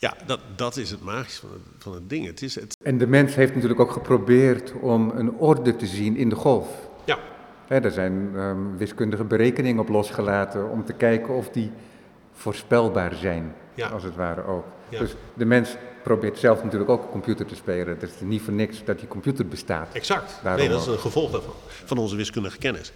ja, 0.00 0.14
dat, 0.26 0.40
dat 0.56 0.76
is 0.76 0.90
het 0.90 1.02
magische 1.02 1.40
van 1.40 1.50
het, 1.52 1.62
van 1.82 1.92
het 1.94 2.08
ding. 2.08 2.26
Het 2.26 2.42
is 2.42 2.54
het. 2.54 2.76
En 2.82 2.98
de 2.98 3.06
mens 3.06 3.34
heeft 3.34 3.54
natuurlijk 3.54 3.80
ook 3.80 3.90
geprobeerd 3.92 4.72
om 4.80 5.10
een 5.14 5.32
orde 5.32 5.76
te 5.76 5.86
zien 5.86 6.16
in 6.16 6.28
de 6.28 6.34
golf. 6.36 6.88
Ja, 7.04 7.18
er 7.82 7.90
zijn 7.90 8.30
ehm, 8.36 8.76
wiskundige 8.76 9.24
berekeningen 9.24 9.80
op 9.82 9.88
losgelaten 9.88 10.70
om 10.70 10.84
te 10.84 10.92
kijken 10.92 11.34
of 11.34 11.48
die 11.48 11.70
voorspelbaar 12.32 13.14
zijn, 13.14 13.54
Ja. 13.74 13.88
als 13.88 14.02
het 14.02 14.14
ware 14.16 14.44
ook. 14.44 14.64
Ja. 14.88 14.98
Dus 14.98 15.14
de 15.34 15.44
mens 15.44 15.76
probeert 16.02 16.38
zelf 16.38 16.62
natuurlijk 16.64 16.90
ook 16.90 17.10
computer 17.10 17.46
te 17.46 17.54
spelen. 17.54 17.88
Het 17.88 18.02
is 18.02 18.10
niet 18.20 18.42
voor 18.42 18.52
niks 18.52 18.84
dat 18.84 18.98
die 18.98 19.08
computer 19.08 19.46
bestaat. 19.46 19.88
exact. 19.92 20.40
Daarom 20.42 20.60
nee, 20.60 20.70
dat 20.70 20.80
is 20.80 20.86
een 20.86 20.98
gevolg 20.98 21.30
daarvan. 21.30 21.52
Van 21.66 21.98
onze 21.98 22.16
wiskundige 22.16 22.58
kennis. 22.58 22.92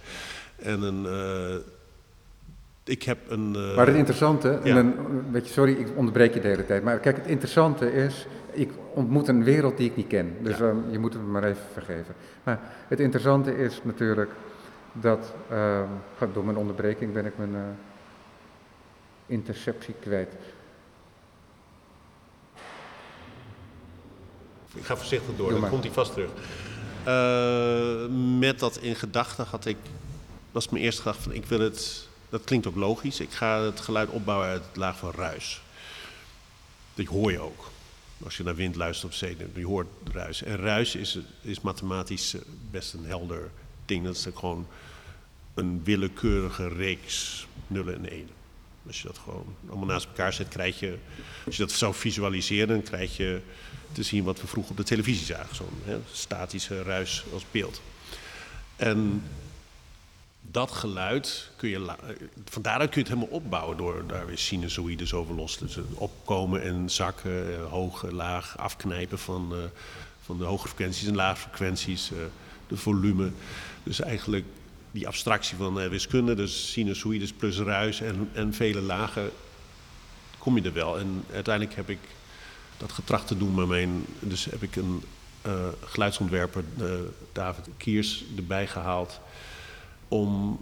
En 0.55 0.81
een. 0.81 1.05
eh, 1.05 1.55
ik 2.85 3.03
heb 3.03 3.17
een. 3.31 3.55
eh, 3.55 3.75
Maar 3.75 3.87
het 3.87 3.95
interessante, 3.95 4.49
en 4.49 4.67
Ja. 4.67 4.73
dan, 4.75 4.93
weet 5.31 5.47
je, 5.47 5.53
sorry, 5.53 5.73
ik 5.73 5.87
onderbreek 5.95 6.33
je 6.33 6.41
de 6.41 6.47
hele 6.47 6.65
tijd, 6.65 6.83
maar 6.83 6.99
kijk, 6.99 7.15
het 7.17 7.27
interessante 7.27 7.93
is, 7.93 8.25
ik 8.51 8.71
ontmoet 8.93 9.27
een 9.27 9.43
wereld 9.43 9.77
die 9.77 9.89
ik 9.89 9.95
niet 9.95 10.07
ken, 10.07 10.35
dus 10.41 10.57
Ja. 10.57 10.67
ehm, 10.69 10.77
je 10.91 10.99
moet 10.99 11.13
het 11.13 11.21
me 11.21 11.27
maar 11.27 11.43
even 11.43 11.63
vergeven. 11.73 12.15
Maar 12.43 12.59
het 12.87 12.99
interessante 12.99 13.57
is 13.57 13.79
natuurlijk 13.83 14.31
dat, 14.91 15.33
ehm, 15.49 15.87
door 16.33 16.45
mijn 16.45 16.57
onderbreking 16.57 17.13
ben 17.13 17.25
ik 17.25 17.37
mijn 17.37 17.55
eh, 17.55 17.61
interceptie 19.25 19.95
kwijt. 19.99 20.33
Ik 24.73 24.83
ga 24.85 24.95
voorzichtig 24.95 25.35
door, 25.35 25.51
dan 25.51 25.69
komt 25.69 25.83
hij 25.83 25.93
vast 25.93 26.13
terug. 26.13 26.29
Eh, 27.03 28.05
met 28.39 28.59
dat 28.59 28.77
in 28.77 28.95
gedachten 28.95 29.45
had 29.45 29.65
ik, 29.65 29.77
was 30.51 30.69
mijn 30.69 30.83
eerste 30.83 31.01
gedachte 31.01 31.23
van 31.23 31.33
ik 31.33 31.45
wil 31.45 31.59
het, 31.59 32.04
dat 32.29 32.43
klinkt 32.43 32.67
ook 32.67 32.75
logisch, 32.75 33.19
ik 33.19 33.31
ga 33.31 33.61
het 33.61 33.79
geluid 33.79 34.09
opbouwen 34.09 34.47
uit 34.47 34.63
het 34.67 34.75
laag 34.75 34.97
van 34.97 35.11
ruis. 35.11 35.61
Dat 36.93 37.05
hoor 37.05 37.31
je 37.31 37.39
ook. 37.39 37.71
Als 38.23 38.37
je 38.37 38.43
naar 38.43 38.55
wind 38.55 38.75
luistert 38.75 39.11
op 39.11 39.17
zee, 39.17 39.37
je 39.55 39.65
hoort 39.65 39.87
ruis. 40.11 40.43
En 40.43 40.57
ruis 40.57 40.95
is, 40.95 41.17
is 41.41 41.61
mathematisch 41.61 42.33
eh, 42.33 42.41
best 42.71 42.93
een 42.93 43.05
helder 43.05 43.51
ding. 43.85 44.05
Dat 44.05 44.15
is 44.15 44.27
gewoon 44.35 44.67
een 45.53 45.83
willekeurige 45.83 46.67
reeks 46.67 47.47
nullen 47.67 47.95
en 47.95 48.05
enen. 48.05 48.33
Als 48.87 49.01
je 49.01 49.07
dat 49.07 49.17
gewoon 49.17 49.55
allemaal 49.67 49.85
naast 49.85 50.05
elkaar 50.05 50.33
zet, 50.33 50.47
krijg 50.47 50.79
je, 50.79 50.97
als 51.45 51.57
je 51.57 51.61
dat 51.61 51.71
zou 51.71 51.93
visualiseren, 51.93 52.67
dan 52.67 52.83
krijg 52.83 53.17
je 53.17 53.41
te 53.91 54.03
zien 54.03 54.23
wat 54.23 54.41
we 54.41 54.47
vroeger 54.47 54.71
op 54.71 54.77
de 54.77 54.83
televisie 54.83 55.25
zagen. 55.25 55.55
Zo'n 55.55 56.03
statische 56.11 56.83
ruis 56.83 57.23
als 57.33 57.45
beeld. 57.51 57.81
En 58.75 59.23
dat 60.51 60.71
geluid 60.71 61.51
kun 61.55 61.69
je, 61.69 61.85
eh, 61.85 62.15
van 62.45 62.61
daaruit 62.61 62.89
kun 62.89 63.01
je 63.01 63.07
het 63.07 63.17
helemaal 63.17 63.39
opbouwen 63.39 63.77
door 63.77 64.03
daar 64.07 64.25
weer 64.25 64.37
sinusoïdes 64.37 65.13
over 65.13 65.35
los 65.35 65.55
te 65.55 65.67
zetten. 65.67 65.97
Opkomen 65.97 66.61
en 66.61 66.89
zakken, 66.89 67.53
eh, 67.53 67.65
hoog, 67.69 68.11
laag, 68.11 68.57
afknijpen 68.57 69.19
van, 69.19 69.53
eh, 69.53 69.57
van 70.21 70.37
de 70.37 70.43
hoge 70.43 70.67
frequenties 70.67 71.07
en 71.07 71.15
lage 71.15 71.41
frequenties, 71.41 72.11
eh, 72.11 72.17
de 72.67 72.77
volume. 72.77 73.31
Dus 73.83 73.99
eigenlijk 73.99 74.45
die 74.95 75.07
abstractie 75.07 75.57
van 75.57 75.79
eh, 75.79 75.89
wiskunde, 75.89 76.35
dus 76.35 76.71
sinusoïdes 76.71 77.33
plus 77.33 77.59
ruis 77.59 78.01
en, 78.01 78.29
en 78.33 78.53
vele 78.53 78.81
lagen, 78.81 79.31
kom 80.37 80.55
je 80.57 80.61
er 80.61 80.73
wel. 80.73 80.99
En 80.99 81.23
uiteindelijk 81.33 81.75
heb 81.75 81.89
ik 81.89 81.99
dat 82.77 82.91
getracht 82.91 83.27
te 83.27 83.37
doen, 83.37 83.53
maar 83.53 83.67
mijn, 83.67 84.05
dus 84.19 84.45
heb 84.45 84.63
ik 84.63 84.75
een 84.75 85.03
eh, 85.41 85.67
geluidsontwerper, 85.85 86.63
eh, 86.79 86.85
David 87.31 87.67
Kiers, 87.77 88.23
erbij 88.35 88.67
gehaald 88.67 89.19
om, 90.07 90.59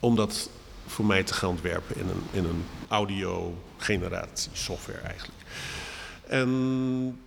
om 0.00 0.16
dat 0.16 0.50
voor 0.86 1.04
mij 1.04 1.22
te 1.22 1.34
gaan 1.34 1.48
ontwerpen 1.50 1.96
in 1.96 2.08
een, 2.08 2.22
in 2.32 2.44
een 2.44 2.64
audio-generatie 2.88 4.50
software 4.52 4.98
eigenlijk. 4.98 5.38
En 6.26 7.18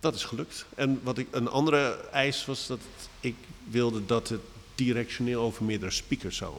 dat 0.00 0.14
is 0.14 0.24
gelukt. 0.24 0.66
En 0.74 1.00
wat 1.02 1.18
ik, 1.18 1.26
een 1.30 1.48
andere 1.48 1.96
eis 2.12 2.46
was 2.46 2.66
dat 2.66 2.78
ik 3.20 3.34
wilde 3.70 4.06
dat 4.06 4.28
het 4.28 4.40
directioneel 4.74 5.42
over 5.42 5.64
meerdere 5.64 5.90
speakers 5.90 6.36
zou, 6.36 6.52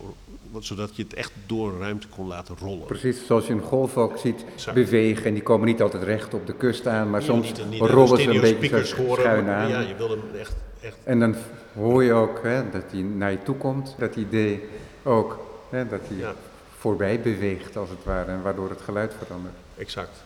zodat 0.60 0.96
je 0.96 1.04
het 1.04 1.14
echt 1.14 1.32
door 1.46 1.80
ruimte 1.80 2.08
kon 2.08 2.28
laten 2.28 2.56
rollen. 2.60 2.86
Precies, 2.86 3.26
zoals 3.26 3.48
je 3.48 3.54
een 3.54 3.62
golf 3.62 3.98
ook 3.98 4.18
ziet 4.18 4.46
bewegen. 4.74 5.26
En 5.26 5.34
die 5.34 5.44
komen 5.44 5.68
niet 5.68 5.82
altijd 5.82 6.04
recht 6.04 6.34
op 6.34 6.48
de 6.48 6.54
kust 6.54 6.88
aan, 6.88 7.10
maar 7.10 7.22
soms 7.22 7.48
niet- 7.48 7.70
niet 7.70 7.80
rollen 7.82 8.22
ze 8.22 8.30
een 8.30 8.42
beetje 8.42 8.86
schuin 8.86 9.48
aan. 9.50 9.70
Ja, 9.70 9.80
je 9.80 9.96
wilde 9.96 10.18
hem 10.18 10.40
echt, 10.40 10.54
echt 10.82 10.98
En 11.04 11.20
dan 11.20 11.36
hoor 11.74 12.04
je 12.04 12.14
ook 12.14 12.44
hè, 12.44 12.70
dat 12.70 12.84
hij 12.92 13.02
naar 13.02 13.32
je 13.32 13.44
toe 13.44 13.56
komt. 13.56 13.96
Dat 13.98 14.16
idee 14.16 14.64
ook, 15.04 15.40
hè, 15.70 15.88
dat 15.88 16.02
hij 16.08 16.18
Ja. 16.18 16.34
voorbij 16.78 17.22
beweegt 17.22 17.78
als 17.78 17.90
het 17.90 18.04
ware. 18.04 18.32
En 18.32 18.42
waardoor 18.42 18.70
het 18.70 18.82
geluid 18.82 19.14
verandert. 19.24 19.56
exact. 19.78 20.24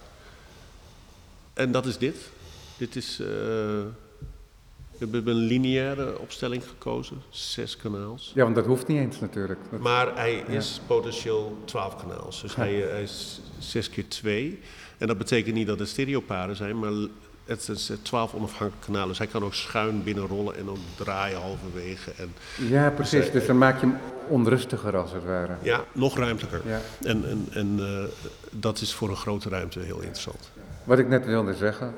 En 1.54 1.72
dat 1.72 1.86
is 1.86 1.98
dit. 1.98 2.16
Dit 2.78 2.96
is. 2.96 3.20
eh, 3.20 3.28
we 4.98 5.10
hebben 5.10 5.28
een 5.36 5.41
lineaire 5.41 6.20
opstelling 6.20 6.64
gekozen, 6.68 7.22
zes 7.30 7.78
kanaals. 7.78 8.32
Ja, 8.36 8.44
want 8.44 8.56
dat 8.56 8.66
hoeft 8.66 8.88
niet 8.88 8.98
eens 8.98 9.20
natuurlijk. 9.20 9.60
Dat- 9.72 9.80
Maar 9.80 10.16
hij 10.16 10.34
is 10.48 10.82
potentieel 10.88 11.58
12 11.66 11.96
kanaals. 11.96 12.41
Dus 12.41 12.56
hij, 12.64 12.84
eh, 12.84 12.89
hij 12.91 13.02
is 13.04 13.41
6 13.60 13.89
keer 13.89 14.08
2. 14.08 14.60
En 14.98 15.08
dat 15.08 15.18
betekent 15.18 15.56
niet 15.56 15.68
dat 15.68 15.80
het 15.80 15.88
stereoparen 15.88 16.56
zijn, 16.56 16.80
maar 16.80 16.91
het 17.60 17.78
is 17.78 17.89
eh, 17.89 17.97
12 18.01 18.34
onafhankelijke 18.34 18.86
kanalen. 18.86 19.08
Dus 19.08 19.18
hij 19.18 19.28
kan 19.28 19.43
ook 19.43 19.54
schuin 19.54 20.04
binnenrollen 20.04 20.58
en 20.58 20.70
ook 20.70 20.78
draaien 20.95 21.41
halverwege. 21.41 22.12
En 22.18 22.34
ja, 22.68 22.89
precies. 22.89 23.20
Dus, 23.20 23.32
Dus 23.32 23.45
dan 23.45 23.58
maak 23.58 23.80
je 23.80 23.86
hem 23.86 23.97
onrustiger 24.28 24.97
als 24.97 25.12
het 25.12 25.24
ware. 25.24 25.56
ja, 25.62 25.84
nog 25.91 26.18
ruimtelijker. 26.18 26.62
Ja. 26.66 26.80
En, 27.08 27.30
en, 27.30 27.47
en 27.51 27.80
eh, 27.80 28.04
dat 28.51 28.82
is 28.82 28.93
voor 28.93 29.10
een 29.10 29.16
grote 29.16 29.49
ruimte 29.49 29.80
heel 29.80 29.99
interessant. 29.99 30.51
Wat 30.84 30.99
ik 30.99 31.08
net 31.08 31.26
wilde 31.26 31.54
zeggen, 31.54 31.93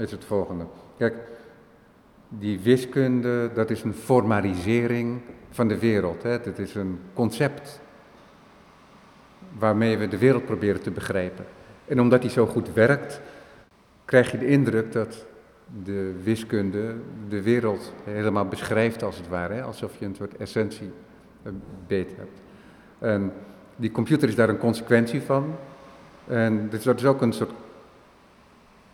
is 0.00 0.10
het 0.10 0.24
volgende. 0.24 0.64
Kijk, 0.98 1.14
die 2.28 2.60
wiskunde, 2.60 3.50
dat 3.54 3.70
is 3.70 3.82
een 3.82 3.94
formalisering 3.94 5.20
van 5.50 5.68
de 5.68 5.78
wereld. 5.78 6.22
Hè? 6.22 6.40
Dat 6.40 6.58
is 6.58 6.74
een 6.74 7.00
concept 7.14 7.80
waarmee 9.58 9.98
we 9.98 10.08
de 10.08 10.18
wereld 10.18 10.44
proberen 10.44 10.82
te 10.82 10.90
begrijpen. 10.90 11.46
En 11.86 12.00
omdat 12.00 12.20
die 12.20 12.30
zo 12.30 12.46
goed 12.46 12.72
werkt, 12.72 13.20
krijg 14.10 14.30
je 14.30 14.38
de 14.38 14.46
indruk 14.46 14.92
dat 14.92 15.26
de 15.84 16.14
wiskunde 16.22 16.94
de 17.28 17.42
wereld 17.42 17.92
helemaal 18.04 18.46
beschrijft 18.46 19.02
als 19.02 19.16
het 19.16 19.28
ware. 19.28 19.54
Hè? 19.54 19.62
Alsof 19.62 19.96
je 19.98 20.04
een 20.04 20.14
soort 20.14 20.36
essentie 20.36 20.90
beet 21.86 22.10
hebt. 22.16 22.40
En 22.98 23.32
die 23.76 23.90
computer 23.90 24.28
is 24.28 24.34
daar 24.34 24.48
een 24.48 24.58
consequentie 24.58 25.22
van. 25.22 25.54
En 26.26 26.68
dus 26.68 26.82
dat 26.82 26.98
is 26.98 27.06
ook 27.06 27.22
een 27.22 27.32
soort 27.32 27.50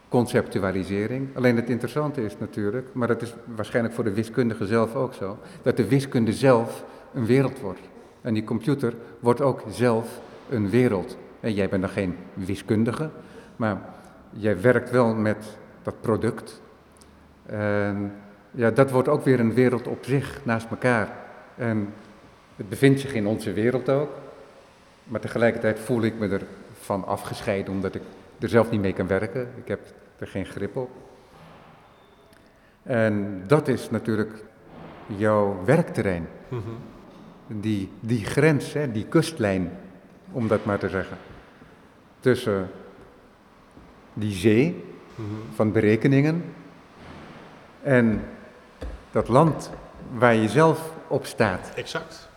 conceptualisering. 0.09 1.29
Alleen 1.37 1.57
het 1.57 1.71
interessante 1.71 2.25
is 2.25 2.39
natuurlijk, 2.39 2.89
maar 2.93 3.09
dat 3.09 3.23
is 3.23 3.35
waarschijnlijk 3.55 3.95
voor 3.95 4.05
de 4.05 4.15
wiskundige 4.15 4.67
zelf 4.67 4.95
ook 4.95 5.15
zo, 5.15 5.39
dat 5.63 5.77
de 5.77 5.89
wiskunde 5.89 6.33
zelf 6.33 6.85
een 7.15 7.27
wereld 7.27 7.61
wordt. 7.61 7.89
En 8.21 8.35
die 8.35 8.45
computer 8.45 8.95
wordt 9.21 9.41
ook 9.41 9.63
zelf 9.69 10.21
een 10.49 10.71
wereld. 10.71 11.17
En 11.41 11.55
jij 11.55 11.69
bent 11.69 11.83
dan 11.83 11.91
geen 11.91 12.17
wiskundige, 12.35 13.11
maar 13.57 13.95
jij 14.39 14.61
werkt 14.61 14.91
wel 14.91 15.15
met 15.15 15.57
dat 15.83 16.01
product. 16.01 16.63
En 17.47 18.13
ja, 18.51 18.71
dat 18.71 18.91
wordt 18.91 19.09
ook 19.09 19.25
weer 19.25 19.41
een 19.41 19.55
wereld 19.55 19.87
op 19.87 20.05
zich, 20.05 20.41
naast 20.45 20.71
elkaar. 20.71 21.09
En 21.55 21.95
het 22.57 22.69
bevindt 22.69 23.01
zich 23.01 23.15
in 23.15 23.27
onze 23.27 23.53
wereld 23.53 23.89
ook. 23.89 24.11
Maar 25.05 25.21
tegelijkertijd 25.21 25.79
voel 25.79 26.03
ik 26.03 26.19
me 26.19 26.39
ervan 26.79 27.07
afgescheiden 27.07 27.73
omdat 27.73 27.95
ik 27.95 28.03
er 28.39 28.49
zelf 28.49 28.71
niet 28.71 28.81
mee 28.81 28.93
kan 28.93 29.07
werken. 29.07 29.49
Ik 29.57 29.69
heb 29.69 29.81
er 30.19 30.27
geen 30.27 30.47
grip 30.47 30.77
op. 30.77 30.91
En 32.83 33.43
dat 33.47 33.69
is 33.69 33.91
natuurlijk 33.91 34.45
jouw 35.07 35.65
werkterrein. 35.65 36.29
Die, 37.47 37.91
die 38.01 38.25
grens, 38.25 38.73
hè, 38.73 38.93
die 38.93 39.07
kustlijn, 39.07 39.71
om 40.33 40.49
dat 40.49 40.65
maar 40.65 40.79
te 40.79 40.89
zeggen. 40.89 41.17
Tussen 42.21 42.69
die 44.19 44.33
zee 44.33 44.85
van 45.55 45.73
berekeningen 45.73 46.45
en 47.83 48.21
dat 49.11 49.29
land 49.29 49.71
waar 50.19 50.35
je 50.35 50.49
zelf 50.49 50.93
op 51.09 51.27
staat. 51.27 51.73
Exact. 51.75 52.29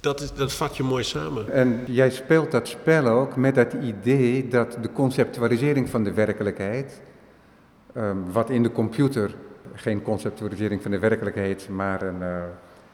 Dat, 0.00 0.20
is, 0.20 0.32
dat 0.32 0.52
vat 0.52 0.76
je 0.76 0.82
mooi 0.82 1.04
samen. 1.04 1.52
En 1.52 1.80
jij 1.86 2.10
speelt 2.10 2.50
dat 2.50 2.68
spel 2.68 3.06
ook 3.06 3.36
met 3.36 3.56
het 3.56 3.72
idee 3.72 4.48
dat 4.48 4.78
de 4.82 4.92
conceptualisering 4.92 5.88
van 5.88 6.04
de 6.04 6.12
werkelijkheid, 6.12 7.00
ehm, 7.94 8.16
wat 8.32 8.50
in 8.50 8.62
de 8.62 8.72
computer 8.72 9.34
geen 9.74 10.02
conceptualisering 10.02 10.82
van 10.82 10.90
de 10.90 10.98
werkelijkheid, 10.98 11.68
maar 11.68 12.02
een, 12.02 12.22
eh, 12.22 12.36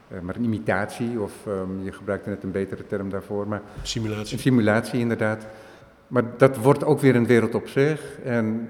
eh, 0.07 0.21
maar 0.21 0.35
een 0.35 0.43
imitatie, 0.43 1.19
of 1.19 1.33
ehm, 1.45 1.83
je 1.83 1.91
gebruikte 1.91 2.29
net 2.29 2.43
een 2.43 2.51
betere 2.51 2.87
term 2.87 3.09
daarvoor, 3.09 3.47
maar 3.47 3.61
Simulatie. 3.81 4.33
een 4.33 4.39
simulatie 4.39 4.99
inderdaad. 4.99 5.45
Maar 6.09 6.23
dat 6.37 6.57
wordt 6.57 6.83
ook 6.83 6.99
weer 6.99 7.15
een 7.15 7.25
wereld 7.25 7.55
op 7.55 7.67
zich 7.67 8.19
en 8.23 8.69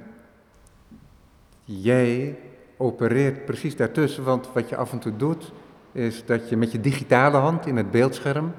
jij 1.63 2.37
opereert 2.77 3.45
precies 3.45 3.75
daartussen, 3.75 4.23
want 4.23 4.49
wat 4.53 4.69
je 4.69 4.75
af 4.75 4.91
en 4.91 4.99
toe 4.99 5.15
doet, 5.15 5.51
is 5.91 6.25
dat 6.25 6.49
je 6.49 6.57
met 6.57 6.71
je 6.71 6.81
digitale 6.81 7.37
hand 7.37 7.65
in 7.65 7.77
het 7.77 7.91
beeldscherm 7.91 8.51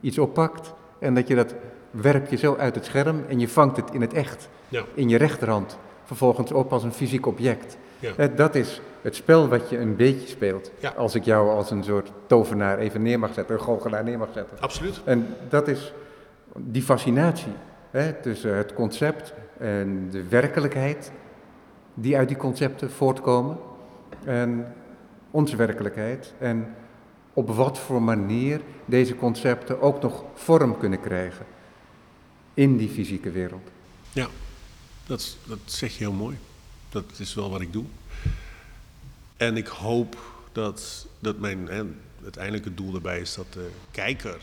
iets 0.00 0.18
oppakt 0.18 0.72
en 0.98 1.14
dat 1.14 1.28
je 1.28 1.34
dat 1.34 1.54
werp 1.90 2.30
je 2.30 2.36
zo 2.36 2.56
uit 2.56 2.74
het 2.74 2.84
scherm 2.84 3.24
en 3.28 3.40
je 3.40 3.48
vangt 3.48 3.76
het 3.76 3.90
in 3.90 4.00
het 4.00 4.12
echt, 4.12 4.48
Ja. 4.68 4.82
in 4.94 5.08
je 5.08 5.16
rechterhand, 5.18 5.78
vervolgens 6.04 6.52
op 6.52 6.72
als 6.72 6.82
een 6.82 6.92
fysiek 6.92 7.26
object. 7.26 7.76
Ja. 7.98 8.28
Dat 8.28 8.54
is 8.54 8.80
het 9.02 9.14
spel 9.14 9.48
wat 9.48 9.68
je 9.70 9.78
een 9.78 9.96
beetje 9.96 10.28
speelt. 10.28 10.70
Ja. 10.78 10.90
Als 10.96 11.14
ik 11.14 11.24
jou 11.24 11.50
als 11.50 11.70
een 11.70 11.84
soort 11.84 12.12
tovenaar 12.26 12.78
even 12.78 13.02
neer 13.02 13.18
mag 13.18 13.32
zetten, 13.34 13.54
een 13.54 13.60
goochelaar 13.62 14.04
neer 14.04 14.18
mag 14.18 14.28
zetten. 14.34 14.56
Absoluut. 14.60 15.00
En 15.04 15.26
dat 15.48 15.68
is 15.68 15.92
die 16.56 16.82
fascinatie 16.82 17.52
hè, 17.92 18.12
tussen 18.12 18.56
het 18.56 18.74
concept 18.74 19.32
en 19.58 20.10
de 20.10 20.28
werkelijkheid 20.28 21.12
die 21.94 22.16
uit 22.16 22.28
die 22.28 22.36
concepten 22.36 22.90
voortkomen. 22.90 23.58
En 24.24 24.74
onze 25.30 25.56
werkelijkheid. 25.56 26.32
En 26.38 26.74
op 27.32 27.48
wat 27.48 27.78
voor 27.78 28.02
manier 28.02 28.60
deze 28.84 29.16
concepten 29.16 29.80
ook 29.80 30.02
nog 30.02 30.24
vorm 30.34 30.78
kunnen 30.78 31.00
krijgen 31.00 31.46
in 32.54 32.76
die 32.76 32.88
fysieke 32.88 33.30
wereld. 33.30 33.70
Ja, 34.12 34.28
dat, 35.06 35.36
dat 35.46 35.58
zeg 35.64 35.92
je 35.92 35.98
heel 35.98 36.12
mooi. 36.12 36.38
Dat 36.88 37.04
is 37.16 37.34
wel 37.34 37.50
wat 37.50 37.60
ik 37.60 37.72
doe. 37.72 37.84
En 39.36 39.56
ik 39.56 39.66
hoop 39.66 40.16
dat, 40.52 41.06
dat 41.18 41.38
mijn 41.38 41.66
hè, 41.68 41.82
uiteindelijke 42.22 42.74
doel 42.74 42.92
daarbij 42.92 43.20
is 43.20 43.34
dat 43.34 43.52
de 43.52 43.70
kijker 43.90 44.40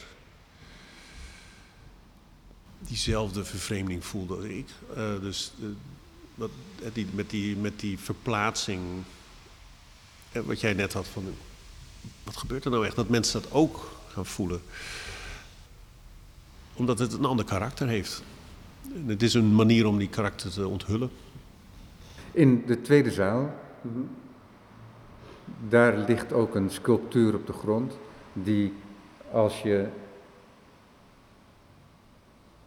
diezelfde 2.80 3.46
vervreemding 3.46 4.06
voelt 4.06 4.32
als 4.32 4.44
ik. 4.44 4.68
Eh, 4.96 5.20
dus 5.22 5.52
eh, 5.62 5.68
wat, 6.36 6.50
eh, 6.84 6.90
die, 6.94 7.08
met, 7.14 7.30
die, 7.30 7.56
met 7.56 7.80
die 7.80 8.00
verplaatsing, 8.00 8.82
wat 10.32 10.60
jij 10.60 10.74
net 10.74 10.94
had 10.94 11.08
van, 11.08 11.24
wat 12.24 12.38
gebeurt 12.38 12.66
er 12.66 12.72
nou 12.72 12.86
echt? 12.86 12.96
Dat 12.96 13.10
mensen 13.10 13.42
dat 13.42 13.52
ook 13.52 13.92
gaan 14.08 14.26
voelen. 14.26 14.62
Omdat 16.74 17.00
het 17.00 17.14
een 17.14 17.26
ander 17.26 17.46
karakter 17.46 17.88
heeft. 17.88 18.24
Het 19.06 19.24
is 19.24 19.34
een 19.34 19.56
manier 19.56 19.86
om 19.86 19.98
die 19.98 20.10
karakter 20.10 20.52
te 20.52 20.68
onthullen. 20.68 21.10
In 22.32 22.64
de 22.66 22.82
tweede 22.82 23.12
zaal, 23.12 23.54
daar 25.70 25.98
ligt 25.98 26.34
ook 26.34 26.56
een 26.56 26.70
sculptuur 26.70 27.36
op 27.36 27.48
de 27.48 27.54
grond, 27.54 27.98
die 28.34 28.74
als 29.32 29.62
je 29.62 29.88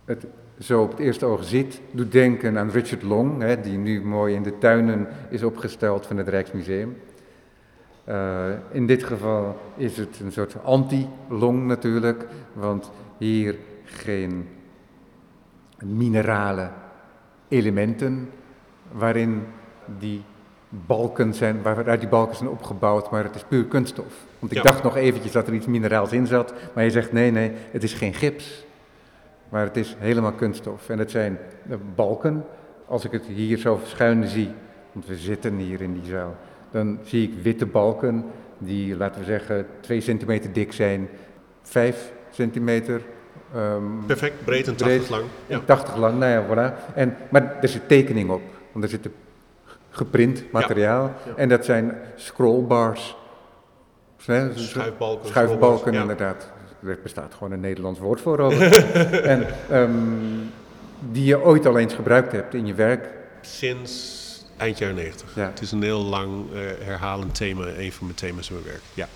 het 0.05 0.27
zo 0.59 0.83
op 0.83 0.91
het 0.91 0.99
eerste 0.99 1.27
oog 1.27 1.45
ziet, 1.45 1.81
doet 1.91 2.13
denken 2.13 2.59
aan 2.59 2.71
Richard 2.71 3.03
Long, 3.03 3.43
hè, 3.43 3.61
die 3.61 3.79
nu 3.79 4.03
mooi 4.05 4.35
in 4.35 4.43
de 4.43 4.59
tuinen 4.59 5.07
is 5.31 5.43
opgesteld 5.43 6.07
van 6.07 6.17
het 6.17 6.29
Rijksmuseum. 6.29 6.97
Eh, 8.05 8.45
in 8.71 8.87
dit 8.87 9.03
geval 9.05 9.57
is 9.77 9.97
het 9.97 10.21
een 10.25 10.33
soort 10.33 10.57
anti-long 10.65 11.67
natuurlijk, 11.67 12.27
want 12.53 12.91
hier 13.19 13.57
geen 13.85 14.49
minerale 15.85 16.71
elementen 17.49 18.29
waarin 18.93 19.43
die 19.99 20.23
balken 20.69 21.35
zijn, 21.35 21.63
waaruit 21.63 22.01
die 22.01 22.09
balken 22.09 22.37
zijn 22.37 22.49
opgebouwd, 22.49 23.11
maar 23.11 23.25
het 23.25 23.35
is 23.35 23.45
puur 23.49 23.65
kunststof. 23.65 24.25
Want 24.39 24.53
ik 24.53 24.59
Ja. 24.59 24.65
dacht 24.65 24.83
nog 24.83 24.97
eventjes 24.97 25.33
dat 25.33 25.47
er 25.47 25.55
iets 25.55 25.67
mineraals 25.67 26.13
in 26.13 26.27
zat, 26.27 26.55
maar 26.75 26.85
je 26.85 26.91
zegt 26.91 27.13
nee, 27.13 27.31
nee, 27.31 27.53
het 27.71 27.83
is 27.83 27.93
geen 27.95 28.15
gips, 28.15 28.65
maar 29.53 29.65
het 29.65 29.77
is 29.77 29.97
helemaal 29.99 30.33
kunststof. 30.33 30.89
En 30.89 30.99
het 30.99 31.11
zijn 31.11 31.39
balken, 31.95 32.45
als 32.87 33.05
ik 33.05 33.13
het 33.13 33.27
hier 33.27 33.59
zo 33.59 33.81
schuin 33.85 34.29
zie, 34.29 34.51
want 34.93 35.07
we 35.07 35.17
zitten 35.17 35.57
hier 35.57 35.81
in 35.81 35.93
die 35.93 36.11
zaal, 36.11 36.37
dan 36.71 36.99
zie 37.03 37.29
ik 37.29 37.43
witte 37.43 37.67
balken 37.67 38.25
die, 38.59 38.97
laten 38.97 39.21
we 39.21 39.27
zeggen, 39.27 39.67
2 39.81 40.01
centimeter 40.01 40.53
dik 40.53 40.73
zijn, 40.73 41.09
5 41.63 42.13
centimeter 42.31 43.01
ehm, 43.55 44.05
Perfect, 44.07 44.45
breed 44.45 44.69
en 44.69 44.75
breed 44.75 44.99
80 44.99 45.11
lang. 45.11 45.25
Ja. 45.47 45.55
en 45.55 45.65
80 45.65 45.97
lang, 45.97 46.19
nou 46.19 46.33
ja, 46.33 46.47
voilà. 46.47 46.95
En, 46.95 47.17
maar 47.31 47.57
er 47.61 47.69
zit 47.69 47.89
tekening 47.89 48.31
op, 48.31 48.43
want 48.73 48.85
er 48.85 48.91
zit 48.91 49.09
geprint 49.91 50.53
materiaal. 50.53 51.05
Ja. 51.27 51.33
En 51.37 51.49
dat 51.49 51.65
zijn 51.65 51.99
scrollbars, 52.15 53.17
Schuifbalken. 54.17 55.29
Schuifbalken, 55.29 55.95
inderdaad. 55.95 56.52
Er 56.87 56.99
bestaat 57.03 57.35
gewoon 57.35 57.53
een 57.53 57.61
Nederlands 57.61 57.99
woord 57.99 58.21
voor. 58.21 58.37
Robert. 58.37 58.93
en 59.23 59.47
ehm, 59.71 59.91
die 61.11 61.25
je 61.25 61.43
ooit 61.43 61.67
al 61.67 61.79
eens 61.79 61.95
gebruikt 61.95 62.33
hebt 62.33 62.55
in 62.55 62.67
je 62.67 62.75
werk. 62.75 63.09
Sinds 63.41 64.21
eind 64.57 64.79
jaren 64.79 64.95
90. 64.95 65.35
Ja. 65.35 65.47
Het 65.47 65.61
is 65.61 65.73
een 65.73 65.83
heel 65.83 66.03
lang 66.03 66.53
eh, 66.53 66.61
herhalend 66.87 67.35
thema, 67.35 67.67
een 67.67 67.93
van 67.93 68.07
mijn 68.07 68.19
thema's 68.19 68.49
in 68.49 68.55
mijn 68.55 68.67
werk. 68.67 68.83
Ja. 68.95 69.09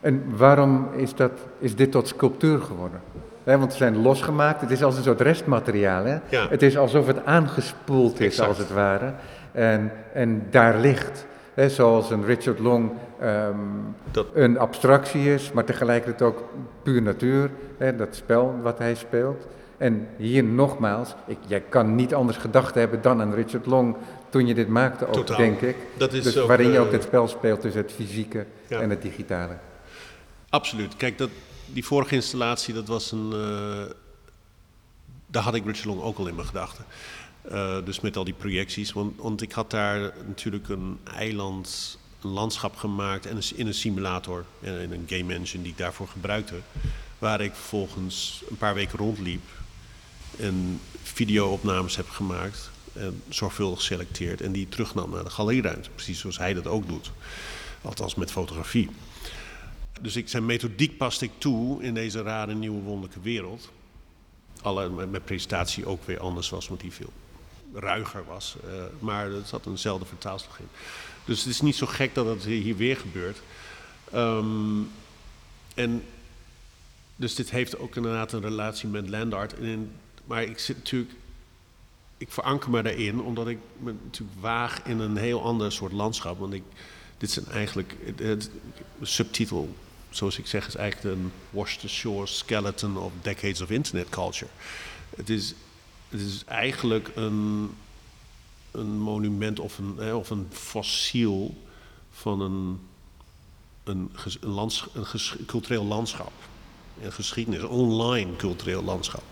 En 0.00 0.36
waarom 0.36 0.88
is, 0.96 1.14
dat, 1.14 1.32
is 1.58 1.76
dit 1.76 1.90
tot 1.90 2.08
sculptuur 2.08 2.60
geworden? 2.60 3.00
Want 3.44 3.72
ze 3.72 3.78
zijn 3.78 4.02
losgemaakt, 4.02 4.60
het 4.60 4.70
is 4.70 4.82
als 4.82 4.96
een 4.96 5.02
soort 5.02 5.20
restmateriaal. 5.20 6.04
Hè? 6.04 6.18
Ja. 6.28 6.48
Het 6.48 6.62
is 6.62 6.76
alsof 6.76 7.06
het 7.06 7.24
aangespoeld 7.24 8.20
is, 8.20 8.26
Exact. 8.26 8.48
als 8.48 8.58
het 8.58 8.70
ware. 8.70 9.12
En, 9.52 9.92
en 10.12 10.46
daar 10.50 10.78
ligt, 10.78 11.26
hè, 11.58 11.68
zoals 11.68 12.10
een 12.10 12.24
Richard 12.24 12.58
Long 12.58 12.90
ehm, 13.20 13.56
Dat- 14.10 14.26
een 14.34 14.58
abstractie 14.58 15.34
is, 15.34 15.52
maar 15.52 15.64
tegelijkertijd 15.64 16.22
ook 16.30 16.44
puur 16.82 17.02
natuur. 17.02 17.50
Hè, 17.78 17.96
dat 17.96 18.14
spel 18.14 18.58
wat 18.62 18.78
hij 18.78 18.94
speelt. 18.94 19.46
En 19.76 20.08
hier 20.16 20.44
nogmaals, 20.44 21.14
ik, 21.26 21.38
jij 21.46 21.60
kan 21.60 21.94
niet 21.94 22.14
anders 22.14 22.38
gedacht 22.38 22.74
hebben 22.74 23.02
dan 23.02 23.20
aan 23.20 23.34
Richard 23.34 23.66
Long 23.66 23.96
toen 24.28 24.46
je 24.46 24.54
dit 24.54 24.68
maakte, 24.68 25.06
ook, 25.06 25.12
Totaal. 25.12 25.36
denk 25.36 25.60
ik. 25.60 25.76
Dat 25.96 26.12
is 26.12 26.22
dus 26.22 26.38
ook, 26.38 26.48
waarin 26.48 26.70
je 26.70 26.76
eh, 26.76 26.82
ook 26.82 26.90
dit 26.90 27.02
spel 27.02 27.28
speelt 27.28 27.60
tussen 27.60 27.82
het 27.82 27.92
fysieke 27.92 28.46
Ja. 28.66 28.80
en 28.80 28.90
het 28.90 29.02
digitale. 29.02 29.56
Absoluut. 30.48 30.96
Kijk, 30.96 31.18
dat, 31.18 31.28
die 31.66 31.84
vorige 31.84 32.14
installatie, 32.14 32.74
dat 32.74 32.86
was 32.88 33.12
een. 33.12 33.30
eh, 33.32 33.92
daar 35.26 35.42
had 35.42 35.54
ik 35.54 35.64
Richard 35.64 35.84
Long 35.84 36.02
ook 36.02 36.18
al 36.18 36.26
in 36.26 36.34
mijn 36.34 36.46
gedachten. 36.46 36.84
Eh, 37.50 37.76
dus 37.84 38.00
met 38.00 38.16
al 38.16 38.24
die 38.24 38.34
projecties. 38.34 38.92
Want, 38.92 39.42
ik 39.42 39.52
had 39.52 39.70
daar 39.70 40.12
natuurlijk 40.26 40.68
een 40.68 40.98
eiland, 41.04 41.98
een 42.22 42.30
landschap 42.30 42.76
gemaakt 42.76 43.26
en 43.26 43.38
in 43.54 43.66
een 43.66 43.74
simulator. 43.74 44.44
En 44.60 44.80
in 44.80 44.92
een 44.92 45.04
game 45.06 45.34
engine 45.34 45.62
die 45.62 45.72
ik 45.72 45.78
daarvoor 45.78 46.08
gebruikte. 46.08 46.54
Waar 47.18 47.40
ik 47.40 47.54
vervolgens 47.54 48.42
een 48.50 48.56
paar 48.56 48.74
weken 48.74 48.98
rondliep. 48.98 49.42
En 50.36 50.80
videoopnames 51.02 51.96
heb 51.96 52.08
gemaakt. 52.08 52.70
En 52.92 53.22
zorgvuldig 53.28 53.78
geselecteerd. 53.78 54.40
En 54.40 54.52
die 54.52 54.68
terugnam 54.68 55.10
naar 55.10 55.24
de 55.24 55.30
galerieruimte. 55.30 55.90
Precies 55.90 56.20
zoals 56.20 56.38
hij 56.38 56.54
dat 56.54 56.66
ook 56.66 56.88
doet. 56.88 57.10
Althans 57.82 58.14
met 58.14 58.30
fotografie. 58.30 58.90
Dus 60.00 60.16
ik, 60.16 60.28
zijn 60.28 60.46
methodiek 60.46 60.96
paste 60.96 61.24
ik 61.24 61.32
toe 61.38 61.82
in 61.82 61.94
deze 61.94 62.22
rare 62.22 62.54
nieuwe 62.54 62.82
wonderlijke 62.82 63.20
wereld. 63.20 63.70
Alle, 64.62 64.88
mijn 64.88 65.24
presentatie 65.24 65.86
ook 65.86 66.04
weer 66.04 66.20
anders 66.20 66.48
was, 66.48 66.68
want 66.68 66.80
die 66.80 66.92
veel 66.92 67.12
ruiger 67.74 68.24
was. 68.24 68.56
eh, 68.64 68.70
maar 68.98 69.32
er 69.32 69.42
zat 69.46 69.66
eenzelfde 69.66 70.06
vertaalslag 70.06 70.58
in. 70.58 70.68
Dus 71.24 71.38
het 71.38 71.48
is 71.52 71.60
niet 71.60 71.76
zo 71.76 71.86
gek 71.86 72.14
dat 72.14 72.26
het 72.26 72.44
hier 72.44 72.76
weer 72.76 72.96
gebeurt. 72.96 73.38
Ehm, 74.12 74.80
en 75.74 76.04
dus 77.16 77.34
dit 77.34 77.50
heeft 77.50 77.78
ook 77.78 77.96
inderdaad 77.96 78.32
een 78.32 78.40
relatie 78.42 78.88
met 78.88 79.08
landart. 79.08 79.54
Maar 80.24 80.42
ik 80.42 80.58
zit 80.58 80.76
natuurlijk 80.76 81.12
ik 82.16 82.32
veranker 82.32 82.70
me 82.70 82.82
daarin, 82.82 83.20
omdat 83.20 83.48
ik 83.48 83.58
me 83.78 83.94
natuurlijk 84.04 84.40
waag 84.40 84.82
in 84.84 84.98
een 84.98 85.16
heel 85.16 85.42
ander 85.42 85.72
soort 85.72 85.92
landschap. 85.92 86.38
Want 86.38 86.52
ik, 86.52 86.62
dit 87.18 87.30
zijn 87.30 87.46
eigenlijk, 87.46 87.96
het, 88.04 88.18
het- 88.18 88.50
subtitel, 89.02 89.74
zoals 90.10 90.38
ik 90.38 90.46
zeg, 90.46 90.66
is 90.66 90.74
eigenlijk 90.74 91.16
een 91.16 91.32
Wash 91.50 91.76
the 91.76 91.88
Shore 91.88 92.26
Skeleton 92.26 92.96
of 92.96 93.12
Decades 93.22 93.60
of 93.60 93.70
Internet 93.70 94.08
Culture. 94.08 94.50
Het 95.16 95.30
is, 95.30 95.54
het 96.08 96.20
is 96.20 96.44
eigenlijk 96.44 97.10
een, 97.14 97.70
een 98.70 98.98
monument 98.98 99.60
of 99.60 99.78
een, 99.78 99.94
hè, 99.98 100.14
of 100.14 100.30
een 100.30 100.46
fossiel 100.50 101.62
van 102.10 102.40
een, 102.40 102.80
een, 103.84 104.10
een, 104.40 105.46
cultureel 105.46 105.84
landschap. 105.84 106.32
Een 107.02 107.12
geschiedenis, 107.12 107.62
online 107.62 108.36
cultureel 108.36 108.82
landschap. 108.82 109.22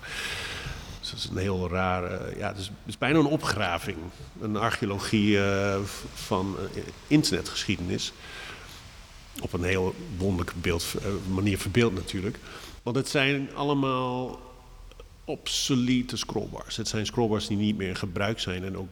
Dus 1.00 1.10
dat 1.10 1.18
is 1.18 1.30
een 1.30 1.36
heel 1.36 1.68
rare, 1.68 2.36
ja, 2.36 2.48
het 2.48 2.70
is, 2.86 2.98
bijna 2.98 3.18
een 3.18 3.26
opgraving. 3.26 3.96
Een 4.40 4.56
archeologie 4.56 5.40
eh, 5.40 5.80
van 6.14 6.56
eh, 6.74 6.82
internetgeschiedenis. 7.06 8.12
Op 9.40 9.52
een 9.52 9.62
heel 9.62 9.94
wonderlijke 10.16 10.58
beeld, 10.60 10.94
eh, 11.02 11.08
manier 11.34 11.58
verbeeld 11.58 11.94
natuurlijk. 11.94 12.38
Want 12.82 12.96
het 12.96 13.08
zijn 13.08 13.48
allemaal 13.54 14.40
obsolete 15.26 16.16
scrollbars. 16.16 16.76
Het 16.76 16.88
zijn 16.88 17.06
scrollbars 17.06 17.46
die 17.46 17.56
niet 17.56 17.76
meer 17.76 17.88
in 17.88 17.96
gebruik 17.96 18.40
zijn 18.40 18.64
en 18.64 18.76
ook 18.76 18.88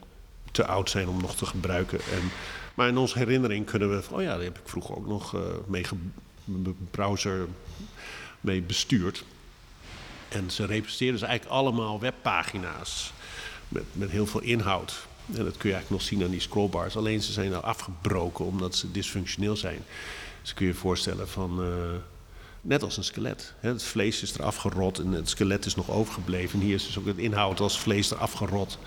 te 0.53 0.67
oud 0.67 0.91
zijn 0.91 1.09
om 1.09 1.21
nog 1.21 1.35
te 1.37 1.47
gebruiken. 1.47 1.99
En, 1.99 2.31
maar 2.75 2.89
in 2.89 2.97
onze 2.97 3.19
herinnering 3.19 3.67
kunnen 3.67 3.91
we, 3.91 4.03
oh 4.11 4.23
ja, 4.23 4.35
daar 4.35 4.45
heb 4.45 4.59
ik 4.59 4.69
vroeger 4.69 4.97
ook 4.97 5.07
nog 5.07 5.35
eh, 5.35 5.41
mee 5.67 5.85
browser 6.91 7.49
mee 8.41 8.63
bestuurd. 8.63 9.25
En 10.29 10.51
ze 10.51 10.67
representeren 10.67 11.13
dus 11.13 11.23
eigenlijk 11.23 11.57
allemaal 11.57 12.01
webpagina's 12.01 13.13
met, 13.69 13.85
met 13.93 14.11
heel 14.11 14.27
veel 14.27 14.41
inhoud. 14.41 15.07
En 15.27 15.45
dat 15.45 15.57
kun 15.57 15.69
je 15.69 15.75
eigenlijk 15.75 15.91
nog 15.91 16.03
zien 16.03 16.23
aan 16.23 16.31
die 16.31 16.41
scrollbars. 16.41 16.97
Alleen 16.97 17.23
ze 17.23 17.33
zijn 17.33 17.51
nou 17.51 17.65
afgebroken 17.65 18.45
omdat 18.45 18.77
ze 18.77 18.91
dysfunctioneel 18.91 19.57
zijn. 19.57 19.85
Dus 20.43 20.55
kun 20.55 20.67
je 20.67 20.73
je 20.73 20.79
voorstellen 20.79 21.29
van, 21.29 21.63
eh, 21.63 21.69
net 22.65 22.83
als 22.83 22.97
een 22.97 23.05
skelet. 23.05 23.53
Het 23.61 23.83
vlees 23.83 24.23
is 24.23 24.35
eraf 24.35 24.57
gerot 24.57 24.99
en 24.99 25.13
het 25.13 25.29
skelet 25.29 25.67
is 25.67 25.75
nog 25.75 25.91
overgebleven. 25.91 26.61
En 26.61 26.67
hier 26.67 26.75
is 26.75 26.87
dus 26.87 26.99
ook 26.99 27.07
het 27.07 27.19
inhoud 27.19 27.61
als 27.61 27.81
vlees 27.81 28.11
eraf 28.11 28.33
gerot. 28.33 28.79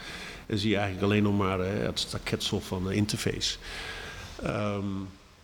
En 0.45 0.57
zie 0.57 0.69
je 0.69 0.75
eigenlijk 0.75 1.05
alleen 1.05 1.23
nog 1.23 1.38
maar 1.38 1.59
eh, 1.59 1.86
het 1.86 1.99
staketsel 1.99 2.61
van 2.61 2.84
de 2.84 2.95
interface. 2.95 3.57
Ehm, 4.43 4.86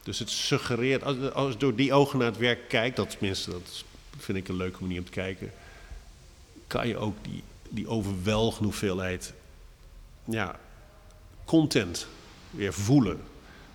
dus 0.03 0.19
het 0.19 0.29
suggereert, 0.29 1.03
als, 1.03 1.31
als 1.33 1.51
je 1.51 1.59
door 1.59 1.75
die 1.75 1.93
ogen 1.93 2.19
naar 2.19 2.27
het 2.27 2.37
werk 2.37 2.69
kijkt, 2.69 2.95
dat 2.95 3.09
tenminste, 3.09 3.51
dat 3.51 3.83
vind 4.17 4.37
ik 4.37 4.47
een 4.47 4.55
leuke 4.57 4.81
manier 4.81 4.99
om 4.99 5.05
te 5.05 5.11
kijken 5.11 5.51
kan 6.73 6.87
je 6.87 6.97
ook 6.97 7.15
die, 7.21 7.43
die 7.69 7.87
overweldigende 7.87 8.67
hoeveelheid 8.67 9.33
ja, 10.23 10.59
content 11.45 12.07
weer 12.49 12.73
voelen. 12.73 13.19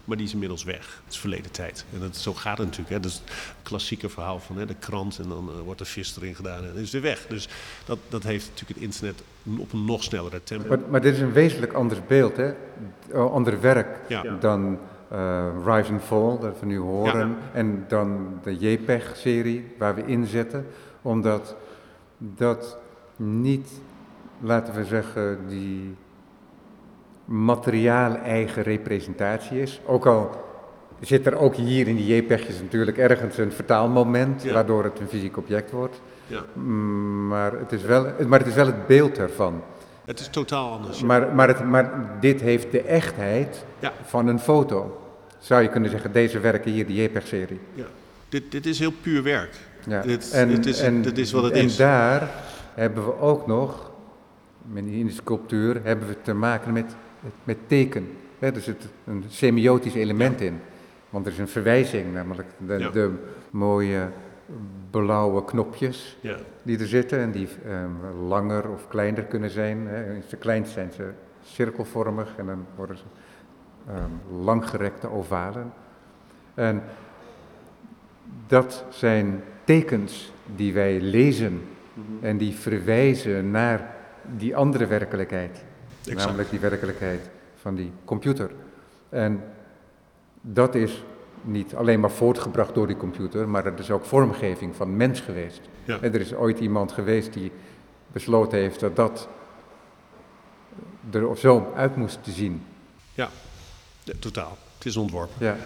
Maar 0.08 0.16
die 0.16 0.26
is 0.26 0.32
inmiddels 0.32 0.64
weg. 0.64 1.00
Het 1.04 1.12
is 1.12 1.18
verleden 1.20 1.50
tijd. 1.50 1.84
En 1.94 2.00
dat, 2.00 2.16
zo 2.16 2.34
gaat 2.34 2.58
het 2.58 2.66
natuurlijk. 2.66 2.94
Hè. 2.94 3.00
Dat 3.00 3.10
is 3.10 3.22
het 3.24 3.34
klassieke 3.62 4.08
verhaal 4.08 4.38
van 4.40 4.56
hè, 4.58 4.66
de 4.66 4.74
krant 4.74 5.18
en 5.18 5.28
dan 5.28 5.48
eh, 5.50 5.60
wordt 5.60 5.80
er 5.80 5.86
vis 5.86 6.16
erin 6.16 6.34
gedaan 6.34 6.62
en 6.64 6.72
dan 6.72 6.82
is 6.82 6.90
weer 6.90 7.02
weg. 7.02 7.26
Dus 7.28 7.48
dat, 7.84 7.98
dat 8.08 8.22
heeft 8.22 8.48
natuurlijk 8.48 8.80
het 8.80 8.88
internet 8.88 9.22
op 9.58 9.72
een 9.72 9.84
nog 9.84 10.02
snellere 10.02 10.42
tempo. 10.42 10.68
Maar, 10.68 10.78
maar 10.90 11.00
dit 11.00 11.14
is 11.14 11.20
een 11.20 11.32
wezenlijk 11.32 11.72
anders 11.72 12.00
beeld, 12.06 12.36
hè? 12.36 12.50
O- 13.12 13.28
ander 13.28 13.60
werk 13.60 13.98
Ja. 14.08 14.22
Ja. 14.22 14.36
dan 14.40 14.78
eh, 15.10 15.46
Rise 15.64 15.92
and 15.92 16.02
Fall, 16.02 16.38
dat 16.40 16.60
we 16.60 16.66
nu 16.66 16.78
horen. 16.78 17.36
En 17.52 17.84
dan 17.88 18.38
de 18.42 18.56
JPEG-serie 18.56 19.74
waar 19.78 19.94
we 19.94 20.06
inzetten. 20.06 20.66
Omdat 21.02 21.56
dat 22.18 22.78
niet, 23.16 23.70
laten 24.40 24.74
we 24.74 24.84
zeggen, 24.84 25.38
die 25.48 25.94
materiaal-eigen 27.28 28.62
representatie 28.62 29.60
is. 29.60 29.80
Ook 29.86 30.06
al 30.06 30.30
zit 31.00 31.26
er 31.26 31.36
ook 31.38 31.54
hier 31.54 31.88
in 31.88 31.96
die 31.96 32.16
JPEG'jes 32.16 32.60
natuurlijk 32.60 32.98
ergens 32.98 33.38
een 33.38 33.52
vertaalmoment, 33.52 34.42
Ja. 34.42 34.52
waardoor 34.52 34.84
het 34.84 35.00
een 35.00 35.08
fysiek 35.08 35.36
object 35.36 35.70
wordt. 35.70 36.00
Ja. 36.26 36.44
Mm, 36.52 37.26
Maar 37.28 37.52
het 37.52 37.72
is 37.72 37.82
wel, 37.82 38.06
maar 38.26 38.38
het, 38.38 38.48
is 38.48 38.54
wel 38.54 38.66
het 38.66 38.86
beeld 38.86 39.18
ervan. 39.18 39.62
Het 40.04 40.20
is 40.20 40.28
totaal 40.28 40.72
anders. 40.72 41.02
Maar, 41.02 41.34
maar, 41.34 41.48
het, 41.48 41.64
maar 41.64 42.16
dit 42.20 42.40
heeft 42.40 42.72
de 42.72 42.82
echtheid 42.82 43.64
Ja. 43.78 43.92
van 44.04 44.26
een 44.26 44.38
foto. 44.40 45.00
Zou 45.38 45.62
je 45.62 45.68
kunnen 45.68 45.90
zeggen, 45.90 46.12
deze 46.12 46.40
werken 46.40 46.72
hier, 46.72 46.86
die 46.86 47.02
JPEG-serie. 47.02 47.60
Ja. 47.74 47.84
Dit, 48.28 48.50
dit 48.50 48.66
is 48.66 48.78
heel 48.78 48.92
puur 49.02 49.22
werk. 49.22 49.56
Ja. 49.86 50.00
Dit, 50.02 50.32
dit, 50.32 50.66
is, 50.66 50.80
dit 51.02 51.18
is 51.18 51.32
wat 51.32 51.42
het 51.42 51.52
en 51.52 51.64
is. 51.64 51.76
daar 51.76 52.28
hebben 52.74 53.04
we 53.04 53.18
ook 53.20 53.46
nog, 53.46 53.90
in 54.74 55.06
de 55.06 55.12
sculptuur, 55.12 55.80
hebben 55.82 56.08
we 56.08 56.16
te 56.22 56.34
maken 56.34 56.72
met, 56.72 56.96
met 57.44 57.56
teken. 57.66 58.08
Hè, 58.38 58.50
er 58.54 58.60
zit 58.60 58.88
een 59.06 59.24
semiotisch 59.28 59.94
element 59.94 60.40
in. 60.40 60.60
Want 61.10 61.26
er 61.26 61.32
is 61.32 61.38
een 61.38 61.48
verwijzing, 61.48 62.12
namelijk 62.12 62.48
de, 62.66 62.78
Ja. 62.78 62.90
de 62.90 63.10
mooie 63.50 64.08
blauwe 64.90 65.44
knopjes 65.44 66.16
Ja. 66.20 66.36
die 66.62 66.78
er 66.78 66.86
zitten 66.86 67.18
en 67.18 67.30
die 67.30 67.48
ehm, 67.66 68.26
langer 68.28 68.68
of 68.70 68.88
kleiner 68.88 69.22
kunnen 69.24 69.50
zijn. 69.50 69.86
Hè. 69.86 70.16
Als 70.16 70.28
ze 70.28 70.36
klein 70.36 70.66
zijn 70.66 70.92
ze 70.92 71.10
cirkelvormig 71.42 72.34
en 72.36 72.46
dan 72.46 72.66
worden 72.76 72.96
ze 72.96 73.04
ehm, 73.88 74.42
langgerekte 74.44 75.10
ovalen. 75.10 75.72
En 76.54 76.82
dat 78.46 78.84
zijn 78.88 79.42
tekens 79.64 80.32
die 80.56 80.72
wij 80.72 81.00
lezen 81.00 81.60
en 82.20 82.36
die 82.36 82.54
verwijzen 82.54 83.50
naar 83.50 83.94
die 84.36 84.56
andere 84.56 84.86
werkelijkheid. 84.86 85.64
Exact. 86.00 86.18
Namelijk 86.26 86.50
die 86.50 86.60
werkelijkheid 86.60 87.30
van 87.60 87.74
die 87.74 87.92
computer. 88.04 88.50
En 89.08 89.42
dat 90.40 90.74
is 90.74 91.02
niet 91.42 91.74
alleen 91.74 92.00
maar 92.00 92.10
voortgebracht 92.10 92.74
door 92.74 92.86
die 92.86 92.96
computer, 92.96 93.48
maar 93.48 93.64
het 93.64 93.78
is 93.78 93.90
ook 93.90 94.04
vormgeving 94.04 94.76
van 94.76 94.96
mens 94.96 95.20
geweest. 95.20 95.60
Ja. 95.84 95.98
En 96.00 96.14
er 96.14 96.20
is 96.20 96.34
ooit 96.34 96.58
iemand 96.58 96.92
geweest 96.92 97.32
die 97.32 97.52
besloten 98.12 98.58
heeft 98.58 98.80
dat 98.80 98.96
dat 98.96 99.28
er 101.10 101.36
zo 101.36 101.72
uit 101.76 101.96
moest 101.96 102.18
zien. 102.22 102.62
Ja. 103.14 103.28
Ja, 104.04 104.12
totaal. 104.18 104.56
Het 104.76 104.86
is 104.86 104.96
ontworpen. 104.96 105.34
Ja. 105.38 105.56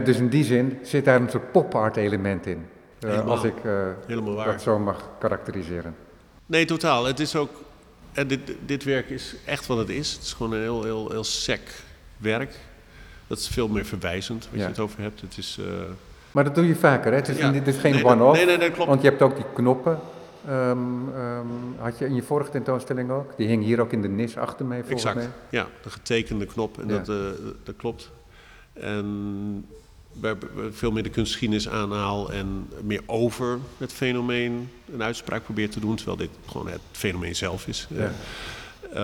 Dus 0.00 0.16
in 0.18 0.28
die 0.28 0.44
zin 0.44 0.78
zit 0.82 1.04
daar 1.04 1.20
een 1.20 1.30
soort 1.30 1.52
pop-art 1.52 1.96
element 1.96 2.46
in. 2.46 2.66
eh, 3.00 3.26
als 3.26 3.44
ik 3.44 3.54
waar. 3.64 4.46
dat 4.46 4.62
zo 4.62 4.78
mag 4.78 5.08
karakteriseren. 5.18 5.96
Nee, 6.46 6.64
totaal. 6.64 7.04
Het 7.04 7.20
is 7.20 7.36
ook. 7.36 7.50
En 8.18 8.26
dit, 8.28 8.40
dit 8.66 8.84
werk 8.84 9.10
is 9.10 9.34
echt 9.44 9.66
wat 9.66 9.78
het 9.78 9.88
is. 9.88 10.12
Het 10.12 10.22
is 10.22 10.32
gewoon 10.32 10.52
een 10.52 10.60
heel, 10.60 10.82
heel, 10.84 11.10
heel 11.10 11.24
sec 11.24 11.60
werk. 12.16 12.54
Dat 13.26 13.38
is 13.38 13.48
veel 13.48 13.68
meer 13.68 13.84
verwijzend, 13.84 14.44
wat 14.50 14.54
Ja. 14.54 14.62
je 14.62 14.68
het 14.68 14.78
over 14.78 15.00
hebt. 15.00 15.20
Het 15.20 15.38
is. 15.38 15.58
eh, 15.60 15.64
Maar 16.30 16.44
dat 16.44 16.54
doe 16.54 16.66
je 16.66 16.74
vaker, 16.76 17.10
hè? 17.10 17.16
Het 17.16 17.28
is, 17.28 17.38
ja. 17.38 17.52
het 17.52 17.66
is 17.66 17.76
geen 17.76 17.92
Nee, 17.94 18.04
one-off. 18.04 18.36
Nee, 18.36 18.46
nee, 18.46 18.58
dat 18.58 18.70
klopt. 18.72 18.88
Want 18.88 19.02
je 19.02 19.08
hebt 19.08 19.22
ook 19.22 19.34
die 19.36 19.44
knoppen. 19.54 19.98
ehm, 20.48 20.78
ehm, 21.14 21.46
had 21.78 21.98
je 21.98 22.04
in 22.06 22.14
je 22.14 22.22
vorige 22.22 22.50
tentoonstelling 22.50 23.10
ook? 23.10 23.36
Die 23.36 23.46
hing 23.48 23.62
hier 23.64 23.80
ook 23.80 23.92
in 23.92 24.02
de 24.02 24.08
nis 24.08 24.36
achter 24.36 24.66
mij, 24.66 24.78
volgens 24.78 25.04
Exact. 25.04 25.16
mij. 25.16 25.28
Ja, 25.60 25.66
de 25.82 25.90
getekende 25.90 26.46
knop. 26.46 26.78
En 26.78 26.88
Ja. 26.88 26.98
dat, 26.98 27.08
eh, 27.08 27.16
dat 27.64 27.76
klopt. 27.76 28.10
En 28.72 29.66
waar 30.20 30.36
veel 30.70 30.90
meer 30.90 31.02
de 31.02 31.10
kunstgeschiedenis 31.10 31.68
aanhaal 31.68 32.32
en 32.32 32.68
meer 32.82 33.02
over 33.06 33.58
het 33.78 33.92
fenomeen 33.92 34.70
een 34.92 35.02
uitspraak 35.02 35.44
probeer 35.44 35.70
te 35.70 35.80
doen. 35.80 35.96
Terwijl 35.96 36.16
dit 36.16 36.30
gewoon 36.46 36.68
het 36.68 36.80
fenomeen 36.92 37.36
zelf 37.36 37.66
is. 37.66 37.86
Ja. 37.90 37.98
Eh, 37.98 38.10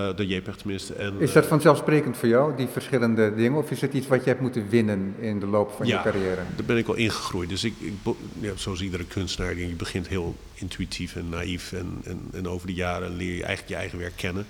eh, 0.08 0.16
de 0.16 0.26
JPEG 0.26 0.56
tenminste. 0.56 0.94
En, 0.94 1.20
Is 1.20 1.32
dat 1.32 1.46
vanzelfsprekend 1.46 2.16
voor 2.16 2.28
jou, 2.28 2.56
die 2.56 2.66
verschillende 2.66 3.34
dingen? 3.34 3.58
Of 3.58 3.70
is 3.70 3.80
het 3.80 3.92
iets 3.92 4.06
wat 4.06 4.22
je 4.24 4.28
hebt 4.28 4.40
moeten 4.40 4.68
winnen 4.68 5.14
in 5.18 5.40
de 5.40 5.46
loop 5.46 5.70
van 5.70 5.86
Ja. 5.86 5.96
je 5.96 6.02
carrière? 6.02 6.40
Daar 6.56 6.66
ben 6.66 6.76
ik 6.76 6.86
wel 6.86 6.96
ingegroeid. 6.96 7.48
Dus 7.48 7.64
ik, 7.64 7.74
ik 7.78 7.92
ja, 8.40 8.52
zoals 8.54 8.80
iedere 8.80 9.04
kunstenaar, 9.04 9.58
je 9.58 9.66
begint 9.66 10.08
heel 10.08 10.36
intuïtief 10.54 11.16
en 11.16 11.28
naïef. 11.28 11.72
En, 11.72 12.00
en, 12.04 12.20
en 12.32 12.48
over 12.48 12.66
de 12.66 12.74
jaren 12.74 13.16
leer 13.16 13.34
je 13.36 13.44
eigenlijk 13.44 13.68
je 13.68 13.74
eigen 13.74 13.98
werk 13.98 14.16
kennen. 14.16 14.46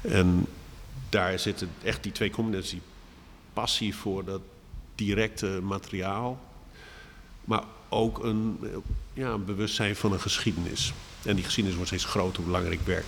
En 0.00 0.46
daar 1.08 1.38
zitten 1.38 1.68
echt 1.82 2.02
die 2.02 2.12
twee 2.12 2.30
combinaties. 2.30 2.80
Passie 3.52 3.94
voor 3.94 4.24
dat 4.24 4.40
directe 4.96 5.60
materiaal. 5.62 6.40
Maar 7.44 7.62
ook 7.88 8.24
een, 8.24 8.58
eh, 8.62 8.68
ja, 9.12 9.28
een 9.28 9.44
bewustzijn 9.44 9.96
van 9.96 10.12
een 10.12 10.20
geschiedenis. 10.20 10.92
En 11.24 11.34
die 11.34 11.44
geschiedenis 11.44 11.76
wordt 11.76 11.92
steeds 11.92 12.10
groter 12.10 12.42
hoe 12.42 12.52
langer 12.52 12.72
ik 12.72 12.80
werk. 12.84 13.04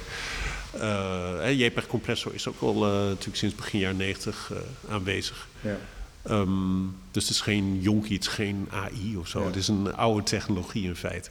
Eh, 0.72 1.38
hè, 1.38 1.48
JPEG 1.48 1.86
Compressor 1.86 2.34
is 2.34 2.48
ook 2.48 2.60
al 2.60 2.74
eh, 2.74 2.92
natuurlijk 2.92 3.36
sinds 3.36 3.54
begin 3.54 3.80
jaren 3.80 3.96
90 3.96 4.52
eh, 4.52 4.92
aanwezig. 4.92 5.48
Ja. 5.60 5.76
Ehm, 6.22 6.82
dus 7.10 7.22
het 7.22 7.32
is 7.32 7.40
geen 7.40 7.80
jonkie, 7.80 8.14
het 8.14 8.26
is 8.26 8.32
geen 8.32 8.68
AI 8.70 9.16
of 9.16 9.28
zo. 9.28 9.40
Ja. 9.40 9.46
Het 9.46 9.56
is 9.56 9.68
een 9.68 9.94
oude 9.94 10.22
technologie 10.22 10.84
in 10.84 10.96
feite. 10.96 11.30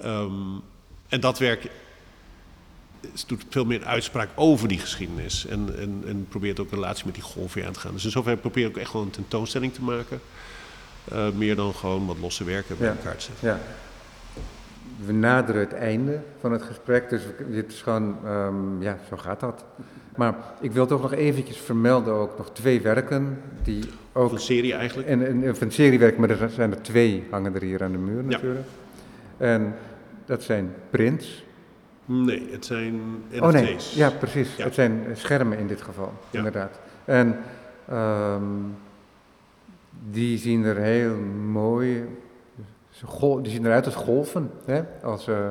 Ehm, 0.00 0.32
en 1.08 1.20
dat 1.20 1.38
werk 1.38 1.70
doet 3.26 3.44
veel 3.48 3.64
meer 3.64 3.84
uitspraak 3.84 4.28
over 4.34 4.68
die 4.68 4.78
geschiedenis. 4.78 5.46
En, 5.46 5.78
en, 5.78 6.02
en 6.06 6.26
probeert 6.28 6.60
ook 6.60 6.70
een 6.70 6.78
relatie 6.78 7.04
met 7.06 7.14
die 7.14 7.22
golf 7.22 7.54
weer 7.54 7.66
aan 7.66 7.72
te 7.72 7.80
gaan. 7.80 7.92
Dus 7.92 8.04
in 8.04 8.10
zoverre 8.10 8.36
probeer 8.36 8.64
ik 8.64 8.68
ook 8.76 8.82
echt 8.82 8.92
wel 8.92 9.02
een 9.02 9.10
tentoonstelling 9.10 9.74
te 9.74 9.82
maken. 9.82 10.20
Eh, 11.12 11.26
meer 11.36 11.56
dan 11.56 11.74
gewoon 11.74 12.06
wat 12.06 12.16
losse 12.20 12.44
werken 12.44 12.76
bij 12.78 12.86
Ja. 12.86 12.92
elkaar 12.94 13.16
te 13.16 13.22
zetten. 13.24 13.48
Ja. 13.48 13.58
We 15.04 15.12
naderen 15.12 15.60
het 15.60 15.72
einde 15.72 16.20
van 16.40 16.52
het 16.52 16.62
gesprek, 16.62 17.08
dus 17.10 17.22
dit 17.50 17.72
is 17.72 17.82
gewoon, 17.82 18.16
ehm, 18.24 18.82
ja, 18.82 18.98
zo 19.08 19.16
gaat 19.16 19.40
dat. 19.40 19.64
Maar 20.16 20.34
ik 20.60 20.72
wil 20.72 20.86
toch 20.86 21.02
nog 21.02 21.12
eventjes 21.12 21.56
vermelden 21.56 22.14
ook 22.14 22.38
nog 22.38 22.50
twee 22.52 22.80
werken 22.80 23.40
die 23.62 23.84
Of 24.12 24.22
ook... 24.22 24.32
een 24.32 24.38
serie 24.40 24.74
eigenlijk. 24.74 25.08
En, 25.08 25.26
en, 25.26 25.54
een 25.60 25.72
seriewerk, 25.72 26.18
maar 26.18 26.30
er 26.30 26.50
zijn 26.50 26.70
er 26.72 26.82
twee 26.82 27.26
hangen 27.30 27.54
er 27.54 27.62
hier 27.62 27.82
aan 27.82 27.92
de 27.92 27.98
muur 27.98 28.22
Ja. 28.22 28.28
natuurlijk. 28.28 28.66
En 29.36 29.74
dat 30.24 30.42
zijn 30.42 30.74
prints. 30.90 31.44
Nee, 32.10 32.48
het 32.50 32.64
zijn 32.64 32.94
NFT's. 33.30 33.40
Oh 33.40 33.48
nee, 33.52 33.76
ja 33.94 34.10
precies. 34.10 34.56
Ja. 34.56 34.64
Het 34.64 34.74
zijn 34.74 35.06
schermen 35.12 35.58
in 35.58 35.66
dit 35.66 35.82
geval, 35.82 36.12
Ja. 36.30 36.38
inderdaad. 36.38 36.78
En 37.04 37.38
ehm, 37.88 38.42
die 40.10 40.38
zien 40.38 40.64
er 40.64 40.76
heel 40.76 41.16
mooi, 41.50 42.04
die 43.42 43.52
zien 43.52 43.66
eruit 43.66 43.84
als 43.84 43.94
golven. 43.94 44.50
Hè? 44.64 44.82
Als 45.02 45.28
eh, 45.28 45.48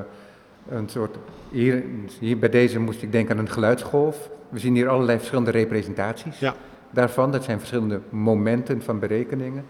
een 0.69 0.89
soort, 0.89 1.15
hier, 1.49 1.83
hier 2.19 2.39
bij 2.39 2.49
deze 2.49 2.79
moest 2.79 3.01
ik 3.01 3.11
denken 3.11 3.35
aan 3.37 3.41
een 3.45 3.51
geluidsgolf. 3.51 4.29
We 4.49 4.59
zien 4.59 4.75
hier 4.75 4.87
allerlei 4.89 5.17
verschillende 5.17 5.51
representaties 5.51 6.39
Ja. 6.39 6.53
daarvan. 6.91 7.31
Dat 7.31 7.43
zijn 7.43 7.57
verschillende 7.59 7.99
momenten 8.09 8.81
van 8.81 8.99
berekeningen. 8.99 9.65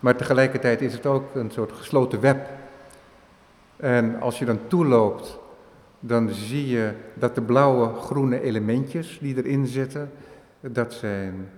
Maar 0.00 0.16
tegelijkertijd 0.16 0.80
is 0.80 0.92
het 0.92 1.06
ook 1.06 1.34
een 1.34 1.50
soort 1.50 1.72
gesloten 1.72 2.20
web. 2.20 2.48
En 3.76 4.20
als 4.20 4.38
je 4.38 4.44
dan 4.44 4.58
toeloopt, 4.66 5.38
dan 6.04 6.28
zie 6.28 6.68
je 6.68 6.92
dat 7.14 7.34
de 7.34 7.42
blauwe, 7.42 7.94
groene 7.94 8.40
elementjes 8.40 9.18
die 9.20 9.36
erin 9.36 9.66
zitten, 9.66 10.10
dat 10.60 10.92
zijn 10.92 11.48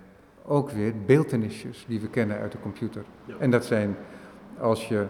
ook 0.46 0.70
weer 0.70 0.92
beeltenisjes 1.06 1.84
die 1.88 2.00
we 2.00 2.08
kennen 2.08 2.38
uit 2.38 2.52
de 2.52 2.60
computer. 2.60 3.02
Ja. 3.24 3.34
En 3.38 3.50
dat 3.50 3.64
zijn, 3.64 3.96
als 4.58 4.88
je, 4.88 5.06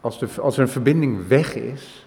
als, 0.00 0.18
de, 0.18 0.28
als 0.40 0.56
er 0.56 0.62
een 0.62 0.68
verbinding 0.68 1.28
weg 1.28 1.54
is, 1.54 2.06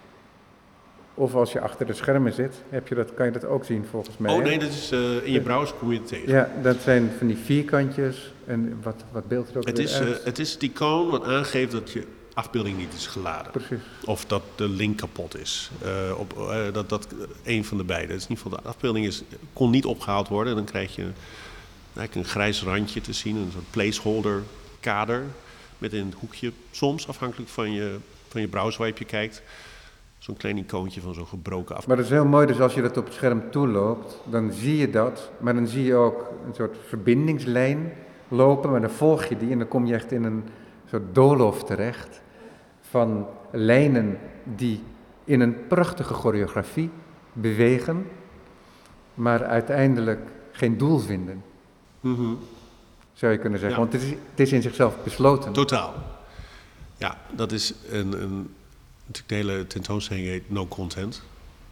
of 1.14 1.34
als 1.34 1.52
je 1.52 1.60
achter 1.60 1.86
de 1.86 1.92
schermen 1.92 2.32
zit, 2.32 2.62
heb 2.68 2.88
je 2.88 2.94
dat, 2.94 3.14
kan 3.14 3.26
je 3.26 3.32
dat 3.32 3.44
ook 3.44 3.64
zien 3.64 3.84
volgens 3.84 4.18
mij. 4.18 4.32
Oh 4.34 4.42
nee, 4.42 4.58
dat 4.58 4.68
is, 4.68 4.90
eh, 4.90 5.26
in 5.26 5.32
je 5.32 5.40
browser 5.40 5.76
kom 5.76 5.92
je 5.92 5.98
het 5.98 6.08
tegen. 6.08 6.28
Ja, 6.32 6.50
dat 6.62 6.80
zijn 6.80 7.10
van 7.18 7.26
die 7.26 7.36
vierkantjes 7.36 8.34
en 8.46 8.78
wat, 8.82 9.04
wat 9.12 9.28
beeld 9.28 9.50
er 9.50 9.56
ook 9.56 9.66
Het 9.66 9.78
is, 9.78 10.00
uit. 10.00 10.18
eh, 10.18 10.24
het 10.24 10.38
is 10.38 10.52
het 10.52 10.62
icoon 10.62 11.10
wat 11.10 11.24
aangeeft 11.24 11.72
dat 11.72 11.90
je 11.90 12.06
afbeelding 12.34 12.78
niet 12.78 12.94
is 12.94 13.06
geladen. 13.06 13.52
Precies. 13.52 13.82
Of 14.04 14.24
dat 14.24 14.42
de 14.54 14.68
link 14.68 14.96
kapot 14.96 15.38
is. 15.38 15.70
Eh, 15.82 16.18
op, 16.18 16.38
eh, 16.38 16.72
dat, 16.72 16.88
dat 16.88 17.06
een 17.44 17.64
van 17.64 17.76
de 17.76 17.84
beide. 17.84 18.12
Dus 18.12 18.22
in 18.22 18.30
ieder 18.30 18.44
geval 18.44 18.58
de 18.62 18.68
afbeelding 18.68 19.06
is, 19.06 19.22
kon 19.52 19.70
niet 19.70 19.84
opgehaald 19.84 20.28
worden. 20.28 20.50
En 20.50 20.56
dan 20.56 20.66
krijg 20.66 20.94
je 20.94 21.02
eigenlijk 21.94 22.14
een 22.14 22.32
grijs 22.32 22.62
randje 22.62 23.00
te 23.00 23.12
zien. 23.12 23.36
Een 23.36 23.50
soort 23.52 23.70
placeholder 23.70 24.42
kader. 24.80 25.22
Met 25.78 25.92
in 25.92 26.06
het 26.06 26.14
hoekje, 26.14 26.52
soms 26.70 27.08
afhankelijk 27.08 27.50
van 27.50 27.72
je, 27.72 27.96
van 28.28 28.40
je 28.40 28.48
browser 28.48 28.80
waar 28.80 28.92
je 28.94 29.04
kijkt. 29.04 29.42
Zo'n 30.18 30.36
klein 30.36 30.56
icoontje 30.56 31.00
van 31.00 31.14
zo'n 31.14 31.26
gebroken 31.26 31.76
af. 31.76 31.86
Maar 31.86 31.96
dat 31.96 32.04
is 32.04 32.10
heel 32.10 32.24
mooi, 32.24 32.46
dus 32.46 32.60
als 32.60 32.74
je 32.74 32.82
dat 32.82 32.96
op 32.96 33.04
het 33.04 33.14
scherm 33.14 33.50
toeloopt, 33.50 34.20
dan 34.24 34.52
zie 34.52 34.76
je 34.76 34.90
dat. 34.90 35.30
Maar 35.40 35.54
dan 35.54 35.66
zie 35.66 35.84
je 35.84 35.94
ook 35.94 36.30
een 36.46 36.54
soort 36.54 36.76
verbindingslijn 36.88 37.92
lopen, 38.28 38.70
maar 38.70 38.80
dan 38.80 38.90
volg 38.90 39.24
je 39.24 39.36
die 39.36 39.50
en 39.50 39.58
dan 39.58 39.68
kom 39.68 39.86
je 39.86 39.94
echt 39.94 40.12
in 40.12 40.24
een 40.24 40.44
soort 40.90 41.14
doolhof 41.14 41.64
terecht 41.64 42.22
van 42.94 43.26
lijnen 43.52 44.18
die 44.44 44.82
in 45.24 45.40
een 45.40 45.66
prachtige 45.66 46.14
choreografie 46.14 46.90
bewegen, 47.32 48.06
maar 49.14 49.44
uiteindelijk 49.44 50.20
geen 50.52 50.78
doel 50.78 50.98
vinden, 50.98 51.42
Mhm. 52.00 52.34
zou 53.12 53.32
je 53.32 53.38
kunnen 53.38 53.58
zeggen. 53.58 53.78
Ja. 53.78 53.84
Want 53.84 53.92
het 53.92 54.02
is, 54.02 54.10
het 54.30 54.40
is 54.40 54.52
in 54.52 54.62
zichzelf 54.62 54.96
besloten. 55.04 55.52
Totaal. 55.52 55.94
Ja, 56.96 57.18
dat 57.36 57.52
is 57.52 57.74
een, 57.90 58.22
een, 58.22 58.54
natuurlijk 59.06 59.28
de 59.28 59.34
hele 59.34 59.66
tentoonstelling 59.66 60.26
heet 60.26 60.50
No 60.50 60.66
Content. 60.66 61.22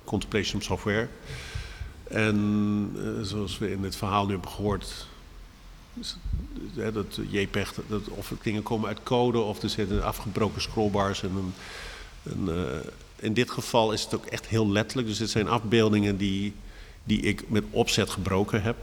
Contemplation 0.05 0.57
of 0.61 0.63
Software. 0.63 1.09
En 2.09 2.37
eh, 2.97 3.03
zoals 3.23 3.59
we 3.59 3.71
in 3.71 3.85
het 3.85 3.97
verhaal 3.97 4.25
nu 4.27 4.33
hebben 4.33 4.51
gehoord, 4.51 5.07
dat 6.93 7.19
JPEG, 7.31 7.75
dat, 7.87 8.09
of 8.09 8.33
dingen 8.43 8.63
komen 8.63 8.89
uit 8.89 9.03
code 9.03 9.39
of 9.39 9.63
er 9.63 9.69
zitten 9.69 10.05
afgebroken 10.05 10.63
scrollbars. 10.63 11.23
En 11.23 11.31
een, 11.37 11.53
een, 12.23 12.49
eh, 12.49 12.91
in 13.17 13.33
dit 13.33 13.51
geval 13.51 13.93
is 13.93 14.03
het 14.03 14.15
ook 14.15 14.27
echt 14.27 14.47
heel 14.47 14.71
letterlijk. 14.71 15.09
Dus 15.09 15.19
dit 15.19 15.31
zijn 15.31 15.49
afbeeldingen 15.49 16.17
die, 16.17 16.55
die 17.05 17.21
ik 17.21 17.51
met 17.51 17.65
opzet 17.71 18.11
gebroken 18.11 18.63
heb. 18.63 18.77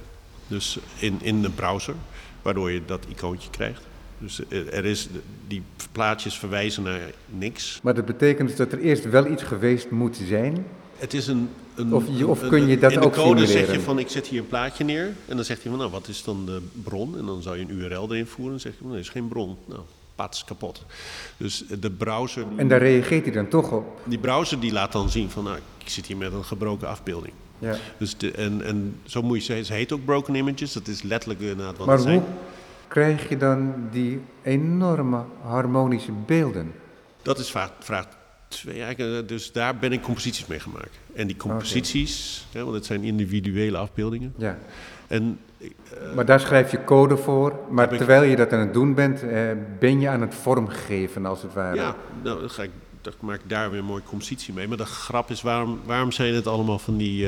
Dus 0.48 0.78
in, 1.00 1.20
in 1.22 1.42
de 1.42 1.50
browser, 1.50 1.96
waardoor 2.42 2.72
je 2.72 2.86
dat 2.86 3.06
icoontje 3.10 3.50
krijgt. 3.50 3.82
Dus 4.18 4.40
er 4.50 4.74
er 4.74 4.86
is, 4.86 5.08
die 5.48 5.62
plaatjes 5.92 6.38
verwijzen 6.38 6.84
naar 6.84 7.12
niks. 7.26 7.80
Maar 7.84 7.94
dat 7.94 8.06
betekent 8.06 8.48
dus 8.48 8.58
dat 8.58 8.72
er 8.72 8.80
eerst 8.80 9.10
wel 9.10 9.28
iets 9.28 9.44
geweest 9.44 9.90
moet 9.90 10.22
zijn. 10.28 10.66
Het 10.98 11.14
is 11.14 11.28
een. 11.28 11.50
Een 11.80 11.94
Of 11.94 12.04
je- 12.12 12.28
of 12.28 12.48
kun 12.48 12.68
je 12.68 12.78
dat 12.78 12.92
in 12.92 13.00
de 13.00 13.06
ook 13.06 13.14
code 13.14 13.48
zeg 13.48 13.72
je 13.72 13.80
van 13.80 14.00
ik 14.00 14.10
zet 14.10 14.28
hier 14.28 14.40
een 14.40 14.48
plaatje 14.48 14.84
neer. 14.84 15.06
En 15.26 15.36
dan 15.36 15.46
zegt 15.46 15.62
hij 15.62 15.70
van 15.72 15.80
nou 15.80 15.92
wat 15.92 16.08
is 16.08 16.24
dan 16.24 16.46
de 16.46 16.62
bron? 16.84 17.18
En 17.18 17.26
dan 17.26 17.42
zou 17.42 17.58
je 17.58 17.64
een 17.64 17.72
URL 17.72 18.12
erin 18.12 18.26
voeren. 18.28 18.56
En 18.56 18.60
dan 18.64 18.72
zeg 18.72 18.74
je 18.80 18.86
nee, 18.86 18.94
er 18.94 19.00
is 19.00 19.10
geen 19.10 19.28
bron. 19.28 19.58
Nou, 19.66 19.82
pats 20.16 20.44
kapot. 20.46 20.86
Dus 21.38 21.64
de 21.80 21.92
browser. 21.92 22.44
En 22.56 22.68
daar 22.68 22.80
reageert 22.80 23.24
hij 23.24 23.34
dan 23.34 23.48
toch 23.48 23.72
op. 23.72 24.00
Die 24.04 24.18
browser 24.20 24.60
die 24.60 24.72
laat 24.72 24.92
dan 24.92 25.10
zien 25.10 25.30
van 25.30 25.44
nou 25.44 25.58
ik 25.78 25.90
zit 25.90 26.06
hier 26.06 26.18
met 26.18 26.34
een 26.34 26.46
gebroken 26.46 26.88
afbeelding. 26.88 27.34
Ja. 27.60 27.76
Dus 27.98 28.18
de, 28.18 28.32
en, 28.32 28.62
en 28.66 28.96
zo 29.04 29.22
moet 29.22 29.38
je 29.38 29.44
zeggen, 29.44 29.66
ze 29.66 29.74
heet 29.74 29.92
ook 29.92 30.06
broken 30.06 30.36
images. 30.36 30.74
Dat 30.74 30.88
is 30.88 31.02
letterlijk 31.02 31.42
inderdaad 31.42 31.78
wat 31.78 31.86
Maar 31.88 31.96
het 31.96 32.04
zijn. 32.06 32.20
hoe 32.20 32.28
krijg 32.88 33.30
je 33.30 33.38
dan 33.38 33.74
die 33.92 34.20
enorme 34.42 35.24
harmonische 35.42 36.12
beelden? 36.26 36.72
Dat 37.22 37.40
is 37.40 37.50
vraag, 37.50 37.72
vraag 37.80 38.08
twee. 38.50 38.82
Eh, 38.84 39.28
Dus 39.28 39.52
daar 39.52 39.78
ben 39.78 39.92
ik 39.92 40.02
composities 40.02 40.46
mee 40.46 40.60
gemaakt. 40.60 40.98
En 41.14 41.28
die 41.28 41.38
composities, 41.38 42.46
hè, 42.52 42.64
want 42.64 42.76
het 42.76 42.86
zijn 42.86 43.04
individuele 43.04 43.78
afbeeldingen. 43.78 44.34
Ja. 44.38 44.58
En 45.08 45.40
eh, 45.58 45.68
Maar 46.16 46.26
daar 46.26 46.40
schrijf 46.40 46.72
je 46.72 46.84
code 46.84 47.18
voor, 47.18 47.60
maar 47.70 47.92
ik- 47.92 47.98
terwijl 47.98 48.24
je 48.24 48.36
dat 48.36 48.54
aan 48.54 48.60
het 48.60 48.74
doen 48.74 48.94
bent, 48.94 49.24
eh, 49.24 49.50
ben 49.80 50.00
je 50.00 50.10
aan 50.10 50.22
het 50.22 50.36
vormgeven 50.36 51.26
als 51.26 51.42
het 51.42 51.54
ware. 51.54 51.76
ja, 51.76 51.96
nou, 52.24 52.40
dan, 52.40 52.50
ga 52.50 52.64
ik, 52.64 52.72
dan 53.02 53.14
maak 53.20 53.40
ik 53.40 53.50
daar 53.50 53.70
weer 53.72 53.80
een 53.80 53.86
mooie 53.86 54.04
compositie 54.04 54.54
mee. 54.54 54.68
Maar 54.68 54.78
de 54.78 54.86
grap 54.86 55.30
is, 55.30 55.42
waarom, 55.42 55.80
waarom 55.86 56.12
zijn 56.12 56.34
het 56.34 56.48
allemaal 56.48 56.80
van 56.80 56.98
die 56.98 57.28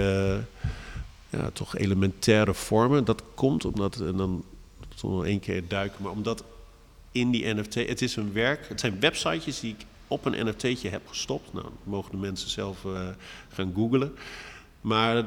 ja, 1.29 1.49
toch 1.53 1.77
elementaire 1.77 2.53
vormen? 2.53 3.05
Dat 3.05 3.23
komt 3.35 3.65
omdat, 3.65 3.99
en 3.99 4.17
dan 4.17 4.43
toch 4.95 5.11
nog 5.11 5.25
één 5.25 5.39
keer 5.39 5.63
duiken. 5.67 6.03
Maar 6.03 6.11
omdat 6.11 6.43
in 7.11 7.31
die 7.31 7.53
NFT, 7.53 7.73
het 7.75 8.01
is 8.01 8.15
een 8.15 8.33
werk, 8.33 8.65
het 8.67 8.79
zijn 8.79 8.99
websitejes 8.99 9.59
die 9.59 9.75
ik 9.79 9.85
op 10.11 10.25
een 10.25 10.47
NFT'tje 10.47 10.89
heb 10.89 11.07
gestopt. 11.07 11.53
Nou, 11.53 11.65
mogen 11.83 12.11
de 12.11 12.17
mensen 12.17 12.49
zelf 12.49 12.83
uh, 12.83 13.07
gaan 13.49 13.73
googlen. 13.75 14.15
Maar 14.81 15.25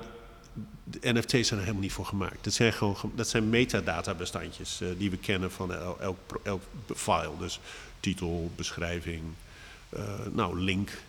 de 0.84 1.12
NFT's 1.12 1.48
zijn 1.48 1.60
er 1.60 1.66
helemaal 1.66 1.82
niet 1.82 1.92
voor 1.92 2.06
gemaakt. 2.06 2.44
Dat 2.44 2.52
zijn 2.52 2.72
gewoon 2.72 2.96
dat 3.14 3.28
zijn 3.28 3.48
metadata-bestandjes 3.48 4.80
uh, 4.80 4.88
die 4.98 5.10
we 5.10 5.16
kennen 5.16 5.50
van 5.50 5.74
el, 5.74 6.00
elk, 6.00 6.40
elk 6.42 6.62
file. 6.94 7.32
Dus 7.38 7.60
titel, 8.00 8.50
beschrijving, 8.56 9.22
uh, 9.96 10.02
nou, 10.32 10.60
link. 10.60 11.02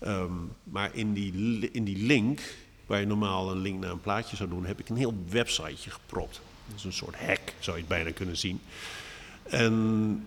Um, 0.00 0.52
maar 0.64 0.94
in 0.94 1.12
die, 1.12 1.70
in 1.72 1.84
die 1.84 2.06
link, 2.06 2.40
waar 2.86 3.00
je 3.00 3.06
normaal 3.06 3.50
een 3.50 3.60
link 3.60 3.80
naar 3.80 3.90
een 3.90 4.00
plaatje 4.00 4.36
zou 4.36 4.48
doen, 4.48 4.64
heb 4.64 4.80
ik 4.80 4.88
een 4.88 4.96
heel 4.96 5.14
websiteje 5.28 5.90
gepropt. 5.90 6.40
Dat 6.66 6.78
is 6.78 6.84
een 6.84 6.92
soort 6.92 7.16
hack, 7.16 7.54
zou 7.58 7.76
je 7.76 7.82
het 7.82 7.90
bijna 7.90 8.12
kunnen 8.12 8.36
zien. 8.36 8.60
En 9.42 10.26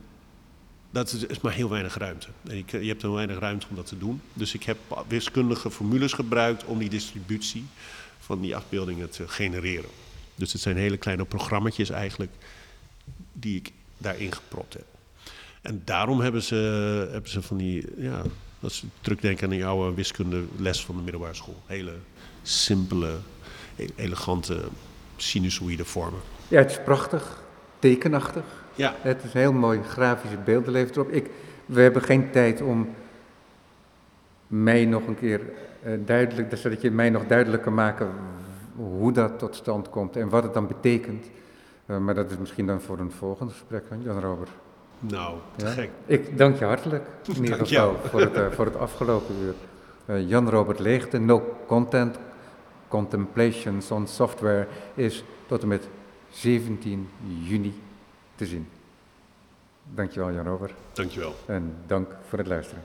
dat 0.94 1.26
is, 1.28 1.40
maar 1.40 1.54
heel 1.54 1.70
weinig 1.70 1.98
ruimte. 1.98 2.28
En 2.48 2.58
ik, 2.58 2.72
je 2.72 2.88
hebt 2.88 3.02
heel 3.02 3.14
weinig 3.14 3.40
ruimte 3.40 3.66
om 3.70 3.76
dat 3.76 3.86
te 3.86 3.98
doen. 3.98 4.22
Dus 4.34 4.54
ik 4.54 4.64
heb 4.64 4.78
wiskundige 5.08 5.72
formules 5.72 6.14
gebruikt 6.14 6.66
om 6.66 6.78
die 6.78 6.90
distributie 6.90 7.66
van 8.20 8.42
die 8.42 8.56
afbeeldingen 8.56 9.10
te 9.10 9.28
genereren. 9.28 9.90
Dus 10.36 10.54
het 10.54 10.62
zijn 10.62 10.78
hele 10.78 10.98
kleine 10.98 11.26
programma's 11.26 11.90
eigenlijk 11.90 12.32
die 13.34 13.58
ik 13.58 13.72
daarin 13.98 14.32
gepropt 14.32 14.74
heb. 14.74 14.86
En 15.62 15.82
daarom 15.86 16.20
hebben 16.20 16.44
ze, 16.44 16.56
hebben 17.12 17.30
ze 17.30 17.42
van 17.42 17.58
die, 17.58 17.86
ja, 17.98 18.22
dat 18.60 18.72
ze 18.72 18.86
terugdenken 19.02 19.44
aan 19.44 19.50
die 19.50 19.66
oude 19.66 19.96
wiskundeles 19.96 20.86
van 20.86 20.96
de 20.96 21.02
middelbare 21.02 21.34
school. 21.34 21.62
Hele 21.66 21.94
simpele, 22.44 23.18
elegante, 23.96 24.64
sinusoïde 25.16 25.86
vormen. 25.86 26.22
Ja, 26.48 26.58
het 26.58 26.72
is 26.72 26.80
prachtig, 26.84 27.44
tekenachtig. 27.80 28.63
Ja. 28.76 28.94
Het 29.02 29.24
is 29.24 29.34
heel 29.34 29.54
mooi, 29.54 29.84
grafische 29.84 30.38
beelden 30.38 30.72
levert 30.72 30.96
erop. 30.96 31.10
Ik, 31.10 31.30
we 31.66 31.82
hebben 31.82 32.02
geen 32.02 32.32
tijd 32.32 32.62
om 32.62 32.90
mij 34.48 34.86
nog 34.86 35.08
een 35.08 35.16
keer 35.20 35.42
uh, 35.86 35.94
duidelijk, 36.06 36.58
zodat 36.58 36.82
je 36.82 36.92
mij 36.92 37.10
nog 37.10 37.26
duidelijk 37.28 37.64
kan 37.64 37.74
maken 37.74 38.10
hoe 38.76 39.12
dat 39.12 39.40
tot 39.40 39.56
stand 39.56 39.90
komt 39.90 40.16
en 40.16 40.30
wat 40.30 40.44
het 40.44 40.54
dan 40.54 40.68
betekent. 40.68 41.26
Uh, 41.86 41.98
maar 41.98 42.16
dat 42.16 42.32
is 42.32 42.38
misschien 42.38 42.68
dan 42.68 42.82
voor 42.82 43.00
een 43.00 43.12
volgend 43.12 43.52
gesprek, 43.52 43.84
Jan 44.00 44.20
Robert. 44.20 44.50
Nou, 45.00 45.38
te 45.56 45.66
ja? 45.66 45.72
gek. 45.72 45.90
Ik 46.06 46.38
dank 46.38 46.60
je 46.60 46.66
hartelijk 46.66 47.06
in 47.36 47.44
ieder 47.44 47.66
geval 47.66 47.96
voor 48.04 48.20
het, 48.20 48.38
uh, 48.38 48.52
voor 48.52 48.66
het 48.66 48.78
afgelopen 48.78 49.36
uur. 49.42 49.54
Jan 50.28 50.50
Robert 50.50 50.80
Leegte, 50.80 51.18
No 51.18 51.58
Content 51.68 52.18
Contemplations 52.88 53.92
on 53.92 54.08
Software 54.08 54.68
is 54.94 55.24
tot 55.48 55.62
en 55.62 55.68
met 55.68 55.88
17 56.30 57.10
juni 57.44 57.74
te 58.44 58.50
zien. 58.50 58.68
Dankjewel 59.94 60.34
Jan 60.34 60.46
Robert. 60.46 60.74
Dankjewel. 60.94 61.36
En 61.46 61.76
dank 61.88 62.16
voor 62.28 62.38
het 62.38 62.48
luisteren. 62.48 62.84